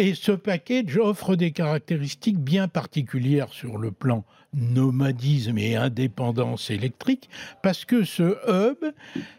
Et 0.01 0.15
ce 0.15 0.31
package 0.31 0.97
offre 0.97 1.35
des 1.35 1.51
caractéristiques 1.51 2.39
bien 2.39 2.69
particulières 2.69 3.53
sur 3.53 3.79
le 3.79 3.91
plan 3.91 4.25
nomadisme 4.55 5.59
et 5.59 5.75
indépendance 5.75 6.71
électrique, 6.71 7.29
parce 7.65 7.85
que 7.85 8.05
ce 8.05 8.37
hub, 8.49 8.93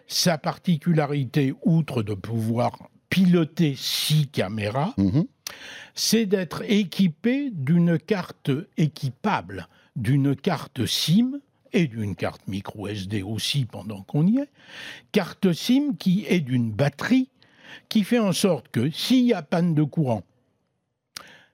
sa 0.07 0.37
particularité, 0.37 1.53
outre 1.63 2.03
de 2.03 2.13
pouvoir 2.13 2.89
piloter 3.09 3.73
six 3.77 4.27
caméras, 4.27 4.93
Mhm. 4.97 5.25
c'est 5.95 6.25
d'être 6.25 6.61
équipé 6.69 7.51
d'une 7.53 7.97
carte 7.97 8.51
équipable, 8.75 9.69
d'une 9.95 10.35
carte 10.35 10.85
SIM 10.85 11.39
et 11.71 11.87
d'une 11.87 12.15
carte 12.17 12.45
micro 12.49 12.89
SD 12.89 13.23
aussi 13.23 13.63
pendant 13.63 14.01
qu'on 14.03 14.27
y 14.27 14.39
est. 14.39 14.49
Carte 15.13 15.53
SIM 15.53 15.93
qui 15.97 16.25
est 16.27 16.41
d'une 16.41 16.69
batterie 16.69 17.29
qui 17.87 18.03
fait 18.03 18.19
en 18.19 18.33
sorte 18.33 18.67
que 18.69 18.89
s'il 18.91 19.23
y 19.25 19.33
a 19.33 19.41
panne 19.41 19.73
de 19.73 19.83
courant, 19.83 20.23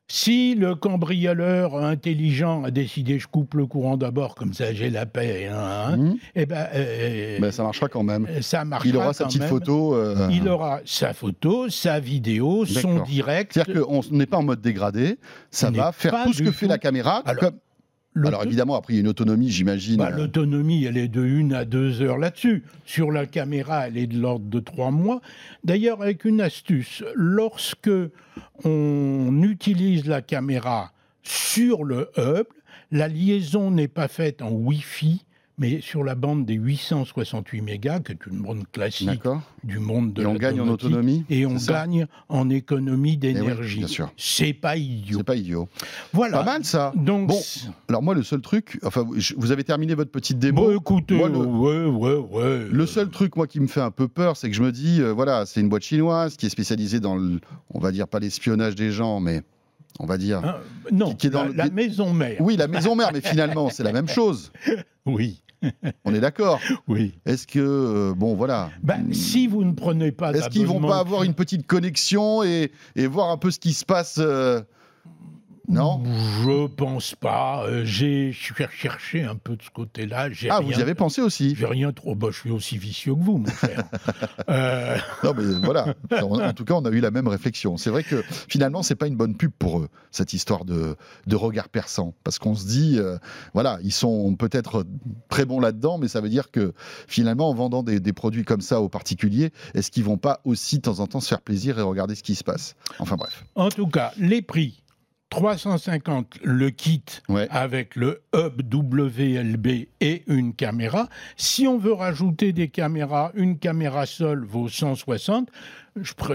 si 0.08 0.54
le 0.56 0.76
cambrioleur 0.76 1.76
intelligent 1.78 2.64
a 2.64 2.72
décidé 2.72 3.18
je 3.18 3.28
coupe 3.28 3.56
le 3.56 3.66
courant 3.66 3.98
d'abord, 3.98 4.36
comme 4.36 4.54
ça 4.54 4.72
j'ai 4.74 4.90
la 4.90 5.06
paix, 5.06 5.48
hein, 5.52 5.58
hein, 5.58 5.98
Mhm. 5.98 6.18
eh 6.36 6.46
ben, 6.46 6.68
euh, 6.76 7.40
Ben, 7.40 7.52
ça 7.52 7.64
marchera 7.64 7.88
quand 7.88 8.04
même. 8.04 8.28
ça 8.42 8.64
marchera 8.66 8.90
Il 8.90 8.96
aura 8.98 9.14
sa 9.14 9.26
petite 9.26 9.42
même. 9.42 9.50
photo. 9.50 9.96
euh, 9.96 10.28
Il 10.32 10.48
aura 10.48 10.80
sa 10.86 11.14
photo, 11.14 11.70
sa 11.70 12.00
vidéo, 12.00 12.66
son 12.66 13.00
direct. 13.04 13.54
C'est-à-dire 13.54 13.84
qu'on 13.86 14.02
n'est 14.12 14.26
pas 14.28 14.38
en 14.38 14.44
mode 14.44 14.62
dégradé, 14.62 15.18
ça 15.50 15.72
va 15.72 15.92
faire 15.92 16.24
tout 16.26 16.34
ce 16.34 16.44
que 16.44 16.52
fait 16.52 16.68
la 16.68 16.78
caméra. 16.78 17.24
Alors, 17.26 17.40
comme- 17.40 17.54
Le- 17.56 17.60
Alors 18.24 18.44
évidemment, 18.44 18.76
après 18.76 18.94
il 18.94 18.96
y 18.98 19.00
a 19.00 19.02
une 19.02 19.08
autonomie, 19.08 19.50
j'imagine. 19.50 19.98
Bah, 19.98 20.10
euh, 20.14 20.18
L'autonomie, 20.18 20.86
elle 20.86 20.98
est 20.98 21.08
de 21.08 21.24
une 21.24 21.54
à 21.54 21.66
deux 21.66 22.02
heures 22.02 22.18
là-dessus. 22.18 22.64
Sur 22.86 23.12
la 23.12 23.26
caméra, 23.26 23.88
elle 23.88 23.98
est 23.98 24.08
de 24.08 24.18
l'ordre 24.20 24.46
de 24.46 24.60
trois 24.60 24.92
mois. 24.92 25.22
D'ailleurs, 25.64 26.02
avec 26.02 26.24
une 26.24 26.40
astuce, 26.40 27.04
lorsque 27.16 27.90
on 28.64 29.42
utilise 29.44 30.06
la 30.06 30.22
caméra 30.22 30.94
sur 31.24 31.84
le 31.84 32.10
hub, 32.18 32.46
la 32.92 33.08
liaison 33.08 33.72
n'est 33.72 33.88
pas 33.88 34.08
faite 34.08 34.42
en 34.42 34.52
Wi-Fi, 34.52 35.26
mais 35.58 35.80
sur 35.82 36.04
la 36.04 36.16
bande 36.16 36.46
des 36.46 36.56
868 36.56 37.62
mégas, 37.62 38.00
qui 38.02 38.12
est 38.12 38.26
une 38.30 38.40
bande 38.42 38.64
classique 38.72 39.22
du 39.64 39.80
monde 39.80 40.14
de 40.14 40.22
Et 40.22 40.26
on 40.26 40.34
gagne 40.36 40.60
en 40.60 40.68
autonomie 40.68 41.24
Et 41.30 41.46
on 41.46 41.56
gagne 41.56 42.08
en 42.30 42.50
économie 42.50 43.18
Eh 43.22 43.28
oui, 43.28 43.34
d'énergie. 43.34 43.78
bien 43.80 43.88
sûr. 43.88 44.12
C'est 44.18 44.54
pas 44.54 44.76
idiot. 44.78 45.20
C'est 45.20 45.24
pas 45.24 45.36
idiot. 45.36 45.68
Voilà. 46.14 46.40
Pas 46.40 46.44
mal 46.44 46.66
ça. 46.66 46.92
Donc, 46.96 47.28
Bon, 47.30 47.40
alors 47.88 48.04
moi, 48.04 48.14
le 48.14 48.24
seul 48.24 48.42
truc, 48.42 48.80
enfin, 48.84 49.06
je- 49.16 49.34
vous 49.38 49.52
avez 49.52 49.64
terminé 49.64 49.96
votre 49.96 50.12
petite 50.12 50.40
démo. 50.40 50.66
bon, 50.66 50.76
écoutez, 50.78 51.16
Moi, 51.16 51.30
le- 51.30 51.38
ouais, 51.38 51.86
ouais, 51.86 52.16
ouais. 52.16 52.68
Le 52.70 52.86
seul 52.86 53.10
truc, 53.10 53.36
moi, 53.36 53.48
qui 53.48 53.60
me 53.60 53.68
fait 53.68 53.82
un 53.82 53.92
peu 53.92 54.08
peur, 54.08 54.36
c'est 54.38 54.50
que 54.50 54.56
je 54.56 54.62
me 54.64 54.72
dis, 54.72 55.02
euh, 55.02 55.12
voilà, 55.14 55.46
c'est 55.46 55.62
une 55.62 55.70
boîte 55.70 55.84
chinoise 55.84 56.36
qui 56.38 56.48
est 56.48 56.50
spécialisée 56.50 57.00
dans 57.00 57.16
le, 57.16 57.40
on 57.74 57.80
va 57.80 57.92
dire 57.92 58.08
pas 58.08 58.20
l'espionnage 58.20 58.76
des 58.76 58.92
gens, 58.92 59.20
mais 59.22 59.42
on 60.00 60.06
va 60.06 60.18
dire. 60.18 60.40
Hein, 60.44 60.56
non, 60.92 61.12
qui- 61.12 61.16
qui 61.18 61.28
est 61.28 61.30
dans 61.30 61.44
la, 61.44 61.50
le- 61.50 61.56
la 61.56 61.70
maison 61.70 62.12
mère. 62.14 62.36
Oui, 62.42 62.58
la 62.58 62.68
maison 62.68 62.96
mère, 62.96 63.12
mais 63.14 63.22
finalement, 63.22 63.70
c'est 63.70 63.84
la 63.84 63.94
même 63.94 64.08
chose. 64.10 64.52
Oui, 65.06 65.42
On 66.04 66.14
est 66.14 66.20
d'accord. 66.20 66.60
oui. 66.88 67.14
Est-ce 67.26 67.48
que, 67.48 67.60
euh, 67.60 68.14
bon, 68.16 68.36
voilà. 68.36 68.70
Ben, 68.84 69.14
si 69.14 69.48
vous 69.48 69.64
ne 69.64 69.74
prenez 69.74 70.12
pas 70.12 70.32
Est-ce 70.32 70.50
qu'ils 70.50 70.68
vont 70.68 70.82
pas 70.82 71.00
avoir 71.00 71.24
une 71.24 71.34
petite 71.34 71.66
connexion 71.66 72.44
et, 72.44 72.72
et 72.96 73.08
voir 73.08 73.30
un 73.30 73.38
peu 73.38 73.52
ce 73.52 73.60
qui 73.60 73.74
se 73.74 73.86
passe 73.86 74.18
euh, 74.20 74.62
Non 75.68 76.02
Je 76.44 76.68
pense 76.68 77.16
pas. 77.16 77.66
Euh, 77.68 77.84
J'ai 77.86 78.32
cher- 78.32 78.72
cherché 78.72 79.24
un 79.24 79.36
peu 79.36 79.56
de 79.56 79.62
ce 79.64 79.70
côté-là. 79.70 80.28
Ah, 80.50 80.58
rien- 80.58 80.60
vous 80.62 80.72
y 80.80 80.82
avez 80.82 80.94
pensé 80.96 81.22
aussi 81.22 81.56
J'ai 81.56 81.66
rien 81.66 81.92
trop. 81.92 82.16
Bah, 82.16 82.28
je 82.32 82.40
suis 82.40 82.52
aussi 82.52 82.78
vicieux 82.78 83.16
que 83.16 83.20
vous, 83.22 83.38
mon 83.40 83.46
cher. 83.52 83.84
Euh, 84.50 84.98
Non, 85.24 85.34
mais 85.36 85.44
voilà. 85.64 85.96
En, 86.22 86.40
en 86.40 86.54
tout 86.54 86.66
cas, 86.66 86.76
on 86.76 86.86
a 86.86 86.90
eu 86.92 87.00
la 87.00 87.10
même 87.12 87.28
réflexion. 87.28 87.78
C'est 87.78 87.90
vrai 87.90 88.04
que 88.04 88.22
finalement, 88.48 88.84
c'est 88.84 88.96
pas 88.96 89.08
une 89.08 89.16
bonne 89.16 89.36
pub 89.36 89.52
pour 89.58 89.80
eux, 89.80 89.90
cette 90.12 90.34
histoire 90.34 90.66
de, 90.66 90.96
de 91.26 91.36
regard 91.36 91.70
perçant. 91.70 92.14
Parce 92.24 92.38
qu'on 92.38 92.54
se 92.56 92.68
dit, 92.68 92.98
euh, 93.00 93.18
voilà, 93.54 93.80
ils 93.84 93.92
sont 93.92 94.36
peut-être 94.36 94.86
très 95.30 95.46
bons 95.46 95.60
là-dedans, 95.60 95.98
mais 95.98 96.08
ça 96.08 96.22
veut 96.22 96.30
dire 96.30 96.52
que 96.52 96.74
finalement, 97.08 97.50
en 97.50 97.54
vendant 97.56 97.82
des, 97.84 98.00
des 98.00 98.14
produits 98.14 98.44
comme 98.44 98.62
ça 98.62 98.82
aux 98.82 98.90
particuliers, 98.90 99.52
est-ce 99.74 99.90
qu'ils 99.92 100.04
vont 100.04 100.18
pas 100.18 100.42
aussi 100.46 100.78
de 100.78 100.82
temps 100.84 101.00
en 101.00 101.08
temps 101.08 101.20
se 101.22 101.28
faire 101.30 101.42
plaisir 101.42 101.80
et 101.80 101.82
regarder 101.82 102.14
ce 102.16 102.24
qui 102.24 102.36
se 102.36 102.44
passe? 102.44 102.76
Enfin 103.00 103.16
bref. 103.16 103.44
en 103.56 103.70
tout 103.70 103.88
cas, 103.88 104.12
les 104.18 104.42
prix 104.42 104.84
350 105.36 106.40
le 106.44 106.70
kit 106.70 107.04
Ouais. 107.28 107.48
avec 107.52 107.96
le 107.98 108.22
hub 108.34 108.62
WLB 108.74 109.68
et 110.00 110.24
une 110.28 110.54
caméra. 110.54 111.10
Si 111.36 111.68
on 111.68 111.78
veut 111.78 111.92
rajouter 111.94 112.54
des 112.54 112.70
caméras, 112.70 113.32
une 113.36 113.58
caméra 113.60 114.06
seule 114.06 114.46
vaut 114.46 114.70
160. 114.70 115.50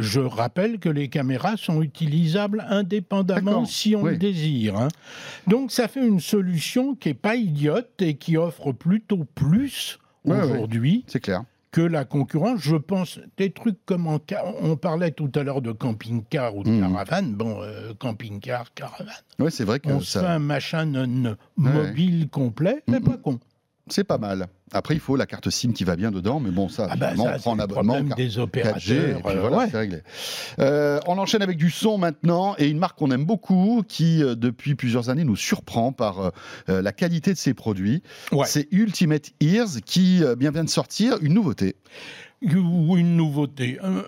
Je, 0.00 0.20
rappelle 0.20 0.78
que 0.78 0.88
les 0.88 1.08
caméras 1.08 1.56
sont 1.56 1.82
utilisables 1.82 2.64
indépendamment 2.68 3.64
si 3.64 3.96
on 3.96 4.02
oui. 4.02 4.12
le 4.12 4.16
désire. 4.18 4.76
hein. 4.76 4.88
Donc 5.46 5.70
ça 5.72 5.88
fait 5.88 6.06
une 6.06 6.20
solution 6.20 6.94
qui 6.94 7.10
est 7.10 7.14
pas 7.14 7.36
idiote 7.36 7.90
et 8.00 8.14
qui 8.16 8.36
offre 8.36 8.72
plutôt 8.72 9.24
plus 9.34 9.98
Ouais, 10.26 10.36
ouais. 10.36 10.42
aujourd'hui 10.42 11.04
C'est 11.06 11.20
clair. 11.20 11.42
Que 11.70 11.80
la 11.80 12.04
concurrence. 12.04 12.60
Je 12.60 12.76
pense 12.76 13.20
des 13.36 13.50
trucs 13.52 13.78
comme 13.86 14.06
en 14.06 14.18
ca- 14.28 14.44
on 14.60 14.76
parlait 14.76 15.12
tout 15.12 15.30
à 15.34 15.42
l'heure 15.42 15.62
de 15.62 15.72
camping-car 15.72 16.56
ou 16.56 16.64
de 16.64 16.70
Mhm. 16.70 16.80
caravane. 16.92 17.34
Bon, 17.34 17.62
euh, 17.62 17.92
camping-car, 17.98 18.72
caravane. 18.74 19.06
Ouais, 19.38 19.50
c'est 19.50 19.64
vrai 19.64 19.78
que 19.80 19.88
On 19.88 20.00
se 20.00 20.18
fait 20.18 20.24
ça, 20.24 20.32
un 20.32 20.38
machin 20.38 20.84
non- 20.84 21.30
Ouais, 21.30 21.36
mobile 21.56 22.28
complet, 22.28 22.82
c'est 22.88 23.00
Mhm. 23.00 23.04
pas 23.08 23.16
con. 23.18 23.38
C'est 23.92 24.04
pas 24.04 24.18
mal. 24.18 24.48
Après, 24.72 24.94
il 24.94 25.00
faut 25.00 25.16
la 25.16 25.26
carte 25.26 25.50
SIM 25.50 25.72
qui 25.72 25.84
va 25.84 25.96
bien 25.96 26.10
dedans, 26.10 26.38
mais 26.40 26.50
bon, 26.50 26.68
ça, 26.68 26.86
Ah 26.90 26.96
bah 26.96 27.14
ça, 27.16 27.22
on 27.34 27.38
prend 27.38 27.54
un 27.56 27.58
abonnement. 27.58 28.00
des 28.00 28.28
4G, 28.28 28.36
et 28.36 28.38
opérateurs. 28.40 28.76
puis 28.80 28.92
euh, 28.98 29.40
voilà, 29.40 29.56
ouais. 29.58 29.68
c'est 29.70 29.76
réglé. 29.78 29.98
Euh, 30.60 31.00
on 31.06 31.18
enchaîne 31.18 31.42
avec 31.42 31.56
du 31.56 31.70
son 31.70 31.98
maintenant 31.98 32.54
et 32.58 32.68
une 32.68 32.78
marque 32.78 32.98
qu'on 32.98 33.10
aime 33.10 33.24
beaucoup 33.24 33.82
qui, 33.86 34.22
euh, 34.22 34.34
depuis 34.36 34.74
plusieurs 34.76 35.08
années, 35.10 35.24
nous 35.24 35.36
surprend 35.36 35.92
par 35.92 36.32
euh, 36.68 36.82
la 36.82 36.92
qualité 36.92 37.32
de 37.32 37.38
ses 37.38 37.52
produits. 37.54 38.02
Ouais. 38.32 38.46
C'est 38.46 38.68
Ultimate 38.70 39.30
Ears 39.40 39.80
qui 39.84 40.22
euh, 40.22 40.36
bien 40.36 40.50
vient 40.52 40.64
de 40.64 40.68
sortir 40.70 41.16
une 41.20 41.34
nouveauté, 41.34 41.76
Ou 42.42 42.96
une 42.96 43.16
nouveauté, 43.16 43.78
un, 43.82 44.04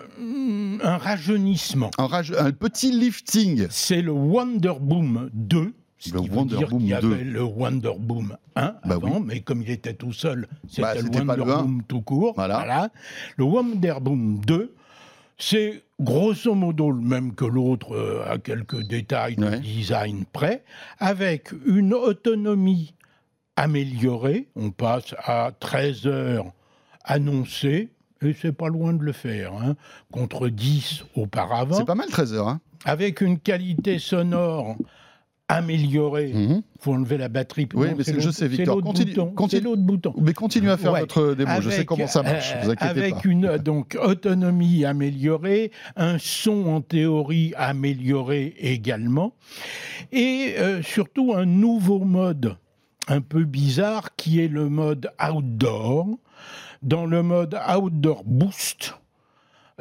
un 0.81 0.97
rajeunissement. 0.97 1.91
un, 1.97 2.07
rage- 2.07 2.33
un 2.37 2.51
petit 2.51 2.91
lifting. 2.91 3.67
C'est 3.69 4.01
le 4.01 4.11
Wonder 4.11 4.73
Boom 4.79 5.29
2. 5.33 5.73
Ce 6.05 6.13
Le 6.13 6.19
qui 6.21 6.27
veut 6.29 6.35
Wonder 6.35 6.57
dire 6.57 6.67
Boom 6.69 6.79
qu'il 6.79 6.87
y 6.87 7.01
2. 7.01 7.13
avait 7.13 7.23
le 7.23 7.43
Wonder 7.43 7.93
Boom 7.97 8.35
1 8.57 8.61
Bah 8.85 8.95
avant, 8.95 9.17
oui. 9.19 9.23
mais 9.25 9.39
comme 9.39 9.61
il 9.61 9.69
était 9.69 9.93
tout 9.93 10.11
seul, 10.11 10.47
c'était 10.67 10.81
Bah, 10.81 10.95
le 10.95 11.03
Wonder 11.09 11.43
le 11.45 11.51
1. 11.53 11.61
Boom 11.61 11.83
tout 11.87 12.01
court. 12.01 12.33
Voilà. 12.35 12.89
Le 13.37 13.43
Wonder 13.45 13.95
Boom 14.01 14.39
2, 14.45 14.73
c'est 15.37 15.81
grosso 16.01 16.53
modo 16.55 16.91
le 16.91 16.99
même 16.99 17.33
que 17.35 17.45
l'autre, 17.45 17.95
euh, 17.95 18.25
à 18.29 18.37
quelques 18.37 18.83
détails 18.85 19.37
de 19.37 19.45
Ouais. 19.45 19.59
design 19.61 20.25
près, 20.33 20.63
avec 20.99 21.51
une 21.65 21.93
autonomie 21.93 22.93
améliorée. 23.55 24.47
On 24.55 24.71
passe 24.71 25.15
à 25.23 25.51
13 25.57 26.05
heures 26.07 26.51
annoncées, 27.05 27.89
et 28.21 28.33
c'est 28.33 28.51
pas 28.53 28.67
loin 28.67 28.93
de 28.93 29.03
le 29.03 29.11
faire, 29.13 29.53
hein, 29.53 29.75
contre 30.11 30.49
10 30.49 31.05
auparavant 31.15 31.75
C'est 31.77 31.85
pas 31.85 31.95
mal 31.95 32.09
13 32.09 32.33
heures. 32.33 32.47
Hein 32.49 32.59
avec 32.85 33.21
une 33.21 33.39
qualité 33.39 33.97
sonore 33.99 34.75
améliorée. 35.53 36.31
Mhm. 36.33 36.61
faut 36.79 36.93
enlever 36.93 37.17
la 37.17 37.29
batterie. 37.29 37.67
Oui, 37.73 37.89
Non, 37.89 37.95
mais 37.97 38.03
c'est 38.03 38.19
je 38.19 38.29
sais, 38.29 38.47
Victor. 38.47 38.81
Continue- 38.81 39.11
bouton, 39.13 39.31
continue. 39.31 39.61
L'autre 39.63 39.81
bouton. 39.83 40.13
Mais 40.19 40.33
continuez 40.33 40.69
à 40.71 40.77
faire 40.77 40.91
Ouais. 40.91 40.99
votre 41.01 41.33
démo, 41.33 41.61
je 41.61 41.69
sais 41.69 41.85
comment 41.85 42.07
ça 42.07 42.23
marche, 42.23 42.53
euh, 42.55 42.59
vous 42.63 42.69
inquiétez 42.71 42.99
avec 42.99 43.13
pas. 43.15 43.21
une 43.23 43.45
euh, 43.45 43.57
donc 43.57 43.97
autonomie 44.01 44.83
améliorée, 44.83 45.71
un 45.95 46.17
son 46.19 46.65
en 46.67 46.81
théorie 46.81 47.53
amélioré 47.55 48.53
également, 48.59 49.33
et 50.11 50.55
euh, 50.57 50.81
surtout 50.81 51.33
un 51.35 51.45
nouveau 51.45 51.99
mode 51.99 52.57
un 53.07 53.21
peu 53.21 53.43
bizarre 53.45 54.15
qui 54.15 54.41
est 54.41 54.47
le 54.47 54.67
mode 54.69 55.09
outdoor. 55.25 56.07
Dans 56.81 57.05
le 57.05 57.23
mode 57.23 57.57
outdoor 57.73 58.23
boost, 58.25 58.95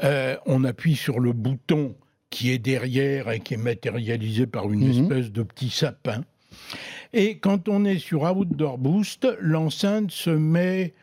euh, 0.05 0.37
on 0.47 0.63
appuie 0.65 0.95
sur 0.95 1.19
le 1.19 1.33
bouton 1.33 1.95
qui 2.33 2.51
est 2.51 2.59
derrière 2.59 3.31
et 3.31 3.39
qui 3.41 3.55
est 3.55 3.59
matérialisé 3.59 4.47
par 4.47 4.73
une 4.73 4.89
Mhm. 4.89 5.03
espèce 5.05 5.31
de 5.31 5.43
petit 5.43 5.71
sapin. 5.71 6.25
Et 7.13 7.37
quand 7.37 7.69
on 7.69 7.85
est 7.85 7.99
sur 7.99 8.23
Outdoor 8.23 8.79
Boost, 8.79 9.29
l'enceinte 9.39 10.11
se 10.11 10.31
met 10.31 10.95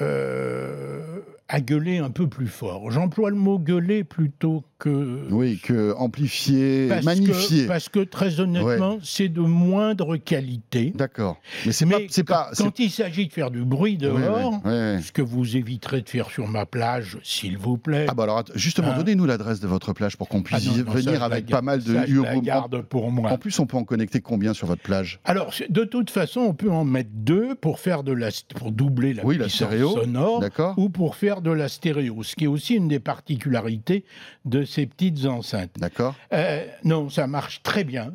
euh, 0.00 1.20
à 1.48 1.60
gueuler 1.60 1.98
un 1.98 2.10
peu 2.10 2.26
plus 2.28 2.48
fort. 2.48 2.90
J'emploie 2.90 3.30
le 3.30 3.36
mot 3.36 3.58
gueuler 3.58 4.02
plutôt 4.04 4.62
que... 4.84 5.26
Oui, 5.30 5.58
que 5.62 5.94
amplifier, 5.96 6.88
parce 6.88 7.04
magnifier. 7.04 7.62
Que, 7.62 7.68
parce 7.68 7.88
que 7.88 8.00
très 8.00 8.40
honnêtement, 8.40 8.98
c'est 9.02 9.28
de 9.28 9.40
moindre 9.40 10.16
qualité. 10.16 10.92
D'accord. 10.94 11.40
Mais 11.64 11.72
c'est 11.72 11.86
pas, 11.86 11.98
c'est 12.08 12.24
pas, 12.24 12.50
Quand 12.56 12.78
il 12.78 12.90
s'agit 12.90 13.26
de 13.26 13.32
faire 13.32 13.50
du 13.50 13.64
bruit 13.64 13.96
dehors, 13.96 14.60
ce 14.64 15.10
que 15.12 15.22
vous 15.22 15.56
éviterez 15.56 16.02
de 16.02 16.08
faire 16.08 16.28
sur 16.30 16.46
ma 16.48 16.66
plage, 16.66 17.18
s'il 17.22 17.56
vous 17.58 17.78
plaît. 17.78 18.06
Ah 18.08 18.14
bah 18.14 18.24
alors 18.24 18.44
justement, 18.54 18.88
Hein 18.88 18.98
donnez-nous 18.98 19.24
l'adresse 19.26 19.60
de 19.60 19.66
votre 19.66 19.92
plage 19.92 20.16
pour 20.16 20.28
qu'on 20.28 20.40
Ah 20.40 20.56
puisse 20.58 20.66
non, 20.66 20.84
non, 20.84 20.92
je 20.92 20.98
venir 20.98 21.22
avec 21.22 21.46
pas 21.46 21.62
mal 21.62 21.82
de 21.82 21.94
ça, 21.94 22.06
je 22.06 22.20
la 22.20 22.32
Euro- 22.32 22.42
garde 22.42 22.82
pour 22.82 23.10
moi. 23.10 23.30
En 23.32 23.38
plus, 23.38 23.58
on 23.58 23.66
peut 23.66 23.76
en 23.76 23.84
connecter 23.84 24.20
combien 24.20 24.52
sur 24.52 24.66
votre 24.66 24.82
plage? 24.82 25.20
Alors, 25.24 25.52
de 25.70 25.84
toute 25.84 26.10
façon, 26.10 26.40
on 26.40 26.54
peut 26.54 26.70
en 26.70 26.84
mettre 26.84 27.10
deux 27.12 27.54
pour 27.54 27.78
faire 27.78 28.02
de 28.02 28.12
la 28.12 28.28
pour 28.56 28.70
doubler 28.72 29.14
la 29.14 29.24
Oui, 29.24 29.38
la 29.38 29.46
puissance 29.46 29.68
stéréo, 29.68 29.90
sonore 30.02 30.42
ou 30.76 30.90
pour 30.90 31.16
faire 31.16 31.40
de 31.40 31.50
la 31.50 31.68
stéréo, 31.68 32.22
ce 32.22 32.36
qui 32.36 32.44
est 32.44 32.48
aussi 32.48 32.74
une 32.74 32.88
des 32.88 33.00
particularités 33.00 34.04
de 34.44 34.64
ces 34.74 34.86
petites 34.86 35.24
enceintes. 35.26 35.72
D'accord 35.78 36.14
Euh, 36.32 36.66
non, 36.82 37.08
ça 37.08 37.26
marche 37.26 37.62
très 37.62 37.84
bien. 37.84 38.12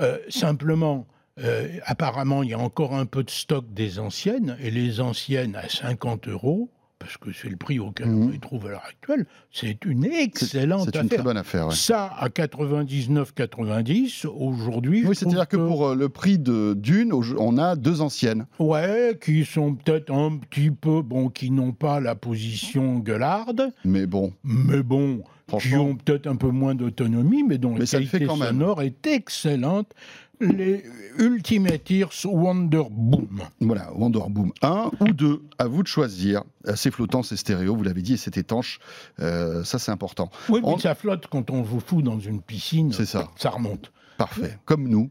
Euh, 0.00 0.18
simplement, 0.28 1.06
euh, 1.42 1.68
apparemment, 1.84 2.42
il 2.42 2.50
y 2.50 2.54
a 2.54 2.58
encore 2.58 2.94
un 2.94 3.06
peu 3.06 3.24
de 3.24 3.30
stock 3.30 3.64
des 3.72 3.98
anciennes, 3.98 4.56
et 4.60 4.70
les 4.70 5.00
anciennes 5.00 5.56
à 5.56 5.68
50 5.68 6.28
euros, 6.28 6.70
parce 7.04 7.18
que 7.18 7.32
c'est 7.32 7.50
le 7.50 7.56
prix 7.56 7.78
auquel 7.78 8.06
Mhm. 8.08 8.22
on 8.24 8.28
les 8.30 8.38
trouve 8.38 8.64
à 8.66 8.70
l'heure 8.70 8.82
actuelle, 8.88 9.26
c'est 9.52 9.84
une 9.84 10.04
excellente 10.06 10.86
c'est 10.86 10.96
une 10.96 11.06
très 11.08 11.16
affaire. 11.16 11.24
bonne 11.24 11.36
affaire. 11.36 11.66
ouais. 11.68 11.74
Ça, 11.74 12.10
à 12.18 12.30
99,90, 12.30 14.24
aujourd'hui, 14.26 15.04
Oui, 15.06 15.14
c'est-à-dire 15.14 15.46
que 15.46 15.58
pour 15.58 15.88
euh, 15.88 15.94
le 15.94 16.08
prix 16.08 16.38
de 16.38 16.72
d'une, 16.74 17.12
on 17.12 17.58
a 17.58 17.76
deux 17.76 18.00
anciennes. 18.00 18.46
Ouais, 18.58 19.18
qui 19.22 19.44
sont 19.44 19.74
peut-être 19.74 20.10
un 20.12 20.38
petit 20.38 20.70
peu, 20.70 21.02
bon, 21.02 21.28
qui 21.28 21.50
n'ont 21.50 21.72
pas 21.72 22.00
la 22.00 22.14
position 22.14 22.98
gueularde, 23.00 23.70
Mais 23.84 24.06
bon, 24.06 24.32
mais 24.42 24.82
bon, 24.82 25.22
qui 25.60 25.76
ont 25.76 25.94
peut-être 25.96 26.26
un 26.26 26.36
peu 26.36 26.48
moins 26.48 26.74
d'autonomie, 26.74 27.42
mais 27.42 27.58
dont 27.58 27.72
Mais 27.74 27.80
la 27.80 27.86
qualité 27.86 28.26
sonore 28.26 28.80
est 28.82 29.06
excellente. 29.06 29.92
Les 30.40 30.84
Ultimate 31.18 31.90
Ears 31.90 32.12
Wonder 32.24 32.82
Boom. 32.90 33.40
voilà, 33.60 33.92
Wonder 33.94 34.20
Boom 34.28 34.52
1 34.62 34.90
ou 35.00 35.12
2, 35.12 35.42
à 35.58 35.66
vous 35.68 35.82
de 35.82 35.88
choisir. 35.88 36.42
C'est 36.74 36.90
flottant, 36.90 37.22
c'est 37.22 37.36
stéréo, 37.36 37.76
vous 37.76 37.82
l'avez 37.84 38.02
dit, 38.02 38.14
et 38.14 38.16
c'est 38.16 38.36
étanche. 38.36 38.78
Euh, 39.20 39.62
ça, 39.64 39.78
c'est 39.78 39.92
important. 39.92 40.30
Oui, 40.48 40.60
mais 40.62 40.68
On- 40.70 40.78
ça 40.78 40.94
flotte 40.94 41.26
quand 41.28 41.50
on 41.50 41.62
vous 41.62 41.80
fout 41.80 42.02
dans 42.04 42.18
une 42.18 42.40
piscine. 42.42 42.92
C'est 42.92 43.06
ça. 43.06 43.28
Ça 43.36 43.50
remonte. 43.50 43.92
Parfait. 44.18 44.58
Comme 44.64 44.88
nous. 44.88 45.10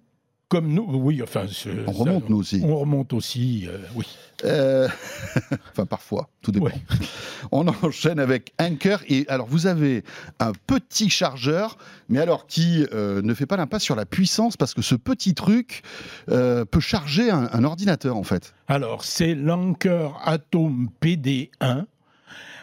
Comme 0.49 0.67
nous, 0.71 0.85
oui, 0.87 1.21
enfin. 1.23 1.45
ce- 1.47 1.69
On 1.87 1.93
ça, 1.93 1.99
remonte, 1.99 2.29
nous 2.29 2.37
aussi. 2.37 2.61
On 2.63 2.77
remonte 2.77 3.11
aussi, 3.13 3.65
euh, 3.67 3.77
oui. 3.95 4.05
Euh, 4.45 4.87
enfin, 5.71 5.85
parfois, 5.87 6.29
tout 6.43 6.51
dépend. 6.51 6.65
Ouais. 6.65 6.73
On 7.51 7.67
enchaîne 7.67 8.19
avec 8.19 8.53
Anker. 8.59 9.03
Et 9.07 9.25
alors, 9.29 9.47
vous 9.47 9.65
avez 9.67 10.03
un 10.39 10.51
petit 10.67 11.09
chargeur, 11.09 11.77
mais 12.07 12.19
alors 12.19 12.45
qui 12.45 12.85
euh, 12.93 13.21
ne 13.23 13.33
fait 13.33 13.45
pas 13.47 13.57
l'impasse 13.57 13.83
sur 13.83 13.95
la 13.95 14.05
puissance, 14.05 14.55
parce 14.57 14.73
que 14.73 14.81
ce 14.83 14.95
petit 14.95 15.33
truc 15.33 15.81
peut 16.27 16.79
charger 16.79 17.31
un, 17.31 17.49
un 17.51 17.63
ordinateur, 17.63 18.15
en 18.15 18.23
fait. 18.23 18.53
Alors, 18.67 19.03
c'est 19.03 19.33
l'Anker 19.35 20.19
Atom 20.23 20.89
PD1. 21.01 21.85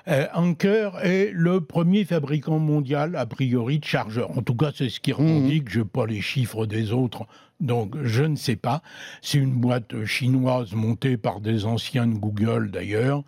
Euh, 0.09 0.27
Anker 0.33 0.99
est 1.03 1.31
le 1.33 1.61
premier 1.61 2.05
fabricant 2.05 2.59
mondial, 2.59 3.17
a 3.17 3.27
priori, 3.27 3.79
de 3.81 3.85
chargeurs. 3.85 4.37
En 4.37 4.43
tout 4.43 4.55
cas, 4.55 4.71
c'est 4.75 4.89
ce 4.89 4.99
qui 5.01 5.13
revendique. 5.13 5.69
Je 5.71 5.81
n'ai 5.81 5.85
pas 5.85 6.07
les 6.07 6.21
chiffres 6.23 6.67
des 6.67 6.93
autres, 6.93 7.27
donc 7.61 7.97
je 8.03 8.25
ne 8.25 8.37
sais 8.37 8.57
pas. 8.57 8.83
C'est 9.23 9.39
une 9.39 9.55
boîte 9.55 10.05
chinoise 10.05 10.73
montée 10.73 11.17
par 11.17 11.41
des 11.41 11.65
anciens 11.65 12.07
de 12.07 12.15
Google, 12.15 12.71
d'ailleurs, 12.71 13.23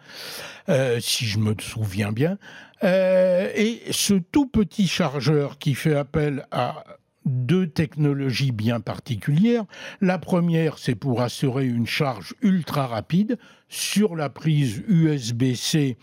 euh, 0.68 0.98
si 1.00 1.26
je 1.26 1.38
me 1.38 1.54
souviens 1.60 2.12
bien. 2.12 2.38
Euh, 2.84 3.50
et 3.54 3.80
ce 3.90 4.14
tout 4.14 4.46
petit 4.46 4.88
chargeur 4.88 5.58
qui 5.58 5.74
fait 5.74 5.94
appel 5.94 6.46
à 6.50 6.84
deux 7.24 7.68
technologies 7.68 8.50
bien 8.50 8.80
particulières. 8.80 9.64
La 10.00 10.18
première, 10.18 10.78
c'est 10.78 10.96
pour 10.96 11.20
assurer 11.20 11.66
une 11.66 11.86
charge 11.86 12.34
ultra 12.42 12.86
rapide. 12.86 13.38
Sur 13.68 14.16
la 14.16 14.28
prise 14.28 14.82
USB-C, 14.88 15.96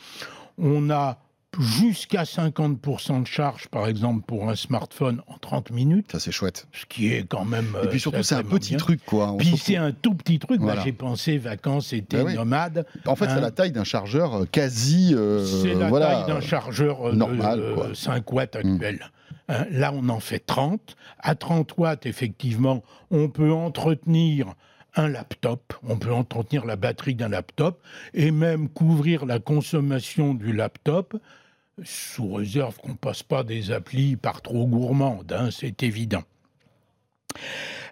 on 0.58 0.90
a 0.90 1.20
jusqu'à 1.58 2.24
50% 2.24 3.22
de 3.24 3.28
charge, 3.28 3.68
par 3.70 3.88
exemple, 3.88 4.24
pour 4.26 4.50
un 4.50 4.56
smartphone 4.56 5.22
en 5.28 5.38
30 5.38 5.72
minutes, 5.72 6.12
Ça, 6.12 6.20
c'est 6.20 6.32
chouette. 6.32 6.68
ce 6.72 6.86
qui 6.86 7.12
est 7.12 7.24
quand 7.28 7.46
même... 7.46 7.76
Et 7.82 7.86
euh, 7.86 7.90
puis 7.90 8.00
surtout, 8.00 8.22
c'est 8.24 8.36
un 8.36 8.44
petit 8.44 8.70
bien. 8.70 8.78
truc, 8.78 9.02
quoi. 9.06 9.32
On 9.32 9.38
Puis 9.38 9.58
c'est 9.58 9.76
un 9.78 9.92
tout 9.92 10.14
petit 10.14 10.38
truc. 10.40 10.60
Bah, 10.60 10.68
Voilà. 10.68 10.84
J'ai 10.84 10.94
pensé 10.94 11.38
vacances, 11.38 11.92
été 11.94 12.18
Bah 12.18 12.24
oui. 12.26 12.36
nomade. 12.36 12.86
En 13.08 13.16
fait, 13.16 13.26
c'est 13.26 13.32
Hein. 13.32 13.42
la 13.42 13.52
taille 13.52 13.72
d'un 13.72 13.84
chargeur 13.84 14.42
euh, 14.42 14.46
quasi. 14.46 15.14
euh, 15.16 15.44
C'est 15.46 15.74
la 15.74 15.90
voilà, 15.90 16.08
taille 16.24 16.28
d'un 16.28 16.42
chargeur 16.42 17.10
euh, 17.10 17.14
normal, 17.14 17.60
de, 17.60 17.74
quoi. 17.74 17.86
euh, 17.88 17.94
5 17.96 18.32
watts 18.32 18.56
Mm. 18.56 18.74
actuel. 18.74 19.12
Hein, 19.48 19.66
là, 19.72 19.92
on 19.94 20.08
en 20.10 20.20
fait 20.20 20.40
30. 20.40 20.96
À 21.20 21.34
30 21.36 21.78
watts, 21.78 22.06
effectivement, 22.06 22.84
on 23.10 23.28
peut 23.30 23.52
entretenir 23.52 24.54
un 24.96 25.08
laptop, 25.08 25.74
on 25.88 25.98
peut 25.98 26.12
entretenir 26.12 26.66
la 26.66 26.76
batterie 26.76 27.16
d'un 27.16 27.30
laptop 27.30 27.82
et 28.14 28.32
même 28.32 28.70
couvrir 28.70 29.26
la 29.26 29.40
consommation 29.40 30.34
du 30.34 30.52
laptop 30.54 31.16
sous 31.84 32.34
réserve 32.34 32.78
qu'on 32.78 32.90
ne 32.90 32.98
passe 32.98 33.24
pas 33.24 33.44
des 33.44 33.72
applis 33.72 34.16
par 34.16 34.42
trop 34.42 34.68
gourmandes, 34.68 35.32
hein, 35.32 35.50
c'est 35.52 35.84
évident. 35.84 36.24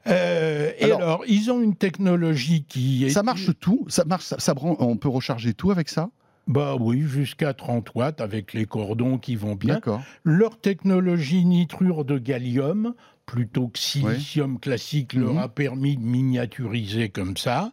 Euh, 0.08 0.72
et 0.80 0.86
Alors- 0.86 1.02
alors, 1.02 1.24
ils 1.28 1.52
ont 1.52 1.62
une 1.62 1.76
technologie 1.76 2.64
qui 2.64 3.06
est... 3.06 3.10
Ça 3.10 3.24
marche 3.24 3.50
tout 3.60 3.86
ça 3.90 4.06
marche, 4.06 4.26
ça, 4.26 4.40
ça 4.40 4.54
On 4.58 4.98
peut 4.98 5.10
recharger 5.10 5.54
tout 5.54 5.72
avec 5.72 5.90
ça? 5.90 6.10
Bah 6.48 6.76
oui, 6.80 7.02
jusqu'à 7.02 7.54
30 7.54 7.94
watts 7.94 8.22
avec 8.22 8.54
les 8.54 8.66
cordons 8.66 9.18
qui 9.18 9.36
vont 9.36 9.56
bien. 9.56 9.82
Leur 10.24 10.58
technologie 10.60 11.44
nitrure 11.44 12.06
de 12.06 12.18
gallium, 12.18 12.94
plutôt 13.28 13.68
que 13.68 13.78
silicium 13.78 14.58
classique, 14.60 15.14
leur 15.14 15.34
Mhm. 15.34 15.38
a 15.38 15.48
permis 15.50 15.98
de 15.98 16.02
miniaturiser 16.02 17.10
comme 17.10 17.38
ça, 17.38 17.72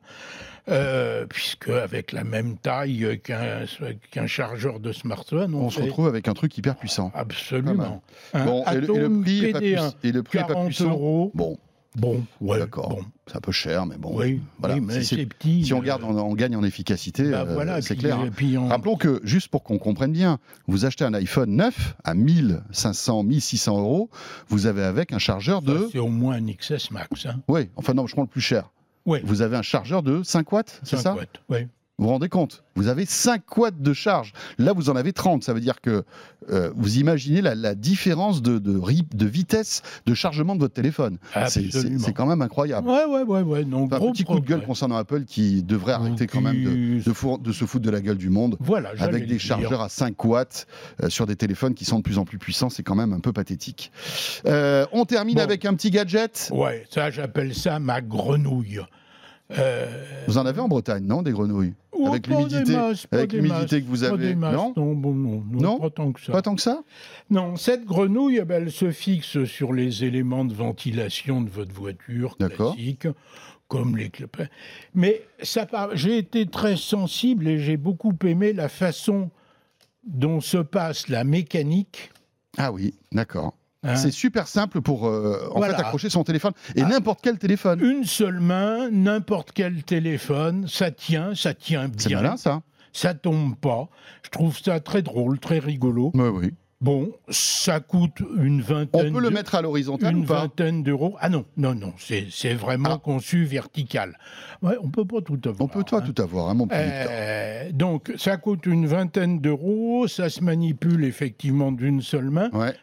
euh, 0.69 1.25
puisque 1.27 1.69
avec 1.69 2.11
la 2.13 2.25
même 2.25 2.57
taille 2.59 3.21
qu'un 3.23 4.27
chargeur 4.27 4.81
de 4.81 4.93
smartphone, 4.93 5.55
on, 5.55 5.67
On 5.67 5.71
se 5.71 5.81
retrouve 5.81 6.09
avec 6.09 6.27
un 6.29 6.35
truc 6.35 6.59
hyper 6.59 6.77
puissant. 6.77 7.11
absolument. 7.15 8.03
Bon, 8.35 8.65
et 8.71 8.81
le, 8.81 9.21
prix 9.23 9.45
est 9.47 9.53
pas 9.53 9.61
PD1, 9.61 9.89
puiss- 9.91 9.95
et 10.03 10.13
le 10.13 10.23
prix 10.23 10.39
est 10.39 10.43
pas 10.43 10.49
40 10.49 10.67
puissant. 10.67 10.91
euros. 10.91 11.31
Bon, 11.35 11.57
Bon, 11.97 12.25
ouais, 12.41 12.59
D'accord. 12.59 12.89
bon, 12.89 13.05
c'est 13.29 13.37
un 13.37 13.41
peu 13.41 13.53
cher, 13.53 13.87
mais 13.87 13.97
bon. 13.97 14.19
oui, 14.19 14.41
voilà. 14.59 14.75
oui, 14.75 14.81
mais 14.81 15.03
Si 15.05 15.15
c'est- 15.17 15.27
petit. 15.27 15.65
Si 15.65 15.73
on 15.73 15.77
euh, 15.77 15.81
regarde, 15.81 16.03
on, 16.03 16.17
on 16.19 16.35
gagne 16.35 16.57
en 16.57 16.65
efficacité, 16.65 17.31
bah 17.31 17.45
euh, 17.47 17.55
voilà, 17.55 17.81
c'est 17.83 17.95
clair. 17.97 18.19
hein. 18.19 18.31
puis 18.35 18.59
on- 18.59 18.67
Rappelons 18.69 18.97
que, 18.97 19.21
juste 19.23 19.47
pour 19.49 19.63
qu'on 19.63 19.79
comprenne 19.79 20.11
bien, 20.13 20.39
vous 20.67 20.85
achetez 20.87 21.05
un 21.05 21.15
iPhone 21.15 21.51
9 21.55 21.95
à 22.03 22.15
1500, 22.15 23.23
1600 23.23 23.79
euros, 23.79 24.11
vous 24.49 24.67
avez 24.67 24.83
avec 24.83 25.13
un 25.13 25.19
chargeur 25.19 25.63
de. 25.63 25.89
C'est 25.93 25.99
au 25.99 26.09
moins 26.09 26.35
un 26.37 26.47
XS 26.53 26.91
Max. 26.91 27.27
Hein. 27.27 27.41
Oui, 27.49 27.69
enfin 27.77 27.95
non, 27.95 28.07
je 28.07 28.13
prends 28.15 28.23
le 28.23 28.29
plus 28.29 28.41
cher. 28.41 28.71
Oui, 29.07 29.21
Vous 29.23 29.43
avez 29.43 29.57
un 29.57 29.63
chargeur 29.63 30.03
de 30.03 30.23
5 30.23 30.51
watts, 30.51 30.81
c'est 30.83 30.97
5 30.97 31.03
ça? 31.03 31.15
watts. 31.15 31.41
ouais. 31.51 31.69
Vous 31.97 32.07
vous 32.07 32.11
rendez 32.11 32.29
compte? 32.29 32.65
Vous 32.75 32.89
avez 32.89 33.07
5 33.07 33.57
watts 33.57 33.81
de 33.81 33.93
charge. 33.93 34.33
Là, 34.59 34.73
vous 34.73 34.91
en 34.91 34.97
avez 34.97 35.13
30. 35.13 35.45
Ça 35.45 35.55
veut 35.55 35.61
dire 35.61 35.81
que 35.81 36.03
euh, 36.51 36.73
vous 36.75 36.99
imaginez 36.99 37.41
la, 37.41 37.55
la 37.55 37.77
différence 37.77 38.43
de, 38.43 38.59
de, 38.59 38.77
ri- 38.77 39.07
de 39.15 39.27
vitesse 39.27 39.83
de 40.05 40.13
chargement 40.13 40.57
de 40.57 40.61
votre 40.61 40.75
téléphone. 40.75 41.19
C'est- 41.47 42.13
quand 42.13 42.27
même 42.27 42.43
incroyable. 42.43 42.89
Ouais, 42.89 43.05
ouais, 43.05 43.23
ouais, 43.23 43.43
ouais. 43.43 43.65
Donc, 43.65 43.87
Enfin, 43.93 43.99
gros 43.99 44.11
petit 44.11 44.25
coup 44.25 44.41
de 44.41 44.45
gueule 44.45 44.65
concernant 44.67 44.97
Apple 44.97 45.23
qui 45.25 45.63
devrait 45.63 45.93
arrêter 45.93 46.27
quand 46.27 46.41
même 46.41 46.65
de, 46.65 47.01
de, 47.05 47.13
four- 47.13 47.39
de 47.39 47.53
se 47.53 47.65
foutre 47.65 47.85
de 47.85 47.91
la 47.91 48.01
gueule 48.01 48.19
du 48.19 48.29
monde. 48.29 48.57
Voilà, 48.59 48.91
Avec 48.99 49.23
des 49.27 49.35
dire. 49.35 49.41
chargeurs 49.41 49.81
à 49.81 49.89
5 49.89 50.23
watts 50.25 50.67
euh, 51.01 51.09
sur 51.11 51.27
des 51.27 51.37
téléphones 51.37 51.75
qui 51.75 51.85
sont 51.85 51.99
de 51.99 52.03
plus 52.03 52.19
en 52.19 52.25
plus 52.25 52.39
puissants, 52.39 52.71
c'est 52.71 52.83
quand 52.83 52.97
même 52.97 53.13
un 53.13 53.21
peu 53.21 53.33
pathétique. 53.33 53.93
Euh, 54.47 54.85
on 54.91 55.05
termine 55.05 55.37
Bon. 55.37 55.43
avec 55.43 55.65
un 55.65 55.75
petit 55.75 55.91
gadget. 55.93 56.51
Ouais, 56.53 56.87
ça, 56.91 57.11
j'appelle 57.13 57.55
ça 57.55 57.79
ma 57.79 58.01
grenouille. 58.01 58.81
Vous 60.27 60.39
en 60.39 60.47
avez 60.47 60.61
en 60.61 60.69
Bretagne, 60.69 61.05
non 61.05 61.23
Des 61.23 61.31
grenouilles? 61.33 61.75
Oh, 61.95 62.07
Avec 62.09 62.27
l'humidité- 62.27 62.77
avec 63.11 63.33
l'humidité 63.33 63.83
que 63.83 63.87
vous 63.87 64.05
avez, 64.05 64.35
masses, 64.35 64.55
non 64.55 64.75
non, 64.77 64.95
bon, 64.95 65.15
non, 65.15 65.43
non, 65.51 65.61
Non 65.61 65.79
pas 65.79 65.91
tant 65.91 66.13
que 66.13 66.21
ça. 66.21 66.33
Pas 66.33 66.43
tant 66.43 66.55
que 66.55 66.63
ça 66.63 66.83
Non, 67.31 67.57
cette 67.57 67.85
grenouille, 67.85 68.39
eh 68.41 68.45
ben, 68.45 68.63
elle 68.65 68.71
se 68.73 68.91
fixe 68.91 69.45
sur 69.45 69.73
les 69.73 70.05
éléments 70.05 70.45
de 70.45 70.55
ventilation 70.55 71.41
de 71.41 71.51
votre 71.51 71.73
voiture 71.75 72.37
classique, 72.37 73.07
comme 73.69 73.97
les 73.97 74.11
clopins. 74.11 74.49
Mais 74.95 75.23
ça, 75.43 75.67
j'ai 75.95 76.19
été 76.19 76.47
très 76.47 76.77
sensible 76.77 77.49
et 77.49 77.59
j'ai 77.59 77.77
beaucoup 77.77 78.13
aimé 78.25 78.53
la 78.53 78.69
façon 78.69 79.31
dont 80.07 80.41
se 80.41 80.59
passe 80.59 81.09
la 81.09 81.25
mécanique. 81.25 82.11
Ah 82.59 82.71
oui, 82.73 82.95
d'accord. 83.13 83.55
Hein. 83.85 83.97
C'est 83.97 84.11
super 84.11 84.49
simple 84.49 84.81
pour 84.81 85.07
euh, 85.07 85.49
en 85.53 85.59
Voilà. 85.59 85.75
fait 85.75 85.81
accrocher 85.83 86.11
son 86.11 86.25
téléphone 86.25 86.53
et 86.77 86.83
Ah. 86.83 86.89
n'importe 86.89 87.21
quel 87.23 87.39
téléphone. 87.39 87.81
Une 87.83 88.05
seule 88.05 88.41
main, 88.41 88.89
n'importe 88.91 89.53
quel 89.53 89.83
téléphone, 89.85 90.67
ça 90.69 90.91
tient, 90.91 91.35
ça 91.35 91.55
tient 91.55 91.89
C'est 91.97 92.09
bien, 92.09 92.23
malin 92.23 92.37
ça 92.37 92.63
ça 92.93 93.13
tombe 93.13 93.57
pas. 93.57 93.89
Je 94.23 94.31
trouve 94.31 94.57
ça 94.57 94.79
très 94.81 95.03
drôle, 95.03 95.41
très 95.41 95.59
rigolo. 95.59 96.13
Oui, 96.15 96.29
oui. 96.29 96.55
Bon, 96.81 97.11
ça 97.31 97.81
coûte 97.81 98.19
une 98.37 98.61
On 98.61 98.75
vingtaine 98.75 99.13
peut 99.13 99.21
le 99.21 99.31
de- 99.31 99.35
mettre 99.35 99.55
à 99.55 99.63
l'horizontale 99.63 100.15
ou 100.15 100.19
une 100.19 100.27
pas 100.27 100.41
vingtaine 100.43 100.83
d'euros. 100.83 101.17
Ah 101.19 101.31
non, 101.31 101.45
non, 101.57 101.75
non, 101.75 101.95
c'est 101.97 102.27
c'est 102.31 102.53
vraiment 102.53 102.91
Ah. 102.97 102.99
conçu 103.03 103.45
vertical. 103.47 104.19
Ouais, 104.63 104.75
on 104.83 104.91
peut 104.91 105.07
pas 105.07 105.23
tout 105.23 105.41
avoir. 105.47 105.63
On 105.63 105.69
peut 105.69 105.83
toi 105.83 106.03
hein. 106.05 106.13
tout 106.13 106.21
avoir, 106.23 106.51
hein, 106.51 106.55
mon 106.55 106.67
petit. 106.67 106.77
Euh, 106.79 107.73
donc, 107.73 108.13
ça 108.17 108.37
coûte 108.37 108.67
une 108.67 108.87
vingtaine 108.87 109.41
d'euros, 109.41 110.07
ça 110.09 110.29
se 110.29 110.43
manipule 110.45 111.05
effectivement 111.05 111.73
d'une 111.73 112.03
seule 112.03 112.29
main. 112.31 112.51
Ouais. 112.53 112.75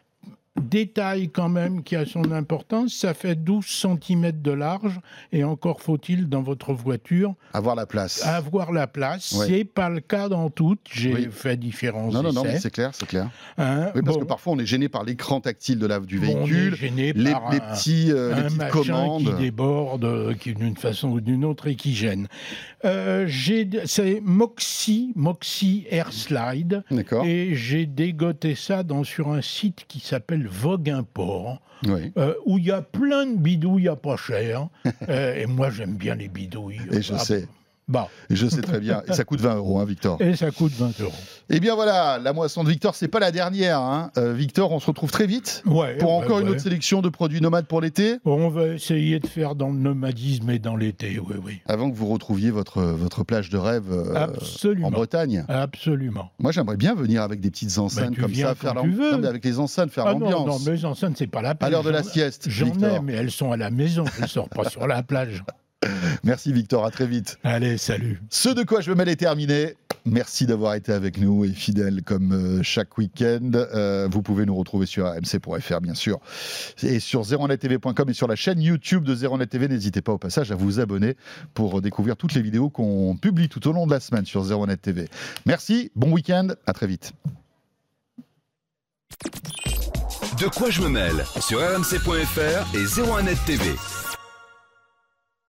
Détail 0.60 1.30
quand 1.30 1.48
même 1.48 1.82
qui 1.82 1.96
a 1.96 2.04
son 2.04 2.30
importance, 2.30 2.92
ça 2.94 3.14
fait 3.14 3.34
12 3.34 3.64
cm 3.64 4.32
de 4.42 4.50
large 4.52 5.00
et 5.32 5.44
encore 5.44 5.80
faut-il 5.80 6.28
dans 6.28 6.42
votre 6.42 6.74
voiture 6.74 7.34
Avoir 7.54 7.74
la 7.74 7.86
place. 7.86 8.22
avoir 8.26 8.70
la 8.70 8.86
place. 8.86 9.32
Ouais. 9.32 9.46
C'est 9.48 9.64
pas 9.64 9.88
le 9.88 10.00
cas 10.00 10.28
dans 10.28 10.50
toutes, 10.50 10.80
j'ai 10.92 11.14
Oui. 11.14 11.28
fait 11.30 11.56
différents 11.56 12.10
non, 12.12 12.22
non, 12.22 12.34
non, 12.34 12.44
c'est 12.58 12.70
clair, 12.70 12.90
c'est 12.92 13.06
clair. 13.06 13.30
Hein, 13.56 13.90
Oui, 13.94 14.02
parce 14.04 14.18
bon, 14.18 14.24
que 14.24 14.28
parfois 14.28 14.52
on 14.52 14.58
est 14.58 14.66
gêné 14.66 14.90
par 14.90 15.04
l'écran 15.04 15.40
tactile 15.40 15.78
de 15.78 15.86
la, 15.86 16.00
du 16.00 16.18
bon, 16.20 16.26
on 16.26 16.30
est 16.46 16.50
véhicule, 16.50 16.74
gêné 16.76 17.12
les, 17.14 17.32
par 17.32 17.50
les 17.50 17.56
un- 17.56 17.60
petits, 17.60 18.12
euh, 18.12 18.34
les 18.36 18.42
petites 18.44 18.68
commandes. 18.68 19.24
qui 19.24 19.42
déborde 19.42 20.04
euh, 20.04 20.34
qui 20.34 20.52
d'une 20.52 20.76
façon 20.76 21.08
ou 21.08 21.20
d'une 21.22 21.46
autre 21.46 21.66
et 21.66 21.76
qui 21.76 21.94
gêne. 21.94 22.28
Euh, 22.84 23.24
j'ai- 23.26 23.68
c'est 23.86 24.20
Moxie, 24.22 25.12
Moxie 25.16 25.86
Air 25.90 26.12
Slide, 26.12 26.84
et 27.24 27.54
j'ai 27.54 27.86
dégoté 27.86 28.54
ça 28.54 28.82
dans, 28.82 29.02
sur 29.02 29.32
un 29.32 29.40
site 29.40 29.86
qui 29.88 30.00
s'appelle 30.00 30.41
Vogue 30.48 30.88
Import, 30.90 31.60
Oui. 31.86 32.12
euh, 32.16 32.34
où 32.46 32.58
il 32.58 32.64
y 32.64 32.70
a 32.70 32.82
plein 32.82 33.26
de 33.26 33.36
bidouilles 33.36 33.88
à 33.88 33.96
pas 33.96 34.16
cher. 34.16 34.68
Euh, 35.08 35.34
et 35.34 35.46
moi, 35.46 35.70
j'aime 35.70 35.94
bien 35.94 36.14
les 36.14 36.28
bidouilles. 36.28 36.80
Et 36.92 37.02
je 37.02 37.14
Ah, 37.14 37.18
sais. 37.18 37.46
Bah, 37.88 38.08
Je 38.30 38.46
sais 38.46 38.62
très 38.62 38.78
bien. 38.80 39.02
Et 39.08 39.12
ça 39.12 39.24
coûte 39.24 39.40
20 39.40 39.56
euros, 39.56 39.78
hein, 39.80 39.84
Victor. 39.84 40.16
et 40.20 40.36
ça 40.36 40.50
coûte 40.50 40.72
20 40.72 41.00
euros. 41.00 41.12
Eh 41.50 41.58
bien 41.60 41.74
voilà, 41.74 42.18
la 42.18 42.32
moisson 42.32 42.62
de 42.64 42.68
Victor, 42.70 42.94
c'est 42.94 43.08
pas 43.08 43.18
la 43.18 43.32
dernière. 43.32 43.80
hein. 43.80 44.10
Euh, 44.16 44.32
Victor, 44.32 44.70
on 44.72 44.78
se 44.80 44.86
retrouve 44.86 45.10
très 45.10 45.26
vite 45.26 45.62
Ouais, 45.66 45.98
pour 45.98 46.10
ouais, 46.16 46.24
encore 46.24 46.38
une 46.40 46.48
autre 46.48 46.60
sélection 46.60 47.02
de 47.02 47.08
produits 47.08 47.40
nomades 47.40 47.66
pour 47.66 47.80
l'été. 47.80 48.18
On 48.24 48.48
va 48.48 48.68
essayer 48.68 49.18
de 49.18 49.26
faire 49.26 49.54
dans 49.56 49.68
le 49.70 49.78
nomadisme 49.78 50.48
et 50.50 50.58
dans 50.58 50.76
l'été, 50.76 51.18
oui, 51.18 51.34
oui. 51.44 51.60
Avant 51.66 51.90
que 51.90 51.96
vous 51.96 52.06
retrouviez 52.06 52.50
votre, 52.50 52.80
votre 52.82 53.24
plage 53.24 53.50
de 53.50 53.58
rêve 53.58 53.84
euh, 53.90 54.26
en 54.84 54.90
Bretagne. 54.90 55.44
Absolument. 55.48 56.30
Moi, 56.38 56.52
j'aimerais 56.52 56.76
bien 56.76 56.94
venir 56.94 57.22
avec 57.22 57.40
des 57.40 57.50
petites 57.50 57.76
enceintes 57.78 58.10
Bah, 58.10 58.14
tu 58.14 58.20
comme 58.20 58.34
ça, 58.34 58.54
faire 58.54 58.70
tu 58.80 58.88
l'am- 58.88 58.90
veux. 58.96 59.12
Non, 59.12 59.18
mais 59.18 59.28
avec 59.28 59.44
les 59.44 59.58
enceintes, 59.58 59.90
faire 59.90 60.06
Ah 60.06 60.14
non, 60.14 60.20
non, 60.20 60.30
l'ambiance. 60.30 60.64
mais 60.66 60.72
les 60.72 60.84
enceintes, 60.84 61.16
c'est 61.18 61.26
pas 61.26 61.42
la 61.42 61.50
À 61.50 61.54
plage. 61.56 61.70
l'heure 61.72 61.82
de 61.82 61.90
la 61.90 62.02
sieste, 62.04 62.46
J'en 62.48 62.66
ai, 62.68 63.00
mais 63.02 63.14
elles 63.14 63.30
sont 63.32 63.50
à 63.52 63.56
la 63.56 63.70
maison. 63.70 64.04
Elles 64.16 64.22
ne 64.22 64.28
sortent 64.28 64.54
pas 64.54 64.68
sur 64.70 64.86
la 64.86 65.02
plage. 65.02 65.42
Merci 66.24 66.52
Victor, 66.52 66.84
à 66.84 66.90
très 66.90 67.06
vite. 67.06 67.38
Allez, 67.44 67.78
salut. 67.78 68.20
Ce 68.30 68.48
de 68.48 68.62
quoi 68.62 68.80
je 68.80 68.90
me 68.90 68.96
mêle 68.96 69.08
est 69.08 69.16
terminé. 69.16 69.74
Merci 70.04 70.46
d'avoir 70.46 70.74
été 70.74 70.92
avec 70.92 71.18
nous 71.18 71.44
et 71.44 71.52
fidèle 71.52 72.02
comme 72.02 72.32
euh, 72.32 72.62
chaque 72.62 72.98
week-end. 72.98 73.50
Euh, 73.54 74.08
vous 74.10 74.22
pouvez 74.22 74.44
nous 74.44 74.56
retrouver 74.56 74.86
sur 74.86 75.06
rmc.fr 75.06 75.80
bien 75.80 75.94
sûr 75.94 76.18
et 76.82 76.98
sur 76.98 77.22
01nettv.com 77.22 78.08
et 78.08 78.12
sur 78.12 78.26
la 78.26 78.34
chaîne 78.34 78.60
YouTube 78.60 79.04
de 79.04 79.14
01net 79.14 79.46
TV. 79.46 79.68
N'hésitez 79.68 80.02
pas 80.02 80.12
au 80.12 80.18
passage 80.18 80.50
à 80.50 80.56
vous 80.56 80.80
abonner 80.80 81.16
pour 81.54 81.80
découvrir 81.80 82.16
toutes 82.16 82.34
les 82.34 82.42
vidéos 82.42 82.68
qu'on 82.68 83.16
publie 83.16 83.48
tout 83.48 83.66
au 83.68 83.72
long 83.72 83.86
de 83.86 83.92
la 83.92 84.00
semaine 84.00 84.26
sur 84.26 84.44
01net 84.44 84.80
TV. 84.80 85.08
Merci, 85.46 85.92
bon 85.94 86.10
week-end, 86.10 86.48
à 86.66 86.72
très 86.72 86.88
vite. 86.88 87.12
De 90.40 90.48
quoi 90.48 90.70
je 90.70 90.82
me 90.82 90.88
mêle 90.88 91.24
sur 91.40 91.60
rmc.fr 91.60 92.74
et 92.74 92.84
01net 92.84 93.38
TV. 93.46 93.70